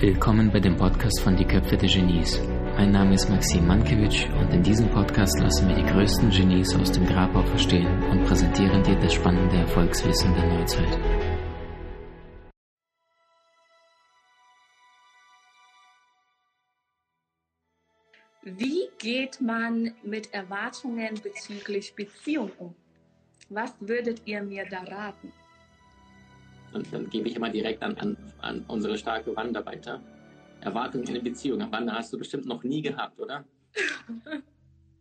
Willkommen 0.00 0.50
bei 0.50 0.58
dem 0.58 0.76
Podcast 0.76 1.20
von 1.20 1.36
Die 1.36 1.44
Köpfe 1.44 1.76
der 1.76 1.88
Genies. 1.88 2.40
Mein 2.76 2.90
Name 2.90 3.14
ist 3.14 3.28
Maxim 3.30 3.68
Mankewitsch 3.68 4.26
und 4.30 4.52
in 4.52 4.64
diesem 4.64 4.90
Podcast 4.90 5.38
lassen 5.38 5.68
wir 5.68 5.76
die 5.76 5.84
größten 5.84 6.30
Genies 6.30 6.74
aus 6.74 6.90
dem 6.90 7.06
Grabau 7.06 7.44
verstehen 7.44 8.02
und 8.10 8.24
präsentieren 8.24 8.82
dir 8.82 8.96
das 8.96 9.14
spannende 9.14 9.58
Erfolgswissen 9.58 10.34
der 10.34 10.58
Neuzeit. 10.58 10.98
Wie 18.42 18.88
geht 18.98 19.40
man 19.40 19.94
mit 20.02 20.34
Erwartungen 20.34 21.20
bezüglich 21.22 21.94
Beziehung 21.94 22.50
um? 22.58 22.74
Was 23.50 23.74
würdet 23.80 24.22
ihr 24.26 24.42
mir 24.42 24.64
da 24.70 24.80
raten? 24.80 25.32
Und 26.72 26.92
dann 26.92 27.10
gebe 27.10 27.28
ich 27.28 27.34
immer 27.34 27.50
direkt 27.50 27.82
an, 27.82 27.96
an, 27.98 28.16
an 28.40 28.64
unsere 28.68 28.96
starke 28.96 29.34
Wanda 29.34 29.64
weiter. 29.66 30.00
Erwartungen 30.60 31.04
in 31.04 31.10
eine 31.10 31.20
Beziehung. 31.20 31.60
Wanda 31.72 31.94
hast 31.94 32.12
du 32.12 32.18
bestimmt 32.18 32.46
noch 32.46 32.62
nie 32.62 32.80
gehabt, 32.80 33.18
oder? 33.20 33.44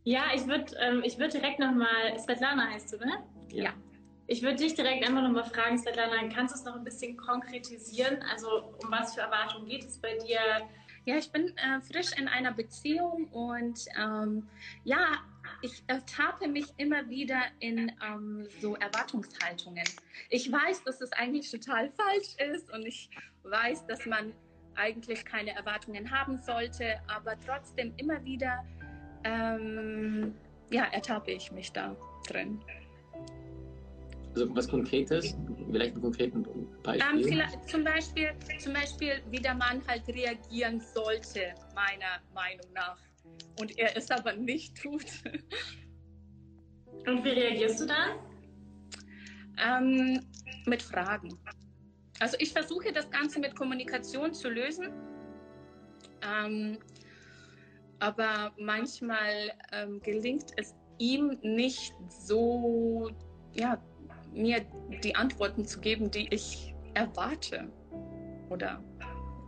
Ja, 0.05 0.23
ich 0.33 0.47
würde 0.47 0.73
ähm, 0.79 1.03
würd 1.03 1.33
direkt 1.33 1.59
nochmal, 1.59 2.17
Svetlana 2.17 2.69
heißt 2.71 2.93
du, 2.93 2.97
ne? 2.97 3.21
Ja. 3.51 3.65
ja. 3.65 3.73
Ich 4.27 4.41
würde 4.41 4.55
dich 4.55 4.73
direkt 4.73 5.05
einfach 5.05 5.21
nochmal 5.21 5.43
fragen, 5.43 5.77
Svetlana, 5.77 6.29
kannst 6.33 6.55
du 6.55 6.59
es 6.59 6.65
noch 6.65 6.75
ein 6.77 6.85
bisschen 6.85 7.17
konkretisieren? 7.17 8.17
Also 8.31 8.73
um 8.81 8.89
was 8.89 9.13
für 9.13 9.21
Erwartungen 9.21 9.67
geht 9.67 9.83
es 9.83 9.99
bei 9.99 10.17
dir? 10.17 10.39
Ja, 11.05 11.17
ich 11.17 11.31
bin 11.31 11.49
äh, 11.57 11.81
frisch 11.81 12.17
in 12.17 12.27
einer 12.27 12.53
Beziehung 12.53 13.25
und 13.25 13.85
ähm, 14.01 14.47
ja, 14.83 15.19
ich 15.61 15.83
ertappe 15.87 16.47
mich 16.47 16.65
immer 16.77 17.07
wieder 17.09 17.41
in 17.59 17.91
ähm, 18.05 18.47
so 18.61 18.75
Erwartungshaltungen. 18.75 19.85
Ich 20.29 20.51
weiß, 20.51 20.83
dass 20.83 21.01
es 21.01 21.11
eigentlich 21.13 21.49
total 21.49 21.91
falsch 21.91 22.35
ist 22.53 22.71
und 22.71 22.85
ich 22.85 23.09
weiß, 23.43 23.85
dass 23.87 24.05
man 24.05 24.33
eigentlich 24.75 25.25
keine 25.25 25.51
Erwartungen 25.51 26.09
haben 26.09 26.37
sollte, 26.37 26.99
aber 27.07 27.35
trotzdem 27.45 27.93
immer 27.97 28.23
wieder 28.23 28.63
ähm, 29.23 30.33
ja, 30.71 30.85
ertappe 30.85 31.31
ich 31.31 31.51
mich 31.51 31.71
da 31.71 31.95
drin. 32.27 32.59
Also 34.35 34.55
was 34.55 34.69
Konkretes, 34.69 35.35
vielleicht 35.71 35.93
einen 35.93 36.01
konkreten 36.01 36.45
Beispiel? 36.83 37.39
Ähm, 37.39 37.47
zum, 37.67 37.83
Beispiel 37.83 38.31
zum 38.59 38.73
Beispiel, 38.73 39.21
wie 39.31 39.39
der 39.39 39.55
Mann 39.55 39.81
halt 39.87 40.07
reagieren 40.07 40.79
sollte, 40.79 41.53
meiner 41.73 42.21
Meinung 42.33 42.71
nach. 42.73 42.97
Und 43.59 43.77
er 43.77 43.95
es 43.97 44.09
aber 44.09 44.33
nicht 44.33 44.77
tut. 44.81 45.05
Und 47.05 47.23
wie 47.23 47.29
reagierst 47.29 47.81
du 47.81 47.85
dann? 47.85 48.19
Ähm, 49.57 50.25
mit 50.65 50.81
Fragen. 50.81 51.37
Also 52.19 52.37
ich 52.39 52.51
versuche 52.51 52.91
das 52.91 53.09
Ganze 53.09 53.39
mit 53.39 53.55
Kommunikation 53.55 54.33
zu 54.33 54.49
lösen. 54.49 54.93
Ähm, 56.21 56.77
aber 57.99 58.53
manchmal 58.57 59.51
ähm, 59.71 59.99
gelingt 60.01 60.51
es 60.57 60.73
ihm 60.97 61.37
nicht 61.41 61.93
so, 62.09 63.09
ja, 63.53 63.81
mir 64.33 64.65
die 65.03 65.15
Antworten 65.15 65.65
zu 65.65 65.79
geben, 65.79 66.11
die 66.11 66.27
ich 66.33 66.73
erwarte. 66.93 67.71
Oder 68.49 68.83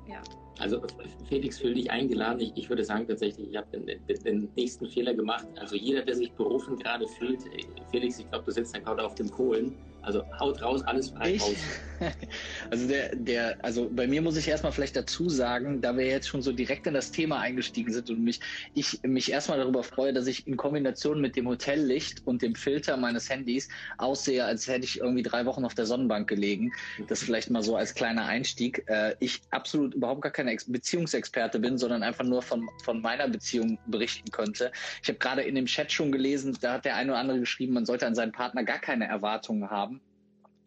ja. 0.07 0.21
Also 0.59 0.81
Felix, 1.27 1.59
fühl 1.59 1.73
dich 1.73 1.89
eingeladen. 1.89 2.39
Ich, 2.39 2.51
ich 2.55 2.69
würde 2.69 2.83
sagen 2.83 3.07
tatsächlich, 3.07 3.49
ich 3.49 3.57
habe 3.57 3.67
den, 3.71 3.99
den, 4.23 4.49
nächsten 4.55 4.85
Fehler 4.87 5.13
gemacht. 5.13 5.47
Also 5.59 5.75
jeder, 5.75 6.03
der 6.03 6.15
sich 6.15 6.31
berufen 6.33 6.77
gerade 6.77 7.07
fühlt, 7.07 7.39
Felix, 7.89 8.19
ich 8.19 8.29
glaube, 8.29 8.45
du 8.45 8.51
sitzt 8.51 8.75
da 8.75 8.79
gerade 8.79 9.03
auf 9.03 9.15
dem 9.15 9.31
Kohlen. 9.31 9.75
Also 10.01 10.23
haut 10.39 10.61
raus, 10.61 10.81
alles 10.83 11.11
frei 11.11 11.35
ich? 11.35 11.41
raus. 11.41 11.57
Also 12.71 12.87
der, 12.87 13.11
der, 13.13 13.63
also 13.63 13.89
bei 13.91 14.07
mir 14.07 14.23
muss 14.23 14.35
ich 14.35 14.47
erstmal 14.47 14.71
vielleicht 14.71 14.95
dazu 14.95 15.29
sagen, 15.29 15.81
da 15.81 15.95
wir 15.95 16.07
jetzt 16.07 16.27
schon 16.27 16.41
so 16.41 16.51
direkt 16.51 16.87
in 16.87 16.95
das 16.95 17.11
Thema 17.11 17.39
eingestiegen 17.39 17.93
sind 17.93 18.09
und 18.09 18.23
mich, 18.23 18.39
ich 18.73 18.99
mich 19.03 19.31
erstmal 19.31 19.59
darüber 19.59 19.83
freue, 19.83 20.13
dass 20.13 20.25
ich 20.25 20.47
in 20.47 20.57
Kombination 20.57 21.21
mit 21.21 21.35
dem 21.35 21.47
Hotellicht 21.47 22.21
und 22.25 22.41
dem 22.41 22.55
Filter 22.55 22.97
meines 22.97 23.29
Handys 23.29 23.67
aussehe, 23.97 24.45
als 24.45 24.67
hätte 24.67 24.85
ich 24.85 24.99
irgendwie 24.99 25.21
drei 25.21 25.45
Wochen 25.45 25.65
auf 25.65 25.75
der 25.75 25.85
Sonnenbank 25.85 26.27
gelegen. 26.27 26.71
Das 27.07 27.23
vielleicht 27.23 27.49
mal 27.49 27.61
so 27.61 27.75
als 27.75 27.93
kleiner 27.93 28.25
Einstieg. 28.25 28.83
Äh, 28.87 29.15
ich 29.19 29.41
absolut 29.51 29.93
überhaupt 29.93 30.21
gar 30.21 30.31
keine 30.31 30.55
Beziehungsexperte 30.65 31.59
bin, 31.59 31.77
sondern 31.77 32.03
einfach 32.03 32.25
nur 32.25 32.41
von, 32.41 32.67
von 32.83 33.01
meiner 33.01 33.27
Beziehung 33.27 33.77
berichten 33.85 34.31
könnte. 34.31 34.71
Ich 35.03 35.09
habe 35.09 35.19
gerade 35.19 35.41
in 35.43 35.55
dem 35.55 35.65
Chat 35.65 35.91
schon 35.91 36.11
gelesen, 36.11 36.57
da 36.61 36.73
hat 36.73 36.85
der 36.85 36.95
eine 36.95 37.11
oder 37.11 37.19
andere 37.19 37.39
geschrieben, 37.39 37.73
man 37.73 37.85
sollte 37.85 38.07
an 38.07 38.15
seinen 38.15 38.31
Partner 38.31 38.63
gar 38.63 38.79
keine 38.79 39.07
Erwartungen 39.07 39.69
haben. 39.69 39.90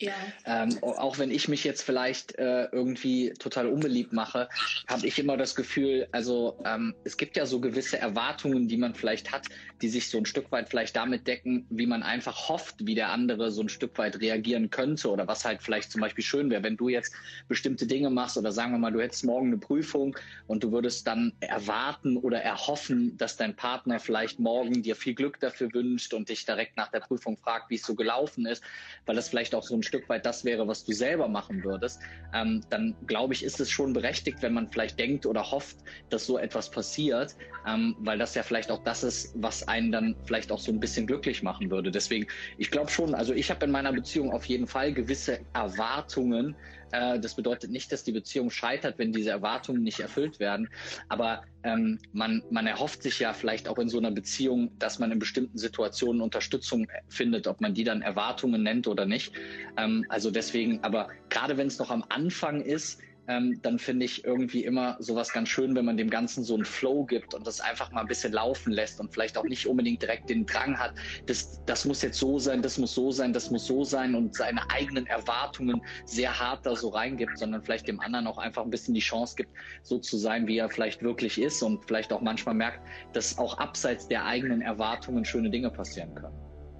Ja. 0.00 0.12
Ähm, 0.44 0.76
auch 0.82 1.18
wenn 1.18 1.30
ich 1.30 1.46
mich 1.46 1.62
jetzt 1.62 1.82
vielleicht 1.82 2.36
äh, 2.36 2.64
irgendwie 2.72 3.32
total 3.38 3.68
unbeliebt 3.68 4.12
mache, 4.12 4.48
habe 4.88 5.06
ich 5.06 5.18
immer 5.20 5.36
das 5.36 5.54
Gefühl, 5.54 6.08
also 6.10 6.58
ähm, 6.64 6.94
es 7.04 7.16
gibt 7.16 7.36
ja 7.36 7.46
so 7.46 7.60
gewisse 7.60 7.98
Erwartungen, 7.98 8.66
die 8.66 8.76
man 8.76 8.94
vielleicht 8.94 9.30
hat, 9.30 9.46
die 9.82 9.88
sich 9.88 10.08
so 10.08 10.18
ein 10.18 10.26
Stück 10.26 10.50
weit 10.50 10.68
vielleicht 10.68 10.96
damit 10.96 11.28
decken, 11.28 11.66
wie 11.70 11.86
man 11.86 12.02
einfach 12.02 12.48
hofft, 12.48 12.74
wie 12.80 12.96
der 12.96 13.10
andere 13.10 13.52
so 13.52 13.62
ein 13.62 13.68
Stück 13.68 13.96
weit 13.96 14.20
reagieren 14.20 14.68
könnte 14.70 15.10
oder 15.10 15.28
was 15.28 15.44
halt 15.44 15.62
vielleicht 15.62 15.92
zum 15.92 16.00
Beispiel 16.00 16.24
schön 16.24 16.50
wäre, 16.50 16.64
wenn 16.64 16.76
du 16.76 16.88
jetzt 16.88 17.14
bestimmte 17.46 17.86
Dinge 17.86 18.10
machst 18.10 18.36
oder 18.36 18.50
sagen 18.50 18.72
wir 18.72 18.78
mal, 18.78 18.92
du 18.92 19.00
hättest 19.00 19.24
morgen 19.24 19.48
eine 19.48 19.58
Prüfung 19.58 20.16
und 20.48 20.64
du 20.64 20.72
würdest 20.72 21.06
dann 21.06 21.34
erwarten 21.38 22.16
oder 22.16 22.42
erhoffen, 22.42 23.16
dass 23.16 23.36
dein 23.36 23.54
Partner 23.54 24.00
vielleicht 24.00 24.40
morgen 24.40 24.82
dir 24.82 24.96
viel 24.96 25.14
Glück 25.14 25.38
dafür 25.38 25.72
wünscht 25.72 26.14
und 26.14 26.28
dich 26.28 26.44
direkt 26.44 26.76
nach 26.76 26.90
der 26.90 27.00
Prüfung 27.00 27.36
fragt, 27.36 27.70
wie 27.70 27.76
es 27.76 27.84
so 27.84 27.94
gelaufen 27.94 28.46
ist, 28.46 28.64
weil 29.06 29.14
das 29.14 29.28
vielleicht 29.28 29.54
auch 29.54 29.62
so 29.62 29.74
ein 29.76 29.83
Stück 29.84 30.08
weit 30.08 30.26
das 30.26 30.44
wäre, 30.44 30.66
was 30.66 30.84
du 30.84 30.92
selber 30.92 31.28
machen 31.28 31.62
würdest, 31.62 32.02
ähm, 32.32 32.64
dann 32.70 32.96
glaube 33.06 33.34
ich, 33.34 33.44
ist 33.44 33.60
es 33.60 33.70
schon 33.70 33.92
berechtigt, 33.92 34.42
wenn 34.42 34.52
man 34.52 34.70
vielleicht 34.70 34.98
denkt 34.98 35.26
oder 35.26 35.50
hofft, 35.50 35.76
dass 36.08 36.26
so 36.26 36.38
etwas 36.38 36.70
passiert, 36.70 37.36
ähm, 37.66 37.94
weil 38.00 38.18
das 38.18 38.34
ja 38.34 38.42
vielleicht 38.42 38.70
auch 38.70 38.82
das 38.82 39.04
ist, 39.04 39.30
was 39.34 39.66
einen 39.68 39.92
dann 39.92 40.16
vielleicht 40.24 40.50
auch 40.50 40.58
so 40.58 40.72
ein 40.72 40.80
bisschen 40.80 41.06
glücklich 41.06 41.42
machen 41.42 41.70
würde. 41.70 41.90
Deswegen, 41.92 42.26
ich 42.56 42.70
glaube 42.70 42.90
schon, 42.90 43.14
also 43.14 43.32
ich 43.32 43.50
habe 43.50 43.64
in 43.66 43.70
meiner 43.70 43.92
Beziehung 43.92 44.32
auf 44.32 44.46
jeden 44.46 44.66
Fall 44.66 44.92
gewisse 44.92 45.40
Erwartungen, 45.52 46.56
äh, 46.94 47.18
das 47.18 47.34
bedeutet 47.34 47.70
nicht, 47.70 47.90
dass 47.92 48.04
die 48.04 48.12
Beziehung 48.12 48.50
scheitert, 48.50 48.98
wenn 48.98 49.12
diese 49.12 49.30
Erwartungen 49.30 49.82
nicht 49.82 50.00
erfüllt 50.00 50.38
werden. 50.38 50.68
Aber 51.08 51.42
ähm, 51.64 51.98
man, 52.12 52.42
man 52.50 52.66
erhofft 52.66 53.02
sich 53.02 53.18
ja 53.18 53.32
vielleicht 53.32 53.68
auch 53.68 53.78
in 53.78 53.88
so 53.88 53.98
einer 53.98 54.10
Beziehung, 54.10 54.70
dass 54.78 54.98
man 54.98 55.10
in 55.10 55.18
bestimmten 55.18 55.58
Situationen 55.58 56.22
Unterstützung 56.22 56.86
findet, 57.08 57.46
ob 57.46 57.60
man 57.60 57.74
die 57.74 57.84
dann 57.84 58.02
Erwartungen 58.02 58.62
nennt 58.62 58.86
oder 58.86 59.06
nicht. 59.06 59.32
Ähm, 59.76 60.04
also 60.08 60.30
deswegen, 60.30 60.82
aber 60.82 61.08
gerade 61.30 61.56
wenn 61.56 61.66
es 61.66 61.78
noch 61.78 61.90
am 61.90 62.04
Anfang 62.08 62.60
ist, 62.60 63.00
ähm, 63.28 63.60
dann 63.62 63.78
finde 63.78 64.04
ich 64.04 64.24
irgendwie 64.24 64.64
immer 64.64 64.96
sowas 64.98 65.32
ganz 65.32 65.48
schön, 65.48 65.74
wenn 65.74 65.84
man 65.84 65.96
dem 65.96 66.10
Ganzen 66.10 66.44
so 66.44 66.54
einen 66.54 66.64
Flow 66.64 67.04
gibt 67.04 67.34
und 67.34 67.46
das 67.46 67.60
einfach 67.60 67.90
mal 67.90 68.02
ein 68.02 68.06
bisschen 68.06 68.32
laufen 68.32 68.72
lässt 68.72 69.00
und 69.00 69.12
vielleicht 69.12 69.38
auch 69.38 69.44
nicht 69.44 69.66
unbedingt 69.66 70.02
direkt 70.02 70.28
den 70.28 70.46
Drang 70.46 70.78
hat, 70.78 70.94
das, 71.26 71.64
das 71.66 71.84
muss 71.84 72.02
jetzt 72.02 72.18
so 72.18 72.38
sein, 72.38 72.62
das 72.62 72.78
muss 72.78 72.94
so 72.94 73.10
sein, 73.10 73.32
das 73.32 73.50
muss 73.50 73.66
so 73.66 73.84
sein 73.84 74.14
und 74.14 74.34
seine 74.34 74.68
eigenen 74.70 75.06
Erwartungen 75.06 75.80
sehr 76.04 76.38
hart 76.38 76.66
da 76.66 76.76
so 76.76 76.88
reingibt, 76.88 77.38
sondern 77.38 77.62
vielleicht 77.62 77.88
dem 77.88 78.00
anderen 78.00 78.26
auch 78.26 78.38
einfach 78.38 78.62
ein 78.62 78.70
bisschen 78.70 78.94
die 78.94 79.00
Chance 79.00 79.34
gibt, 79.36 79.50
so 79.82 79.98
zu 79.98 80.16
sein, 80.16 80.46
wie 80.46 80.58
er 80.58 80.68
vielleicht 80.68 81.02
wirklich 81.02 81.40
ist 81.40 81.62
und 81.62 81.84
vielleicht 81.86 82.12
auch 82.12 82.20
manchmal 82.20 82.54
merkt, 82.54 82.80
dass 83.12 83.38
auch 83.38 83.58
abseits 83.58 84.08
der 84.08 84.24
eigenen 84.24 84.60
Erwartungen 84.60 85.24
schöne 85.24 85.50
Dinge 85.50 85.70
passieren 85.70 86.14
können. 86.14 86.34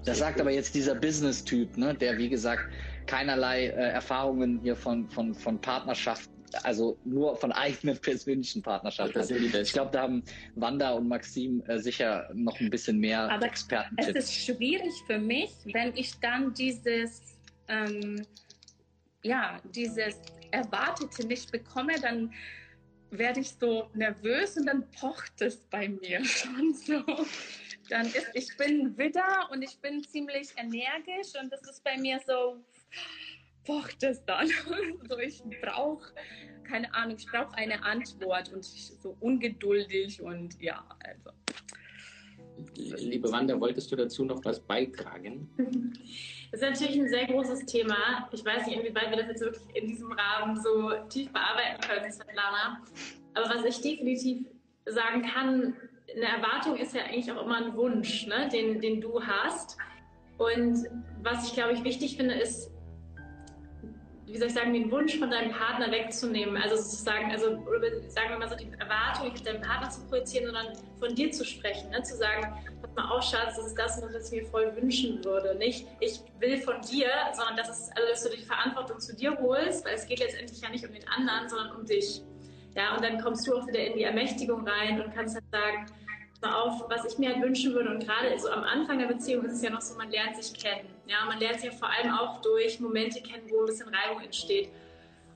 Das 0.05 0.19
sagt 0.19 0.39
aber 0.39 0.51
jetzt 0.51 0.75
dieser 0.75 0.95
Business-Typ, 0.95 1.79
ne, 1.79 1.95
der 1.95 2.19
wie 2.19 2.29
gesagt 2.29 2.63
keinerlei 3.07 3.69
äh, 3.69 3.91
Erfahrungen 3.91 4.61
hier 4.63 4.77
von, 4.77 5.09
von, 5.09 5.35
von 5.35 5.59
Partnerschaft 5.61 6.29
also 6.63 6.99
nur 7.05 7.37
von 7.37 7.53
eigenen 7.53 7.99
persönlichen 8.01 8.63
Partnerschaften. 8.63 9.15
Das 9.15 9.29
sind 9.29 9.41
die 9.41 9.59
Ich 9.59 9.73
glaube, 9.73 9.91
da 9.93 10.03
haben 10.03 10.23
Wanda 10.55 10.93
und 10.93 11.09
Maxim 11.09 11.63
äh, 11.67 11.79
sicher 11.79 12.29
noch 12.35 12.59
ein 12.61 12.71
bisschen 12.71 12.99
mehr 12.99 13.31
Aber 13.31 13.47
Experten. 13.47 13.97
Es 13.99 14.09
ist 14.09 14.35
schwierig 14.35 14.93
für 15.07 15.19
mich, 15.19 15.51
wenn 15.73 15.97
ich 15.97 16.19
dann 16.21 16.55
dieses, 16.55 17.23
ähm, 17.69 18.25
ja, 19.23 19.61
dieses 19.75 20.17
Erwartete 20.51 21.27
nicht 21.27 21.51
bekomme, 21.51 21.95
dann 22.01 22.33
werde 23.11 23.41
ich 23.41 23.51
so 23.51 23.89
nervös 23.95 24.57
und 24.57 24.67
dann 24.67 24.91
pocht 24.91 25.41
es 25.41 25.57
bei 25.71 25.89
mir 25.89 26.25
schon 26.25 26.75
so. 26.75 27.03
Dann 27.91 28.07
ist, 28.07 28.29
ich 28.35 28.57
bin 28.57 28.97
Widder 28.97 29.49
und 29.51 29.63
ich 29.63 29.79
bin 29.79 30.03
ziemlich 30.03 30.49
energisch 30.57 31.33
und 31.41 31.53
das 31.53 31.63
ist 31.63 31.85
bei 31.85 31.99
mir 31.99 32.19
so, 32.27 32.65
pocht 33.65 34.03
es 34.03 34.25
dann. 34.25 34.49
so, 35.09 35.19
ich 35.19 35.43
brauche, 35.63 36.13
keine 36.65 36.93
Ahnung, 36.95 37.17
ich 37.19 37.27
brauche 37.27 37.55
eine 37.55 37.83
Antwort 37.83 38.53
und 38.53 38.65
so 38.65 39.17
ungeduldig 39.21 40.21
und 40.23 40.61
ja, 40.61 40.85
also. 41.01 41.31
Liebe 42.77 43.31
Wanda, 43.33 43.61
wolltest 43.61 43.91
du 43.91 43.97
dazu 43.97 44.25
noch 44.25 44.45
was 44.45 44.61
beitragen? 44.61 45.49
Das 46.51 46.63
ist 46.63 46.71
natürlich 46.71 47.01
ein 47.01 47.09
sehr 47.09 47.27
großes 47.27 47.67
Thema. 47.67 48.29
Ich 48.31 48.45
weiß 48.45 48.69
nicht, 48.69 48.79
inwieweit 48.79 49.11
wir 49.11 49.17
das 49.17 49.27
jetzt 49.27 49.41
wirklich 49.41 49.75
in 49.75 49.89
diesem 49.89 50.13
Rahmen 50.13 50.55
so 50.63 50.93
tief 51.09 51.33
bearbeiten 51.33 51.81
können, 51.81 52.13
Svetlana. 52.13 52.81
Aber 53.35 53.53
was 53.53 53.65
ich 53.65 53.81
definitiv 53.81 54.47
sagen 54.87 55.23
kann, 55.23 55.75
eine 56.15 56.27
Erwartung 56.27 56.77
ist 56.77 56.95
ja 56.95 57.03
eigentlich 57.03 57.33
auch 57.33 57.45
immer 57.45 57.57
ein 57.57 57.77
Wunsch, 57.77 58.29
ne, 58.29 58.49
den, 58.53 58.81
den 58.81 59.01
du 59.01 59.21
hast. 59.21 59.77
Und 60.39 60.85
was 61.23 61.49
ich 61.49 61.55
glaube 61.55 61.73
ich 61.73 61.83
wichtig 61.83 62.17
finde, 62.17 62.35
ist, 62.35 62.71
wie 64.27 64.39
soll 64.39 64.49
ich 64.49 64.55
sagen, 64.55 64.73
den 64.73 64.91
Wunsch 64.91 65.19
von 65.19 65.31
deinem 65.31 65.53
Partner 65.53 65.91
wegzunehmen. 65.91 66.57
Also 66.57 66.77
sozusagen, 66.77 67.31
also 67.31 67.51
sagen 68.09 68.31
wir 68.31 68.39
mal 68.39 68.49
so, 68.49 68.57
die 68.57 68.71
Erwartung 68.79 69.25
nicht 69.25 69.37
auf 69.37 69.43
deinen 69.43 69.61
Partner 69.61 69.91
zu 69.91 70.01
projizieren, 70.07 70.47
sondern 70.47 70.67
von 70.99 71.15
dir 71.15 71.31
zu 71.31 71.45
sprechen. 71.45 71.91
Ne? 71.91 72.03
Zu 72.03 72.17
sagen, 72.17 72.55
pass 72.81 72.95
mal 72.97 73.11
auf, 73.11 73.23
Schatz, 73.23 73.57
das 73.57 73.67
ist 73.67 73.79
das, 73.79 74.03
was 74.03 74.33
ich 74.33 74.43
mir 74.43 74.49
voll 74.49 74.75
wünschen 74.77 75.23
würde. 75.25 75.55
Nicht, 75.57 75.87
ich 76.01 76.21
will 76.41 76.59
von 76.59 76.81
dir, 76.81 77.09
sondern 77.33 77.57
das 77.57 77.69
ist, 77.69 77.97
also, 77.97 78.09
dass 78.09 78.25
du 78.25 78.37
die 78.37 78.43
Verantwortung 78.43 78.99
zu 78.99 79.15
dir 79.15 79.37
holst, 79.41 79.85
weil 79.85 79.95
es 79.95 80.07
geht 80.07 80.21
letztendlich 80.21 80.61
ja 80.61 80.71
nicht 80.71 80.87
um 80.87 80.93
den 80.93 81.07
anderen, 81.09 81.49
sondern 81.49 81.77
um 81.77 81.85
dich. 81.85 82.23
Ja, 82.75 82.97
und 82.97 83.05
dann 83.05 83.21
kommst 83.23 83.47
du 83.47 83.55
auch 83.55 83.67
wieder 83.69 83.85
in 83.85 83.97
die 83.97 84.03
Ermächtigung 84.03 84.67
rein 84.67 85.01
und 85.01 85.15
kannst 85.15 85.37
dann 85.37 85.45
sagen, 85.53 85.87
auf, 86.45 86.85
was 86.89 87.05
ich 87.05 87.19
mir 87.19 87.35
halt 87.35 87.43
wünschen 87.43 87.75
würde. 87.75 87.91
Und 87.91 88.05
gerade 88.05 88.39
so 88.39 88.51
am 88.51 88.65
Anfang 88.65 88.99
der 88.99 89.07
Beziehung 89.07 89.45
ist 89.45 89.55
es 89.55 89.63
ja 89.63 89.71
noch 89.71 89.81
so, 89.81 89.97
man 89.97 90.11
lernt 90.11 90.43
sich 90.43 90.53
kennen. 90.55 90.89
Ja, 91.07 91.25
man 91.27 91.39
lernt 91.39 91.61
sich 91.61 91.71
ja 91.73 91.77
vor 91.77 91.89
allem 91.89 92.13
auch 92.13 92.41
durch 92.43 92.81
Momente 92.81 93.21
kennen, 93.21 93.45
wo 93.51 93.61
ein 93.61 93.67
bisschen 93.67 93.89
Reibung 93.89 94.23
entsteht. 94.23 94.71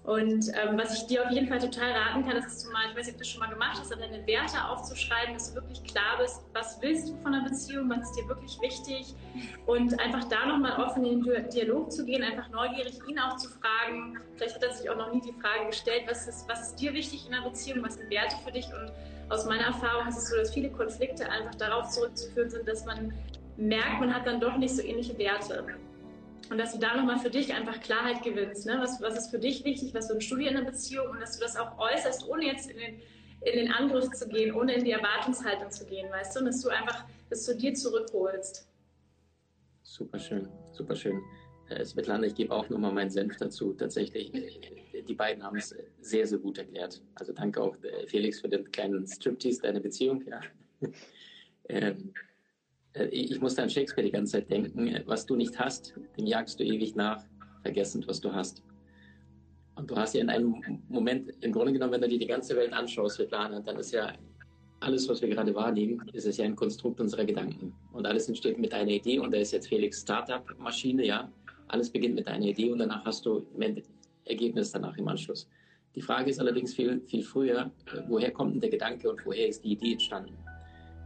Und 0.08 0.48
ähm, 0.54 0.78
was 0.78 0.94
ich 0.98 1.06
dir 1.06 1.22
auf 1.22 1.30
jeden 1.30 1.48
Fall 1.48 1.58
total 1.58 1.92
raten 1.92 2.26
kann, 2.26 2.38
ist, 2.38 2.46
dass 2.46 2.64
du 2.64 2.70
mal, 2.70 2.84
ich 2.90 2.96
weiß 2.96 3.06
nicht, 3.08 3.16
ob 3.16 3.18
du 3.18 3.18
das 3.18 3.28
schon 3.28 3.40
mal 3.40 3.50
gemacht 3.50 3.78
hast, 3.78 3.90
deine 3.90 4.26
Werte 4.26 4.64
aufzuschreiben, 4.64 5.34
dass 5.34 5.52
du 5.52 5.56
wirklich 5.56 5.84
klar 5.84 6.16
bist, 6.18 6.46
was 6.54 6.80
willst 6.80 7.10
du 7.10 7.16
von 7.18 7.34
einer 7.34 7.44
Beziehung, 7.44 7.90
was 7.90 8.08
ist 8.08 8.16
dir 8.16 8.26
wirklich 8.26 8.58
wichtig 8.62 9.14
und 9.66 10.00
einfach 10.00 10.24
da 10.24 10.46
nochmal 10.46 10.82
offen 10.82 11.04
in 11.04 11.22
den 11.22 11.50
Dialog 11.50 11.92
zu 11.92 12.06
gehen, 12.06 12.22
einfach 12.22 12.48
neugierig 12.48 12.94
ihn 13.06 13.18
auch 13.18 13.36
zu 13.36 13.50
fragen. 13.50 14.18
Vielleicht 14.36 14.54
hat 14.54 14.62
er 14.62 14.72
sich 14.72 14.88
auch 14.88 14.96
noch 14.96 15.12
nie 15.12 15.20
die 15.20 15.34
Frage 15.42 15.66
gestellt, 15.66 16.04
was 16.08 16.26
ist, 16.26 16.48
was 16.48 16.68
ist 16.68 16.76
dir 16.76 16.94
wichtig 16.94 17.26
in 17.26 17.34
einer 17.34 17.46
Beziehung, 17.46 17.84
was 17.84 17.96
sind 17.96 18.08
Werte 18.08 18.36
für 18.46 18.52
dich 18.52 18.64
und 18.66 18.90
aus 19.28 19.44
meiner 19.44 19.64
Erfahrung 19.64 20.08
ist 20.08 20.18
es 20.18 20.30
so, 20.30 20.36
dass 20.36 20.52
viele 20.52 20.70
Konflikte 20.70 21.28
einfach 21.30 21.54
darauf 21.56 21.90
zurückzuführen 21.90 22.50
sind, 22.50 22.66
dass 22.66 22.84
man 22.84 23.12
merkt, 23.56 24.00
man 24.00 24.14
hat 24.14 24.26
dann 24.26 24.40
doch 24.40 24.56
nicht 24.56 24.74
so 24.74 24.82
ähnliche 24.82 25.16
Werte. 25.18 25.64
Und 26.50 26.58
dass 26.58 26.72
du 26.72 26.78
da 26.78 26.96
nochmal 26.96 27.18
für 27.18 27.28
dich 27.28 27.52
einfach 27.52 27.78
Klarheit 27.80 28.22
gewinnst. 28.22 28.66
Ne? 28.66 28.78
Was, 28.80 29.02
was 29.02 29.18
ist 29.18 29.30
für 29.30 29.38
dich 29.38 29.64
wichtig, 29.64 29.92
was 29.92 30.08
wünschst 30.08 30.30
du 30.30 30.36
dir 30.36 30.50
in 30.50 30.56
einer 30.56 30.66
Beziehung 30.66 31.08
und 31.08 31.20
dass 31.20 31.38
du 31.38 31.44
das 31.44 31.56
auch 31.56 31.78
äußerst, 31.78 32.26
ohne 32.26 32.46
jetzt 32.46 32.70
in 32.70 32.78
den, 32.78 33.00
in 33.42 33.58
den 33.58 33.72
Angriff 33.72 34.10
zu 34.12 34.28
gehen, 34.28 34.54
ohne 34.54 34.74
in 34.74 34.84
die 34.84 34.92
Erwartungshaltung 34.92 35.70
zu 35.70 35.84
gehen, 35.84 36.10
weißt 36.10 36.36
du? 36.36 36.40
Und 36.40 36.46
dass 36.46 36.62
du 36.62 36.70
einfach 36.70 37.04
das 37.28 37.44
zu 37.44 37.54
dir 37.54 37.74
zurückholst. 37.74 38.66
Super 39.82 40.18
schön, 40.18 40.48
super 40.72 40.94
schön. 40.94 41.20
Äh, 41.68 41.84
Svetlana, 41.84 42.26
ich 42.26 42.34
gebe 42.34 42.54
auch 42.54 42.68
nochmal 42.68 42.92
meinen 42.92 43.10
Senf 43.10 43.36
dazu. 43.36 43.72
Tatsächlich, 43.74 44.34
äh, 44.34 45.02
die 45.02 45.14
beiden 45.14 45.42
haben 45.42 45.56
es 45.56 45.74
sehr, 46.00 46.26
sehr 46.26 46.38
gut 46.38 46.58
erklärt. 46.58 47.02
Also 47.14 47.32
danke 47.32 47.62
auch 47.62 47.76
äh, 47.82 48.06
Felix 48.06 48.40
für 48.40 48.48
den 48.48 48.70
kleinen 48.70 49.06
Striptease 49.06 49.62
deiner 49.62 49.80
Beziehung. 49.80 50.24
Ja. 50.26 50.40
ähm, 51.68 52.12
äh, 52.94 53.06
ich 53.06 53.40
musste 53.40 53.62
an 53.62 53.70
Shakespeare 53.70 54.06
die 54.06 54.12
ganze 54.12 54.32
Zeit 54.32 54.50
denken. 54.50 55.02
Was 55.06 55.26
du 55.26 55.36
nicht 55.36 55.58
hast, 55.58 55.94
dem 56.16 56.26
jagst 56.26 56.58
du 56.58 56.64
ewig 56.64 56.94
nach, 56.94 57.24
vergessend, 57.62 58.06
was 58.08 58.20
du 58.20 58.32
hast. 58.32 58.62
Und 59.74 59.90
du 59.90 59.96
hast 59.96 60.14
ja 60.14 60.22
in 60.22 60.30
einem 60.30 60.82
Moment, 60.88 61.32
im 61.40 61.52
Grunde 61.52 61.72
genommen, 61.72 61.92
wenn 61.92 62.00
du 62.00 62.08
dir 62.08 62.18
die 62.18 62.26
ganze 62.26 62.56
Welt 62.56 62.72
anschaust, 62.72 63.16
Svetlana, 63.16 63.60
dann 63.60 63.78
ist 63.78 63.92
ja 63.92 64.12
alles, 64.80 65.08
was 65.08 65.22
wir 65.22 65.28
gerade 65.28 65.54
wahrnehmen, 65.54 66.08
ist 66.12 66.26
es 66.26 66.36
ja 66.36 66.44
ein 66.44 66.56
Konstrukt 66.56 67.00
unserer 67.00 67.24
Gedanken. 67.24 67.74
Und 67.92 68.06
alles 68.06 68.28
entsteht 68.28 68.58
mit 68.58 68.72
einer 68.72 68.90
Idee 68.90 69.18
und 69.18 69.32
da 69.32 69.38
ist 69.38 69.52
jetzt 69.52 69.68
Felix 69.68 70.00
Startup-Maschine, 70.02 71.04
ja. 71.04 71.30
Alles 71.68 71.90
beginnt 71.90 72.14
mit 72.14 72.26
einer 72.26 72.46
Idee 72.46 72.72
und 72.72 72.78
danach 72.78 73.04
hast 73.04 73.26
du 73.26 73.46
im 73.56 73.82
Ergebnis 74.24 74.72
danach 74.72 74.96
im 74.96 75.08
Anschluss. 75.08 75.48
Die 75.94 76.00
Frage 76.00 76.30
ist 76.30 76.38
allerdings 76.38 76.74
viel, 76.74 77.00
viel 77.00 77.22
früher, 77.22 77.70
äh, 77.86 78.00
woher 78.08 78.30
kommt 78.30 78.54
denn 78.54 78.60
der 78.60 78.70
Gedanke 78.70 79.10
und 79.10 79.24
woher 79.24 79.48
ist 79.48 79.64
die 79.64 79.72
Idee 79.72 79.92
entstanden? 79.92 80.36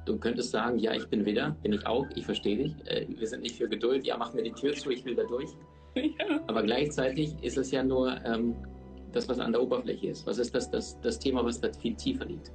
Du 0.04 0.18
könntest 0.18 0.50
sagen, 0.50 0.78
ja, 0.78 0.94
ich 0.94 1.06
bin 1.06 1.24
wieder, 1.24 1.56
bin 1.62 1.72
ich 1.72 1.86
auch, 1.86 2.06
ich 2.16 2.24
verstehe 2.24 2.56
dich. 2.56 2.74
Äh, 2.86 3.06
wir 3.08 3.26
sind 3.26 3.42
nicht 3.42 3.56
für 3.56 3.68
Geduld, 3.68 4.04
ja, 4.04 4.16
mach 4.16 4.34
mir 4.34 4.42
die 4.42 4.52
Tür 4.52 4.74
zu, 4.74 4.90
ich 4.90 5.04
will 5.04 5.14
da 5.14 5.24
durch. 5.24 5.50
Ja. 5.94 6.40
Aber 6.46 6.62
gleichzeitig 6.62 7.34
ist 7.42 7.58
es 7.58 7.70
ja 7.70 7.82
nur 7.82 8.18
ähm, 8.24 8.56
das, 9.12 9.28
was 9.28 9.38
an 9.38 9.52
der 9.52 9.62
Oberfläche 9.62 10.08
ist. 10.08 10.26
Was 10.26 10.38
ist 10.38 10.54
das, 10.54 10.70
das, 10.70 10.98
das 11.02 11.18
Thema, 11.18 11.44
was 11.44 11.60
da 11.60 11.70
viel 11.70 11.94
tiefer 11.94 12.24
liegt? 12.24 12.50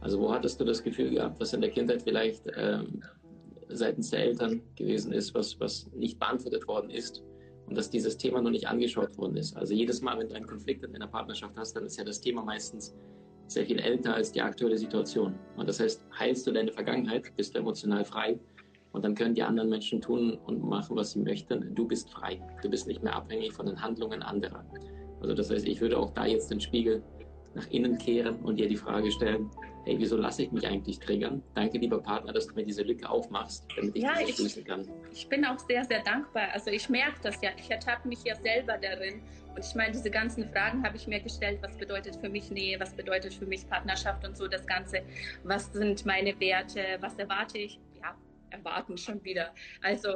Also 0.00 0.20
wo 0.20 0.30
hattest 0.30 0.60
du 0.60 0.66
das 0.66 0.82
Gefühl 0.82 1.10
gehabt, 1.10 1.40
was 1.40 1.54
in 1.54 1.62
der 1.62 1.70
Kindheit 1.70 2.02
vielleicht 2.02 2.42
ähm, 2.58 3.02
seitens 3.68 4.10
der 4.10 4.20
Eltern 4.20 4.60
gewesen 4.76 5.12
ist, 5.12 5.34
was, 5.34 5.58
was 5.60 5.90
nicht 5.94 6.18
beantwortet 6.18 6.68
worden 6.68 6.90
ist 6.90 7.22
und 7.68 7.76
dass 7.76 7.90
dieses 7.90 8.16
Thema 8.16 8.40
noch 8.40 8.50
nicht 8.50 8.66
angeschaut 8.66 9.16
worden 9.18 9.36
ist. 9.36 9.56
Also 9.56 9.74
jedes 9.74 10.00
Mal, 10.00 10.18
wenn 10.18 10.28
du 10.28 10.34
einen 10.34 10.46
Konflikt 10.46 10.84
in 10.84 10.92
deiner 10.92 11.06
Partnerschaft 11.06 11.56
hast, 11.56 11.74
dann 11.74 11.84
ist 11.84 11.98
ja 11.98 12.04
das 12.04 12.20
Thema 12.20 12.42
meistens 12.42 12.94
sehr 13.46 13.66
viel 13.66 13.78
älter 13.78 14.14
als 14.14 14.32
die 14.32 14.42
aktuelle 14.42 14.76
Situation. 14.78 15.34
Und 15.56 15.68
das 15.68 15.80
heißt, 15.80 16.04
heilst 16.18 16.46
du 16.46 16.52
deine 16.52 16.72
Vergangenheit, 16.72 17.34
bist 17.36 17.54
du 17.54 17.58
emotional 17.58 18.04
frei 18.04 18.38
und 18.92 19.04
dann 19.04 19.14
können 19.14 19.34
die 19.34 19.42
anderen 19.42 19.68
Menschen 19.68 20.00
tun 20.00 20.38
und 20.46 20.62
machen, 20.62 20.96
was 20.96 21.12
sie 21.12 21.20
möchten. 21.20 21.74
Du 21.74 21.86
bist 21.86 22.10
frei. 22.10 22.40
Du 22.62 22.70
bist 22.70 22.86
nicht 22.86 23.02
mehr 23.02 23.14
abhängig 23.14 23.52
von 23.52 23.66
den 23.66 23.80
Handlungen 23.80 24.22
anderer. 24.22 24.64
Also 25.20 25.34
das 25.34 25.50
heißt, 25.50 25.66
ich 25.66 25.80
würde 25.80 25.98
auch 25.98 26.10
da 26.10 26.26
jetzt 26.26 26.50
den 26.50 26.60
Spiegel 26.60 27.02
nach 27.54 27.66
innen 27.70 27.98
kehren 27.98 28.36
und 28.40 28.56
dir 28.56 28.68
die 28.68 28.76
Frage 28.76 29.10
stellen, 29.10 29.50
hey, 29.84 29.98
wieso 29.98 30.16
lasse 30.16 30.42
ich 30.42 30.52
mich 30.52 30.66
eigentlich 30.66 30.98
triggern? 30.98 31.42
Danke, 31.54 31.78
lieber 31.78 32.00
Partner, 32.00 32.32
dass 32.32 32.46
du 32.46 32.54
mir 32.54 32.64
diese 32.64 32.82
Lücke 32.82 33.08
aufmachst, 33.08 33.64
damit 33.76 33.96
ich 33.96 34.02
ja, 34.02 34.14
das 34.20 34.36
schließen 34.36 34.64
kann. 34.64 34.86
Ich 35.12 35.28
bin 35.28 35.44
auch 35.44 35.58
sehr, 35.58 35.84
sehr 35.84 36.02
dankbar. 36.02 36.48
Also 36.52 36.70
ich 36.70 36.88
merke 36.88 37.18
das 37.22 37.40
ja. 37.42 37.50
Ich 37.58 37.70
ertappe 37.70 38.06
mich 38.06 38.22
ja 38.24 38.34
selber 38.36 38.76
darin. 38.76 39.22
Und 39.54 39.64
ich 39.64 39.74
meine, 39.74 39.92
diese 39.92 40.10
ganzen 40.10 40.48
Fragen 40.50 40.84
habe 40.84 40.96
ich 40.96 41.06
mir 41.06 41.20
gestellt. 41.20 41.58
Was 41.62 41.76
bedeutet 41.76 42.16
für 42.16 42.28
mich 42.28 42.50
Nähe? 42.50 42.78
Was 42.78 42.94
bedeutet 42.94 43.34
für 43.34 43.46
mich 43.46 43.68
Partnerschaft 43.68 44.26
und 44.26 44.36
so 44.36 44.46
das 44.46 44.66
Ganze? 44.66 45.02
Was 45.42 45.72
sind 45.72 46.04
meine 46.04 46.38
Werte? 46.38 46.82
Was 47.00 47.14
erwarte 47.16 47.58
ich? 47.58 47.80
Ja, 48.00 48.14
erwarten 48.50 48.98
schon 48.98 49.24
wieder. 49.24 49.54
Also 49.82 50.10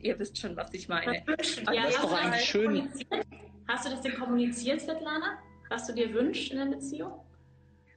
ihr 0.00 0.18
wisst 0.18 0.38
schon, 0.38 0.56
was 0.56 0.72
ich 0.72 0.88
meine. 0.88 1.16
Ja, 1.16 1.34
das 1.36 1.48
ist 1.48 2.02
doch 2.02 2.12
eigentlich 2.12 2.44
schön. 2.44 2.88
Hast 3.66 3.84
du 3.84 3.90
das 3.90 4.00
denn 4.00 4.14
kommuniziert, 4.14 4.80
Svetlana? 4.80 5.38
Was 5.68 5.86
du 5.86 5.94
dir 5.94 6.12
wünschst 6.12 6.52
in 6.52 6.58
der 6.58 6.76
Beziehung? 6.76 7.20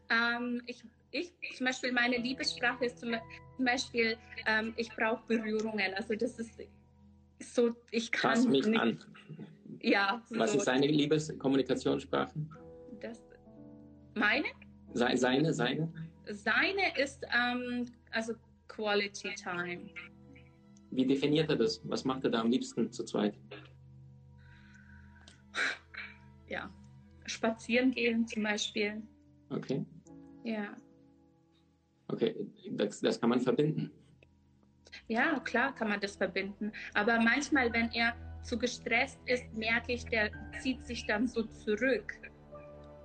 Ähm, 0.10 0.62
ich, 0.66 0.83
ich, 1.12 1.31
zum 1.56 1.68
Beispiel, 1.68 1.92
meine 1.92 2.18
Liebessprache 2.18 2.86
ist 2.86 3.00
zum, 3.00 3.16
zum 3.56 3.66
Beispiel, 3.66 4.18
ähm, 4.48 4.74
ich 4.77 4.89
brauche 4.95 5.24
Berührungen. 5.27 5.94
Also 5.95 6.16
das 6.16 6.39
ist 6.39 6.62
so, 7.39 7.75
ich 7.92 8.12
kann 8.12 8.36
Fass 8.36 8.48
mich 8.48 8.66
nicht, 8.66 8.80
an. 8.80 9.00
Ja. 9.81 10.21
Was 10.31 10.51
so. 10.51 10.57
ist 10.57 10.66
seine 10.66 10.88
Liebeskommunikationssprache? 10.88 12.33
Das, 13.00 13.21
meine? 14.16 14.48
Se, 14.94 15.07
seine, 15.16 15.54
seine? 15.54 15.92
Seine 16.25 16.98
ist 16.98 17.24
ähm, 17.36 17.86
also 18.12 18.33
Quality 18.68 19.36
Time. 19.36 19.89
Wie 20.92 21.06
definiert 21.06 21.50
er 21.50 21.56
das? 21.56 21.81
Was 21.83 22.04
macht 22.04 22.24
er 22.24 22.31
da 22.31 22.42
am 22.42 22.50
liebsten 22.50 22.92
zu 22.92 23.04
zweit? 23.04 23.38
Ja, 26.47 26.71
spazieren 27.30 27.92
gehen 27.92 28.28
zum 28.28 28.44
Beispiel. 28.44 29.02
Okay. 29.50 29.86
Ja. 30.44 30.76
Okay, 32.07 32.36
das, 32.71 33.00
das 33.02 33.19
kann 33.19 33.30
man 33.30 33.40
verbinden. 33.40 33.92
Ja, 35.07 35.40
klar 35.40 35.74
kann 35.76 35.90
man 35.90 36.00
das 36.00 36.16
verbinden. 36.16 36.71
Aber 36.94 37.19
manchmal, 37.19 37.71
wenn 37.74 37.92
er 37.92 38.16
zu 38.44 38.57
gestresst 38.57 39.19
ist, 39.26 39.54
merke 39.54 39.94
ich, 39.94 40.06
der 40.06 40.31
zieht 40.59 40.86
sich 40.86 41.06
dann 41.06 41.28
so 41.28 41.44
zurück. 41.44 42.14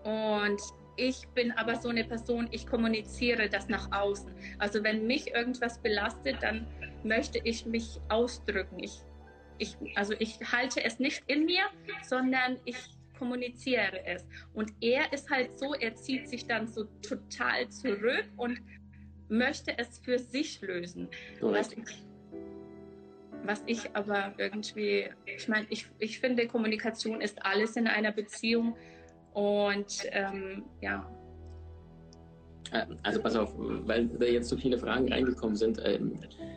Und 0.04 0.61
ich 0.97 1.26
bin 1.35 1.52
aber 1.52 1.76
so 1.76 1.88
eine 1.88 2.04
Person, 2.04 2.49
ich 2.50 2.66
kommuniziere 2.66 3.49
das 3.49 3.69
nach 3.69 3.90
außen. 3.90 4.33
Also 4.59 4.83
wenn 4.85 5.07
mich 5.07 5.35
irgendwas 5.35 5.81
belastet, 5.81 6.37
dann 6.40 6.66
möchte 7.02 7.38
ich 7.43 7.66
mich 7.66 8.00
ausdrücken. 8.09 8.78
Ich, 8.78 9.02
ich, 9.59 9.76
also 9.97 10.14
ich 10.19 10.40
halte 10.52 10.85
es 10.85 10.99
nicht 10.99 11.23
in 11.26 11.47
mir, 11.47 11.64
sondern 12.02 12.59
ich 12.64 12.76
kommuniziere 13.18 14.04
es. 14.06 14.26
Und 14.52 14.73
er 14.80 15.12
ist 15.12 15.30
halt 15.30 15.59
so, 15.59 15.75
er 15.75 15.94
zieht 15.94 16.28
sich 16.28 16.47
dann 16.47 16.66
so 16.66 16.85
total 17.02 17.68
zurück 17.68 18.26
und 18.37 18.59
möchte 19.28 19.76
es 19.78 19.99
für 19.99 20.18
sich 20.18 20.61
lösen. 20.61 21.09
Was 21.40 21.73
ich, 21.73 22.04
was 23.44 23.62
ich 23.66 23.97
aber 23.97 24.35
irgendwie, 24.38 25.09
ich 25.25 25.49
meine, 25.49 25.66
ich, 25.71 25.87
ich 25.99 26.21
finde, 26.21 26.47
Kommunikation 26.47 27.21
ist 27.21 27.44
alles 27.44 27.76
in 27.76 27.87
einer 27.87 28.12
Beziehung 28.12 28.76
und 29.33 30.06
ähm, 30.12 30.64
ja. 30.80 31.11
Äh, 32.73 32.87
also 33.02 33.21
pass 33.21 33.37
auf, 33.37 33.52
weil 33.56 34.06
da 34.06 34.26
jetzt 34.26 34.49
so 34.49 34.56
viele 34.56 34.78
Fragen 34.78 35.12
reingekommen 35.12 35.56
sind. 35.56 35.80
Ähm, 35.85 36.21
äh, 36.23 36.53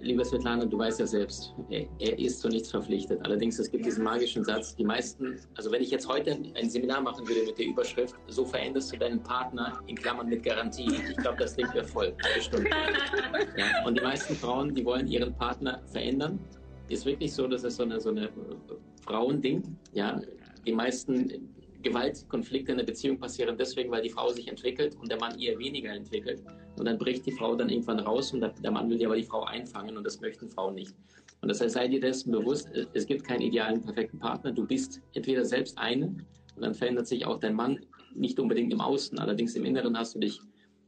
lieber 0.00 0.24
Svetlana, 0.24 0.64
du 0.64 0.78
weißt 0.78 1.00
ja 1.00 1.06
selbst, 1.06 1.54
er, 1.70 1.86
er, 1.98 2.18
ist 2.18 2.40
zu 2.40 2.48
nichts 2.48 2.70
verpflichtet. 2.70 3.20
Allerdings, 3.24 3.58
es 3.58 3.70
gibt 3.70 3.84
diesen 3.84 4.04
magischen 4.04 4.44
Satz, 4.44 4.74
die 4.76 4.84
meisten, 4.84 5.38
also 5.56 5.70
wenn 5.70 5.82
ich 5.82 5.90
jetzt 5.90 6.08
heute 6.08 6.38
ein 6.54 6.70
Seminar 6.70 7.00
machen 7.00 7.26
würde 7.26 7.44
mit 7.46 7.58
der 7.58 7.66
Überschrift, 7.66 8.14
so 8.28 8.44
veränderst 8.44 8.92
du 8.92 8.98
deinen 8.98 9.22
Partner 9.22 9.80
in 9.86 9.96
Klammern 9.96 10.28
mit 10.28 10.42
Garantie. 10.42 10.90
Ich 11.10 11.16
glaube, 11.16 11.38
das 11.38 11.56
Ding 11.56 11.66
wäre 11.72 11.84
voll, 11.84 12.14
bestimmt. 12.34 12.68
Ja, 13.56 13.84
und 13.86 13.98
die 13.98 14.02
meisten 14.02 14.34
Frauen, 14.34 14.74
die 14.74 14.84
wollen 14.84 15.06
ihren 15.06 15.34
Partner 15.34 15.82
verändern. 15.86 16.38
Ist 16.88 17.06
wirklich 17.06 17.32
so, 17.32 17.46
dass 17.46 17.64
es 17.64 17.76
so 17.76 17.84
eine, 17.84 18.00
so 18.00 18.10
eine 18.10 18.28
Frauending. 19.04 19.62
Ja, 19.92 20.20
die 20.66 20.72
meisten 20.72 21.51
Gewaltkonflikte 21.82 22.72
in 22.72 22.78
der 22.78 22.84
Beziehung 22.84 23.18
passieren 23.18 23.56
deswegen, 23.56 23.90
weil 23.90 24.02
die 24.02 24.10
Frau 24.10 24.30
sich 24.30 24.48
entwickelt 24.48 24.96
und 25.00 25.10
der 25.10 25.18
Mann 25.18 25.38
eher 25.38 25.58
weniger 25.58 25.92
entwickelt. 25.92 26.42
und 26.78 26.86
dann 26.86 26.98
bricht 26.98 27.26
die 27.26 27.32
Frau 27.32 27.54
dann 27.54 27.68
irgendwann 27.68 28.00
raus 28.00 28.32
und 28.32 28.40
der 28.40 28.70
Mann 28.70 28.88
will 28.88 29.00
ja 29.00 29.08
aber 29.08 29.16
die 29.16 29.24
Frau 29.24 29.44
einfangen 29.44 29.96
und 29.96 30.04
das 30.04 30.20
möchten 30.20 30.48
Frauen 30.48 30.74
nicht. 30.74 30.94
Und 31.42 31.48
das 31.48 31.60
heißt, 31.60 31.74
sei 31.74 31.88
dir 31.88 32.00
dessen 32.00 32.30
bewusst, 32.30 32.70
es 32.94 33.06
gibt 33.06 33.24
keinen 33.24 33.42
idealen, 33.42 33.82
perfekten 33.82 34.18
Partner. 34.18 34.52
Du 34.52 34.64
bist 34.64 35.00
entweder 35.12 35.44
selbst 35.44 35.76
eine 35.76 36.06
und 36.06 36.62
dann 36.62 36.74
verändert 36.74 37.08
sich 37.08 37.26
auch 37.26 37.38
dein 37.40 37.54
Mann 37.54 37.80
nicht 38.14 38.38
unbedingt 38.38 38.72
im 38.72 38.80
Außen, 38.80 39.18
allerdings 39.18 39.54
im 39.56 39.64
Inneren 39.64 39.98
hast 39.98 40.14
du 40.14 40.20
dich 40.20 40.40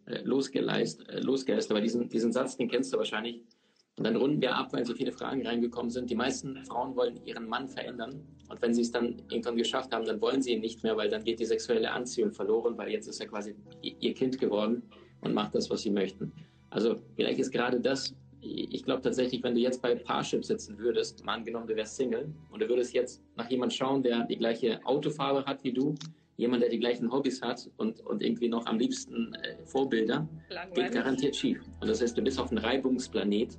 äh, 0.06 0.20
losgeleist, 0.22 1.08
äh, 1.08 1.20
losgeleist. 1.20 1.70
Aber 1.70 1.80
diesen, 1.80 2.08
diesen 2.08 2.32
Satz, 2.32 2.56
den 2.56 2.68
kennst 2.68 2.92
du 2.92 2.98
wahrscheinlich. 2.98 3.42
Und 3.96 4.04
dann 4.04 4.16
runden 4.16 4.40
wir 4.40 4.56
ab, 4.56 4.72
weil 4.72 4.84
so 4.84 4.94
viele 4.94 5.12
Fragen 5.12 5.46
reingekommen 5.46 5.90
sind. 5.90 6.10
Die 6.10 6.16
meisten 6.16 6.56
Frauen 6.64 6.96
wollen 6.96 7.24
ihren 7.24 7.48
Mann 7.48 7.68
verändern. 7.68 8.26
Und 8.48 8.60
wenn 8.60 8.74
sie 8.74 8.82
es 8.82 8.90
dann 8.90 9.22
irgendwann 9.30 9.56
geschafft 9.56 9.94
haben, 9.94 10.04
dann 10.04 10.20
wollen 10.20 10.42
sie 10.42 10.52
ihn 10.52 10.60
nicht 10.60 10.82
mehr, 10.82 10.96
weil 10.96 11.08
dann 11.08 11.22
geht 11.22 11.38
die 11.38 11.44
sexuelle 11.44 11.90
Anziehung 11.92 12.32
verloren, 12.32 12.76
weil 12.76 12.90
jetzt 12.90 13.06
ist 13.06 13.20
er 13.20 13.28
quasi 13.28 13.54
ihr 13.82 14.14
Kind 14.14 14.38
geworden 14.38 14.82
und 15.20 15.32
macht 15.32 15.54
das, 15.54 15.70
was 15.70 15.82
sie 15.82 15.90
möchten. 15.90 16.32
Also 16.70 16.96
vielleicht 17.14 17.38
ist 17.38 17.52
gerade 17.52 17.80
das, 17.80 18.14
ich 18.40 18.82
glaube 18.82 19.00
tatsächlich, 19.00 19.42
wenn 19.44 19.54
du 19.54 19.60
jetzt 19.60 19.80
bei 19.80 19.94
Parship 19.94 20.44
sitzen 20.44 20.76
würdest, 20.76 21.24
mal 21.24 21.34
angenommen, 21.34 21.68
du 21.68 21.76
wärst 21.76 21.96
Single 21.96 22.34
und 22.50 22.60
du 22.60 22.68
würdest 22.68 22.92
jetzt 22.94 23.22
nach 23.36 23.48
jemand 23.48 23.72
schauen, 23.72 24.02
der 24.02 24.24
die 24.24 24.36
gleiche 24.36 24.84
Autofarbe 24.84 25.46
hat 25.46 25.62
wie 25.62 25.72
du, 25.72 25.94
jemand, 26.36 26.62
der 26.62 26.68
die 26.68 26.80
gleichen 26.80 27.12
Hobbys 27.12 27.40
hat 27.42 27.70
und, 27.76 28.00
und 28.00 28.22
irgendwie 28.22 28.48
noch 28.48 28.66
am 28.66 28.78
liebsten 28.78 29.32
äh, 29.34 29.64
Vorbilder, 29.66 30.28
Langweilig. 30.48 30.74
geht 30.74 30.92
garantiert 30.92 31.36
schief. 31.36 31.60
Und 31.80 31.88
das 31.88 32.02
heißt, 32.02 32.18
du 32.18 32.22
bist 32.22 32.40
auf 32.40 32.50
einem 32.50 32.58
Reibungsplanet 32.58 33.56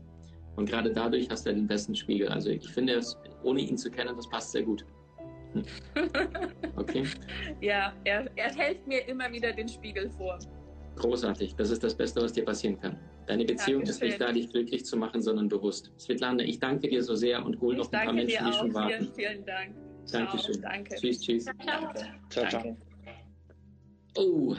und 0.56 0.70
gerade 0.70 0.92
dadurch 0.92 1.30
hast 1.30 1.46
du 1.46 1.54
den 1.54 1.68
besten 1.68 1.96
Spiegel. 1.96 2.30
Also 2.30 2.50
ich 2.50 2.68
finde, 2.70 2.94
es, 2.94 3.18
ohne 3.44 3.62
ihn 3.62 3.78
zu 3.78 3.92
kennen, 3.92 4.16
das 4.16 4.30
passt 4.30 4.52
sehr 4.52 4.64
gut. 4.64 4.86
Okay. 6.76 7.06
ja, 7.62 7.94
er, 8.04 8.30
er 8.36 8.54
hält 8.54 8.86
mir 8.86 9.08
immer 9.08 9.32
wieder 9.32 9.54
den 9.54 9.70
Spiegel 9.70 10.10
vor. 10.10 10.38
Großartig. 10.98 11.56
Das 11.56 11.72
ist 11.72 11.84
das 11.84 11.96
Beste, 11.96 12.22
was 12.22 12.34
dir 12.34 12.44
passieren 12.44 12.80
kann. 12.80 12.98
Deine 13.28 13.46
Beziehung 13.46 13.84
Dankeschön. 13.84 14.08
ist 14.08 14.20
nicht 14.20 14.22
da, 14.22 14.32
dich 14.34 14.50
glücklich 14.50 14.86
zu 14.86 14.98
machen, 14.98 15.22
sondern 15.22 15.48
bewusst. 15.48 15.92
Svetlana, 15.98 16.44
ich 16.44 16.60
danke 16.60 16.90
dir 16.90 17.02
so 17.02 17.16
sehr 17.16 17.44
und 17.46 17.60
hol 17.62 17.76
noch 17.76 17.92
ein 17.92 18.06
paar 18.06 18.14
Menschen, 18.14 18.46
die 18.46 18.54
schon 18.54 18.74
warten. 18.74 19.10
Vielen, 19.16 19.16
vielen 19.16 19.46
Dank. 19.46 19.76
Dankeschön. 20.12 20.54
Ciao, 20.56 20.72
danke. 20.72 20.96
Tschüss, 20.96 21.22
tschüss. 21.22 21.46
Danke. 21.46 22.02
Ciao, 22.30 22.50
ciao. 22.50 22.78
Oh. 24.18 24.56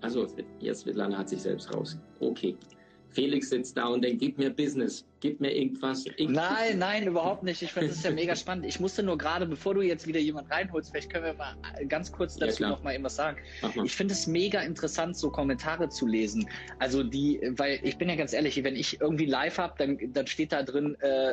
Also, 0.00 0.26
jetzt 0.60 0.80
Svetlana 0.80 1.18
hat 1.18 1.28
sich 1.28 1.42
selbst 1.42 1.72
raus. 1.74 1.98
Okay. 2.20 2.56
Felix 3.10 3.50
sitzt 3.50 3.76
da 3.76 3.86
und 3.86 4.02
denkt, 4.02 4.20
gib 4.20 4.38
mir 4.38 4.50
Business, 4.50 5.04
gib 5.20 5.40
mir 5.40 5.54
irgendwas. 5.54 6.04
Nein, 6.18 6.78
nein, 6.78 7.06
überhaupt 7.06 7.42
nicht. 7.42 7.60
Ich 7.62 7.72
finde, 7.72 7.88
das 7.88 7.98
ist 7.98 8.04
ja 8.04 8.10
mega 8.10 8.36
spannend. 8.36 8.66
Ich 8.66 8.78
musste 8.78 9.02
nur 9.02 9.18
gerade, 9.18 9.46
bevor 9.46 9.74
du 9.74 9.82
jetzt 9.82 10.06
wieder 10.06 10.20
jemand 10.20 10.50
reinholst, 10.50 10.90
vielleicht 10.90 11.10
können 11.10 11.24
wir 11.24 11.34
mal 11.34 11.56
ganz 11.88 12.12
kurz 12.12 12.36
dazu 12.36 12.62
ja, 12.62 12.70
noch 12.70 12.82
mal 12.82 12.92
irgendwas 12.92 13.16
sagen. 13.16 13.38
Ich 13.84 13.94
finde 13.94 14.14
es 14.14 14.26
mega 14.26 14.60
interessant, 14.60 15.16
so 15.16 15.30
Kommentare 15.30 15.88
zu 15.88 16.06
lesen. 16.06 16.48
Also 16.78 17.02
die, 17.02 17.40
weil 17.56 17.80
ich 17.82 17.98
bin 17.98 18.08
ja 18.08 18.14
ganz 18.14 18.32
ehrlich, 18.32 18.62
wenn 18.62 18.76
ich 18.76 19.00
irgendwie 19.00 19.26
live 19.26 19.58
habe, 19.58 19.74
dann, 19.78 19.98
dann 20.12 20.26
steht 20.26 20.52
da 20.52 20.62
drin, 20.62 20.96
äh, 21.00 21.32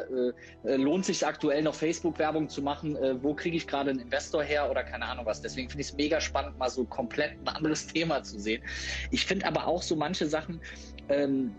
äh, 0.64 0.76
lohnt 0.76 1.06
sich 1.06 1.26
aktuell 1.26 1.62
noch 1.62 1.76
Facebook-Werbung 1.76 2.50
zu 2.50 2.62
machen, 2.62 2.96
äh, 2.96 3.22
wo 3.22 3.34
kriege 3.34 3.56
ich 3.56 3.68
gerade 3.68 3.92
einen 3.92 4.00
Investor 4.00 4.44
her 4.44 4.70
oder 4.70 4.84
keine 4.84 5.06
Ahnung 5.06 5.26
was. 5.26 5.42
Deswegen 5.42 5.70
finde 5.70 5.82
ich 5.82 5.90
es 5.90 5.96
mega 5.96 6.20
spannend, 6.20 6.58
mal 6.58 6.70
so 6.70 6.86
komplett 6.86 7.34
ein 7.40 7.48
anderes 7.48 7.88
Thema 7.94 8.24
zu 8.24 8.40
sehen. 8.40 8.64
Ich 9.12 9.26
finde 9.26 9.46
aber 9.46 9.68
auch 9.68 9.84
so 9.84 9.96
manche 9.96 10.26
Sachen, 10.26 10.60
ähm, 11.10 11.52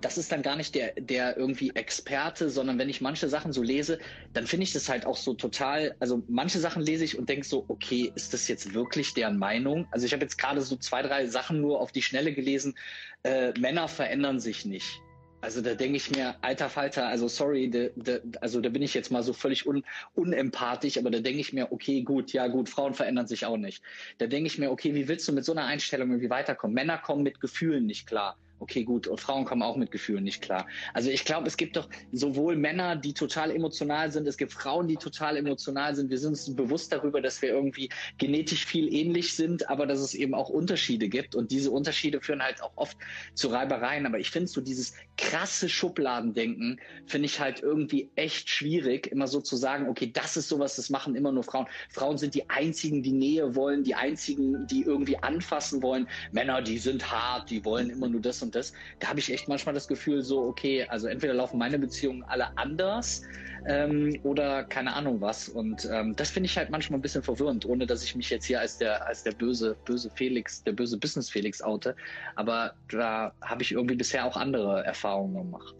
das 0.00 0.18
ist 0.18 0.30
dann 0.32 0.42
gar 0.42 0.56
nicht 0.56 0.74
der, 0.74 0.92
der 0.98 1.36
irgendwie 1.36 1.70
Experte, 1.74 2.50
sondern 2.50 2.78
wenn 2.78 2.88
ich 2.88 3.00
manche 3.00 3.28
Sachen 3.28 3.52
so 3.52 3.62
lese, 3.62 3.98
dann 4.32 4.46
finde 4.46 4.64
ich 4.64 4.72
das 4.72 4.88
halt 4.88 5.06
auch 5.06 5.16
so 5.16 5.34
total, 5.34 5.94
also 6.00 6.22
manche 6.28 6.58
Sachen 6.58 6.82
lese 6.82 7.04
ich 7.04 7.18
und 7.18 7.28
denke 7.28 7.46
so, 7.46 7.64
okay, 7.68 8.12
ist 8.14 8.32
das 8.32 8.48
jetzt 8.48 8.74
wirklich 8.74 9.14
deren 9.14 9.38
Meinung? 9.38 9.86
Also 9.90 10.06
ich 10.06 10.12
habe 10.12 10.22
jetzt 10.22 10.38
gerade 10.38 10.60
so 10.60 10.76
zwei, 10.76 11.02
drei 11.02 11.26
Sachen 11.26 11.60
nur 11.60 11.80
auf 11.80 11.92
die 11.92 12.02
Schnelle 12.02 12.32
gelesen, 12.32 12.76
äh, 13.24 13.52
Männer 13.58 13.88
verändern 13.88 14.40
sich 14.40 14.64
nicht. 14.64 15.00
Also 15.42 15.62
da 15.62 15.74
denke 15.74 15.96
ich 15.96 16.10
mir, 16.10 16.36
alter 16.42 16.68
Falter, 16.68 17.06
also 17.06 17.26
sorry, 17.26 17.70
de, 17.70 17.92
de, 17.96 18.20
also 18.42 18.60
da 18.60 18.68
bin 18.68 18.82
ich 18.82 18.92
jetzt 18.92 19.10
mal 19.10 19.22
so 19.22 19.32
völlig 19.32 19.66
un, 19.66 19.82
unempathisch, 20.14 20.98
aber 20.98 21.10
da 21.10 21.20
denke 21.20 21.40
ich 21.40 21.54
mir, 21.54 21.72
okay, 21.72 22.02
gut, 22.02 22.32
ja 22.34 22.46
gut, 22.46 22.68
Frauen 22.68 22.92
verändern 22.92 23.26
sich 23.26 23.46
auch 23.46 23.56
nicht. 23.56 23.82
Da 24.18 24.26
denke 24.26 24.48
ich 24.48 24.58
mir, 24.58 24.70
okay, 24.70 24.94
wie 24.94 25.08
willst 25.08 25.26
du 25.28 25.32
mit 25.32 25.46
so 25.46 25.52
einer 25.52 25.64
Einstellung 25.64 26.10
irgendwie 26.10 26.28
weiterkommen? 26.28 26.74
Männer 26.74 26.98
kommen 26.98 27.22
mit 27.22 27.40
Gefühlen 27.40 27.86
nicht 27.86 28.06
klar. 28.06 28.36
Okay, 28.60 28.84
gut. 28.84 29.06
Und 29.06 29.18
Frauen 29.18 29.46
kommen 29.46 29.62
auch 29.62 29.76
mit 29.76 29.90
Gefühlen 29.90 30.22
nicht 30.22 30.42
klar. 30.42 30.66
Also 30.92 31.08
ich 31.08 31.24
glaube, 31.24 31.48
es 31.48 31.56
gibt 31.56 31.76
doch 31.76 31.88
sowohl 32.12 32.56
Männer, 32.56 32.94
die 32.94 33.14
total 33.14 33.50
emotional 33.50 34.12
sind, 34.12 34.28
es 34.28 34.36
gibt 34.36 34.52
Frauen, 34.52 34.86
die 34.86 34.96
total 34.96 35.38
emotional 35.38 35.94
sind. 35.94 36.10
Wir 36.10 36.18
sind 36.18 36.32
uns 36.32 36.54
bewusst 36.54 36.92
darüber, 36.92 37.22
dass 37.22 37.40
wir 37.40 37.48
irgendwie 37.48 37.88
genetisch 38.18 38.66
viel 38.66 38.94
ähnlich 38.94 39.34
sind, 39.34 39.70
aber 39.70 39.86
dass 39.86 40.00
es 40.00 40.12
eben 40.12 40.34
auch 40.34 40.50
Unterschiede 40.50 41.08
gibt. 41.08 41.34
Und 41.34 41.50
diese 41.50 41.70
Unterschiede 41.70 42.20
führen 42.20 42.42
halt 42.42 42.62
auch 42.62 42.72
oft 42.76 42.98
zu 43.32 43.48
Reibereien. 43.48 44.04
Aber 44.04 44.18
ich 44.18 44.30
finde 44.30 44.48
so 44.48 44.60
dieses 44.60 44.92
krasse 45.16 45.70
Schubladendenken, 45.70 46.78
finde 47.06 47.26
ich 47.26 47.40
halt 47.40 47.62
irgendwie 47.62 48.10
echt 48.14 48.50
schwierig, 48.50 49.06
immer 49.06 49.26
so 49.26 49.40
zu 49.40 49.56
sagen, 49.56 49.88
okay, 49.88 50.10
das 50.12 50.36
ist 50.36 50.50
sowas, 50.50 50.76
das 50.76 50.90
machen 50.90 51.14
immer 51.14 51.32
nur 51.32 51.44
Frauen. 51.44 51.66
Frauen 51.88 52.18
sind 52.18 52.34
die 52.34 52.50
einzigen, 52.50 53.02
die 53.02 53.12
Nähe 53.12 53.54
wollen, 53.54 53.84
die 53.84 53.94
einzigen, 53.94 54.66
die 54.66 54.82
irgendwie 54.82 55.16
anfassen 55.16 55.82
wollen. 55.82 56.06
Männer, 56.32 56.60
die 56.60 56.76
sind 56.76 57.10
hart, 57.10 57.48
die 57.48 57.64
wollen 57.64 57.88
immer 57.88 58.08
nur 58.08 58.20
das 58.20 58.42
und 58.42 58.49
und 58.50 58.56
das. 58.56 58.72
Da 58.98 59.08
habe 59.08 59.20
ich 59.20 59.32
echt 59.32 59.48
manchmal 59.48 59.74
das 59.74 59.86
Gefühl, 59.86 60.22
so, 60.22 60.42
okay, 60.42 60.84
also 60.88 61.06
entweder 61.06 61.34
laufen 61.34 61.58
meine 61.58 61.78
Beziehungen 61.78 62.24
alle 62.24 62.56
anders 62.58 63.22
ähm, 63.66 64.18
oder 64.24 64.64
keine 64.64 64.94
Ahnung 64.94 65.20
was. 65.20 65.48
Und 65.48 65.88
ähm, 65.90 66.16
das 66.16 66.30
finde 66.30 66.48
ich 66.48 66.56
halt 66.56 66.70
manchmal 66.70 66.98
ein 66.98 67.02
bisschen 67.02 67.22
verwirrend, 67.22 67.64
ohne 67.64 67.86
dass 67.86 68.02
ich 68.02 68.16
mich 68.16 68.28
jetzt 68.30 68.46
hier 68.46 68.60
als 68.60 68.78
der, 68.78 69.06
als 69.06 69.22
der 69.22 69.32
böse, 69.32 69.76
böse 69.84 70.10
Felix, 70.10 70.64
der 70.64 70.72
böse 70.72 70.98
Business 70.98 71.30
Felix 71.30 71.62
oute. 71.62 71.94
Aber 72.34 72.74
da 72.88 73.32
habe 73.42 73.62
ich 73.62 73.72
irgendwie 73.72 73.96
bisher 73.96 74.24
auch 74.24 74.36
andere 74.36 74.84
Erfahrungen 74.84 75.34
gemacht. 75.34 75.74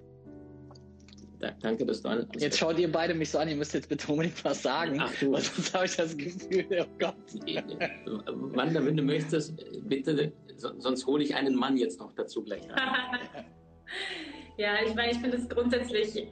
Danke, 1.62 1.86
dass 1.86 2.02
du 2.02 2.08
an. 2.08 2.26
Jetzt 2.36 2.58
schaut 2.58 2.78
ihr 2.78 2.90
beide 2.90 3.14
mich 3.14 3.30
so 3.30 3.38
an, 3.38 3.48
ihr 3.48 3.56
müsst 3.56 3.72
jetzt 3.74 3.88
bitte 3.88 4.10
unbedingt 4.12 4.44
was 4.44 4.62
sagen. 4.62 4.98
Ach 5.00 5.12
du. 5.18 5.34
Sonst 5.34 5.74
habe 5.74 5.86
ich 5.86 5.96
das 5.96 6.16
Gefühl, 6.16 6.66
oh 6.70 6.86
Gott. 6.98 7.14
Wanda, 8.54 8.84
wenn 8.84 8.96
du 8.96 9.02
möchtest, 9.02 9.54
bitte, 9.88 10.32
sonst 10.56 11.06
hole 11.06 11.24
ich 11.24 11.34
einen 11.34 11.54
Mann 11.54 11.76
jetzt 11.76 11.98
noch 11.98 12.12
dazu 12.14 12.42
gleich 12.42 12.62
ja, 14.56 14.74
ich 14.86 14.94
meine, 14.94 15.12
ich 15.12 15.18
finde 15.18 15.38
es 15.38 15.48
grundsätzlich, 15.48 16.28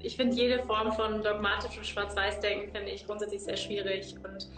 ich 0.00 0.16
finde 0.16 0.36
jede 0.36 0.62
Form 0.62 0.92
von 0.92 1.22
dogmatischem 1.22 1.82
Schwarz-Weiß-Denken, 1.82 2.72
finde 2.72 2.92
ich 2.92 3.04
grundsätzlich 3.04 3.42
sehr 3.42 3.56
schwierig. 3.56 4.14
Und 4.16 4.48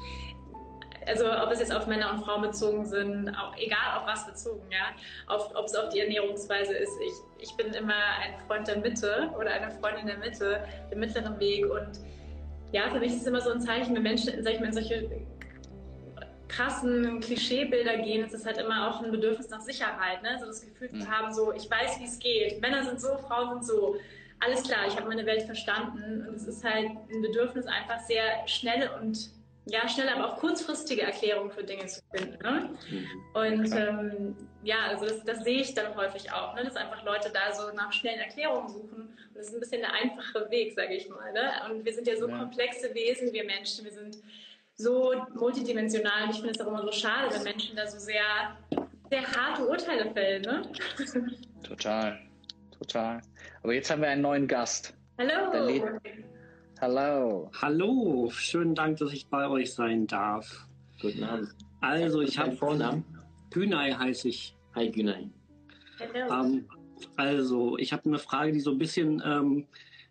also 1.07 1.25
ob 1.31 1.51
es 1.51 1.61
jetzt 1.61 1.75
auf 1.75 1.87
Männer 1.87 2.13
und 2.13 2.25
Frauen 2.25 2.43
bezogen 2.43 2.85
sind, 2.85 3.31
auch, 3.31 3.57
egal 3.57 3.99
auf 3.99 4.07
was 4.07 4.27
bezogen, 4.27 4.63
ja, 4.71 4.95
auf, 5.33 5.55
ob 5.55 5.67
es 5.67 5.75
auf 5.75 5.89
die 5.89 6.01
Ernährungsweise 6.01 6.75
ist. 6.75 6.93
Ich, 7.01 7.49
ich 7.49 7.57
bin 7.57 7.73
immer 7.73 7.95
ein 7.95 8.35
Freund 8.47 8.69
der 8.69 8.79
Mitte 8.79 9.31
oder 9.39 9.51
eine 9.51 9.71
Freundin 9.71 10.07
der 10.07 10.19
Mitte, 10.19 10.65
dem 10.91 11.01
mittleren 11.01 11.39
Weg 11.41 11.65
und 11.65 12.01
ja, 12.73 12.89
für 12.91 13.01
mich 13.01 13.13
ist 13.13 13.23
es 13.23 13.27
immer 13.27 13.41
so 13.41 13.51
ein 13.51 13.61
Zeichen, 13.61 13.95
wenn 13.95 14.03
Menschen, 14.03 14.43
sag 14.43 14.53
ich 14.53 14.61
mal, 14.61 14.67
in 14.67 14.73
solche 14.73 15.11
krassen 16.49 17.21
Klischeebilder 17.21 17.99
gehen, 17.99 18.25
ist 18.25 18.35
es 18.35 18.45
halt 18.45 18.59
immer 18.59 18.89
auch 18.89 19.03
ein 19.03 19.11
Bedürfnis 19.11 19.49
nach 19.51 19.61
Sicherheit, 19.61 20.23
ne? 20.23 20.37
so 20.39 20.47
das 20.47 20.61
Gefühl 20.61 20.91
zu 20.91 20.97
mhm. 20.97 21.11
haben, 21.11 21.33
so 21.33 21.53
ich 21.53 21.71
weiß, 21.71 22.01
wie 22.01 22.05
es 22.05 22.19
geht, 22.19 22.61
Männer 22.61 22.85
sind 22.85 23.01
so, 23.01 23.17
Frauen 23.19 23.51
sind 23.51 23.67
so, 23.67 23.97
alles 24.41 24.63
klar, 24.63 24.81
ich 24.89 24.97
habe 24.97 25.09
meine 25.09 25.27
Welt 25.27 25.43
verstanden 25.43 26.27
und 26.27 26.35
es 26.35 26.47
ist 26.47 26.65
halt 26.65 26.87
ein 26.87 27.23
Bedürfnis 27.23 27.67
einfach 27.67 28.01
sehr 28.01 28.47
schnell 28.47 28.91
und 29.01 29.31
ja, 29.71 29.89
schnell, 29.89 30.09
aber 30.09 30.33
auch 30.33 30.39
kurzfristige 30.39 31.03
Erklärungen 31.03 31.51
für 31.51 31.63
Dinge 31.63 31.87
zu 31.87 32.01
finden. 32.13 32.43
Ne? 32.43 32.71
Mhm. 32.91 33.07
Und 33.35 33.73
ähm, 33.73 34.37
ja, 34.65 34.87
also 34.89 35.07
das, 35.07 35.25
das, 35.25 35.45
sehe 35.45 35.61
ich 35.61 35.75
dann 35.75 35.95
häufig 35.95 36.33
auch, 36.33 36.55
ne? 36.55 36.65
dass 36.65 36.77
einfach 36.77 37.05
Leute 37.05 37.31
da 37.33 37.53
so 37.53 37.73
nach 37.75 37.93
schnellen 37.93 38.19
Erklärungen 38.19 38.69
suchen. 38.69 39.03
Und 39.03 39.37
das 39.37 39.47
ist 39.47 39.55
ein 39.55 39.61
bisschen 39.61 39.81
der 39.81 39.93
einfache 39.93 40.51
Weg, 40.51 40.75
sage 40.75 40.95
ich 40.95 41.09
mal. 41.09 41.33
Ne? 41.33 41.51
Und 41.71 41.85
wir 41.85 41.93
sind 41.93 42.07
ja 42.09 42.17
so 42.17 42.29
ja. 42.29 42.39
komplexe 42.39 42.93
Wesen, 42.95 43.33
wir 43.33 43.45
Menschen, 43.45 43.85
wir 43.85 43.93
sind 43.93 44.19
so 44.75 45.15
multidimensional. 45.35 46.25
Und 46.25 46.31
ich 46.31 46.37
finde 46.37 46.51
es 46.51 46.61
auch 46.61 46.67
immer 46.67 46.83
so 46.83 46.93
schade, 46.93 47.33
wenn 47.35 47.45
Menschen 47.45 47.77
da 47.77 47.87
so 47.87 47.99
sehr, 47.99 48.57
sehr 49.09 49.23
harte 49.23 49.69
Urteile 49.69 50.11
fällen. 50.13 50.43
Ne? 50.43 50.63
Total, 51.63 52.19
total. 52.77 53.21
Aber 53.63 53.73
jetzt 53.73 53.91
haben 53.91 54.03
wir 54.03 54.09
einen 54.09 54.23
neuen 54.23 54.49
Gast. 54.49 54.95
Hallo. 55.19 56.01
Hallo. 56.81 57.51
Hallo, 57.61 58.31
schönen 58.31 58.75
Dank, 58.75 58.97
dass 58.97 59.13
ich 59.13 59.29
bei 59.29 59.47
euch 59.47 59.75
sein 59.75 60.07
darf. 60.07 60.67
Guten 61.03 61.25
Abend. 61.25 61.55
Also, 61.83 62.23
ich 62.23 62.39
habe 62.39 62.53
Vornamen. 62.53 63.05
Günay 63.51 63.93
heiße 63.93 64.29
ich. 64.29 64.57
Hi, 64.75 64.91
Günay. 64.91 65.29
Ähm, 66.15 66.65
also, 67.17 67.77
ich 67.77 67.93
habe 67.93 68.07
eine 68.07 68.19
Frage, 68.19 68.53
die 68.53 68.61
so 68.61 68.71
ein 68.71 68.79
bisschen, 68.79 69.23
ähm, 69.23 69.67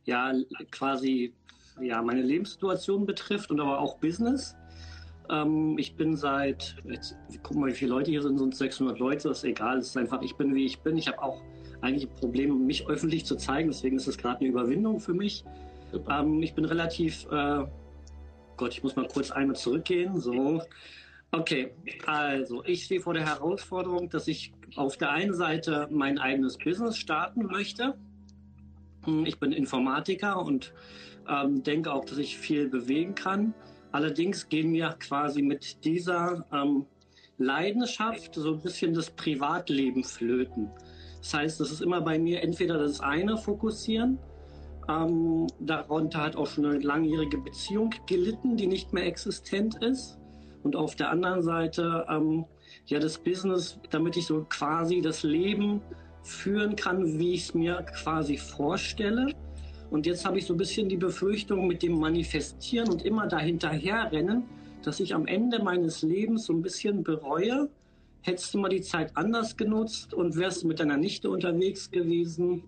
ja, 0.05 0.31
quasi, 0.69 1.33
ja, 1.81 2.03
meine 2.03 2.21
Lebenssituation 2.21 3.07
betrifft 3.07 3.49
und 3.49 3.59
aber 3.59 3.79
auch 3.79 3.97
Business. 3.97 4.55
Ähm, 5.31 5.75
ich 5.79 5.95
bin 5.95 6.15
seit, 6.15 6.75
jetzt 6.83 7.17
gucken 7.41 7.63
wir, 7.63 7.71
wie 7.71 7.77
viele 7.77 7.93
Leute 7.93 8.11
hier 8.11 8.21
sind, 8.21 8.37
sind 8.37 8.55
600 8.55 8.99
Leute, 8.99 9.29
das 9.29 9.39
ist 9.39 9.43
egal, 9.45 9.79
es 9.79 9.87
ist 9.87 9.97
einfach, 9.97 10.21
ich 10.21 10.35
bin 10.35 10.53
wie 10.53 10.65
ich 10.65 10.79
bin. 10.81 10.99
Ich 10.99 11.07
habe 11.07 11.19
auch 11.19 11.41
eigentlich 11.81 12.07
ein 12.07 12.15
Problem, 12.15 12.67
mich 12.67 12.87
öffentlich 12.87 13.25
zu 13.25 13.37
zeigen, 13.37 13.69
deswegen 13.69 13.97
ist 13.97 14.05
es 14.05 14.19
gerade 14.19 14.41
eine 14.41 14.49
Überwindung 14.49 14.99
für 14.99 15.15
mich. 15.15 15.43
Ähm, 16.09 16.41
ich 16.41 16.53
bin 16.53 16.65
relativ, 16.65 17.25
äh, 17.31 17.65
Gott, 18.57 18.73
ich 18.73 18.83
muss 18.83 18.95
mal 18.95 19.07
kurz 19.07 19.31
einmal 19.31 19.55
zurückgehen. 19.55 20.19
So. 20.19 20.61
Okay, 21.31 21.71
also 22.05 22.63
ich 22.65 22.85
stehe 22.85 23.01
vor 23.01 23.13
der 23.13 23.25
Herausforderung, 23.25 24.09
dass 24.09 24.27
ich 24.27 24.51
auf 24.75 24.97
der 24.97 25.11
einen 25.11 25.33
Seite 25.33 25.87
mein 25.91 26.17
eigenes 26.17 26.57
Business 26.57 26.97
starten 26.97 27.45
möchte. 27.45 27.95
Hm, 29.05 29.25
ich 29.25 29.39
bin 29.39 29.51
Informatiker 29.51 30.43
und 30.43 30.73
ähm, 31.27 31.63
denke 31.63 31.93
auch, 31.93 32.05
dass 32.05 32.17
ich 32.17 32.37
viel 32.37 32.67
bewegen 32.67 33.15
kann. 33.15 33.53
Allerdings 33.91 34.49
gehen 34.49 34.71
mir 34.71 34.95
quasi 34.99 35.41
mit 35.41 35.83
dieser 35.85 36.45
ähm, 36.51 36.85
Leidenschaft 37.37 38.35
so 38.35 38.53
ein 38.53 38.61
bisschen 38.61 38.93
das 38.93 39.09
Privatleben 39.11 40.03
flöten. 40.03 40.69
Das 41.19 41.33
heißt, 41.33 41.59
das 41.59 41.71
ist 41.71 41.81
immer 41.81 42.01
bei 42.01 42.17
mir 42.17 42.41
entweder 42.41 42.77
das 42.77 42.99
eine 42.99 43.37
fokussieren, 43.37 44.17
ähm, 44.89 45.47
darunter 45.59 46.23
hat 46.23 46.35
auch 46.35 46.47
schon 46.47 46.65
eine 46.65 46.79
langjährige 46.79 47.37
Beziehung 47.37 47.93
gelitten, 48.07 48.57
die 48.57 48.67
nicht 48.67 48.91
mehr 48.91 49.05
existent 49.05 49.75
ist. 49.83 50.17
Und 50.63 50.75
auf 50.75 50.95
der 50.95 51.11
anderen 51.11 51.41
Seite 51.41 52.05
ähm, 52.09 52.45
ja 52.87 52.99
das 52.99 53.17
Business, 53.17 53.79
damit 53.91 54.17
ich 54.17 54.25
so 54.25 54.45
quasi 54.49 55.01
das 55.01 55.23
Leben 55.23 55.81
führen 56.23 56.75
kann, 56.75 57.19
wie 57.19 57.33
ich 57.33 57.43
es 57.43 57.53
mir 57.53 57.85
quasi 58.01 58.37
vorstelle. 58.37 59.33
Und 59.89 60.05
jetzt 60.05 60.25
habe 60.25 60.37
ich 60.37 60.45
so 60.45 60.53
ein 60.53 60.57
bisschen 60.57 60.89
die 60.89 60.97
Befürchtung 60.97 61.67
mit 61.67 61.81
dem 61.81 61.99
Manifestieren 61.99 62.89
und 62.89 63.05
immer 63.05 63.27
dahinterherrennen, 63.27 64.43
dass 64.83 64.99
ich 64.99 65.13
am 65.13 65.27
Ende 65.27 65.63
meines 65.63 66.01
Lebens 66.01 66.45
so 66.45 66.53
ein 66.53 66.61
bisschen 66.61 67.03
bereue, 67.03 67.69
hättest 68.21 68.53
du 68.53 68.59
mal 68.59 68.69
die 68.69 68.81
Zeit 68.81 69.15
anders 69.15 69.55
genutzt 69.55 70.13
und 70.13 70.35
wärst 70.35 70.65
mit 70.65 70.79
deiner 70.79 70.97
Nichte 70.97 71.29
unterwegs 71.29 71.89
gewesen 71.89 72.63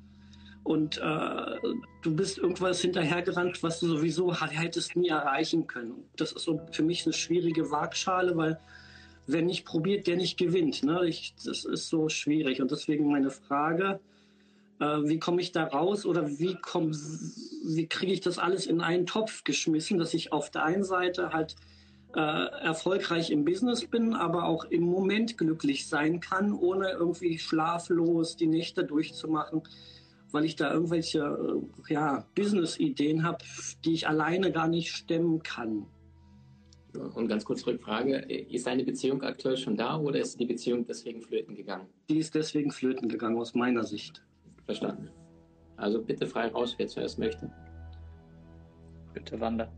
und 0.63 0.97
äh, 0.97 1.55
du 2.01 2.15
bist 2.15 2.37
irgendwas 2.37 2.81
hinterhergerannt, 2.81 3.63
was 3.63 3.79
du 3.79 3.87
sowieso 3.87 4.33
hättest 4.33 4.95
nie 4.95 5.09
erreichen 5.09 5.67
können. 5.67 6.05
Das 6.17 6.31
ist 6.31 6.43
so 6.43 6.61
für 6.71 6.83
mich 6.83 7.05
eine 7.05 7.13
schwierige 7.13 7.71
Waagschale, 7.71 8.37
weil 8.37 8.59
wer 9.27 9.41
nicht 9.41 9.65
probiert, 9.65 10.07
der 10.07 10.17
nicht 10.17 10.37
gewinnt. 10.37 10.83
Ne? 10.83 11.07
Ich, 11.07 11.33
das 11.43 11.65
ist 11.65 11.89
so 11.89 12.09
schwierig 12.09 12.61
und 12.61 12.71
deswegen 12.71 13.11
meine 13.11 13.31
Frage, 13.31 13.99
äh, 14.79 14.85
wie 15.03 15.19
komme 15.19 15.41
ich 15.41 15.51
da 15.51 15.63
raus 15.63 16.05
oder 16.05 16.27
wie, 16.27 16.57
wie 17.65 17.87
kriege 17.87 18.13
ich 18.13 18.21
das 18.21 18.37
alles 18.37 18.65
in 18.65 18.81
einen 18.81 19.05
Topf 19.05 19.43
geschmissen, 19.43 19.97
dass 19.97 20.13
ich 20.13 20.31
auf 20.31 20.51
der 20.51 20.63
einen 20.65 20.83
Seite 20.83 21.31
halt 21.33 21.55
äh, 22.15 22.19
erfolgreich 22.19 23.31
im 23.31 23.45
Business 23.45 23.85
bin, 23.85 24.13
aber 24.13 24.45
auch 24.45 24.65
im 24.65 24.83
Moment 24.83 25.37
glücklich 25.37 25.87
sein 25.87 26.19
kann, 26.19 26.53
ohne 26.53 26.91
irgendwie 26.91 27.39
schlaflos 27.39 28.35
die 28.35 28.47
Nächte 28.47 28.83
durchzumachen, 28.83 29.63
weil 30.33 30.45
ich 30.45 30.55
da 30.55 30.73
irgendwelche 30.73 31.19
äh, 31.19 31.93
ja, 31.93 32.25
Business-Ideen 32.35 33.23
habe, 33.23 33.39
die 33.85 33.93
ich 33.93 34.07
alleine 34.07 34.51
gar 34.51 34.67
nicht 34.67 34.91
stemmen 34.91 35.41
kann. 35.43 35.85
Und 37.15 37.27
ganz 37.27 37.45
kurz 37.45 37.65
Rückfrage, 37.65 38.17
ist 38.17 38.67
deine 38.67 38.83
Beziehung 38.83 39.23
aktuell 39.23 39.55
schon 39.55 39.77
da 39.77 39.97
oder 39.97 40.19
ist 40.19 40.37
die 40.39 40.45
Beziehung 40.45 40.85
deswegen 40.85 41.21
flöten 41.21 41.55
gegangen? 41.55 41.87
Die 42.09 42.17
ist 42.17 42.35
deswegen 42.35 42.69
flöten 42.69 43.07
gegangen, 43.07 43.37
aus 43.37 43.55
meiner 43.55 43.83
Sicht. 43.85 44.21
Verstanden. 44.65 45.09
Also 45.77 46.01
bitte 46.03 46.27
frei 46.27 46.47
raus, 46.47 46.75
wer 46.77 46.87
zuerst 46.87 47.17
möchte. 47.17 47.49
Bitte, 49.13 49.39
Wanda 49.39 49.71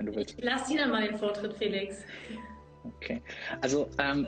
wenn 0.00 0.06
du 0.06 0.16
willst. 0.16 0.36
Lass 0.40 0.66
dir 0.66 0.78
dann 0.78 0.90
mal 0.90 1.06
den 1.06 1.18
Vortritt, 1.18 1.52
Felix. 1.54 2.04
Okay. 2.82 3.22
Also, 3.60 3.90
ähm, 3.98 4.26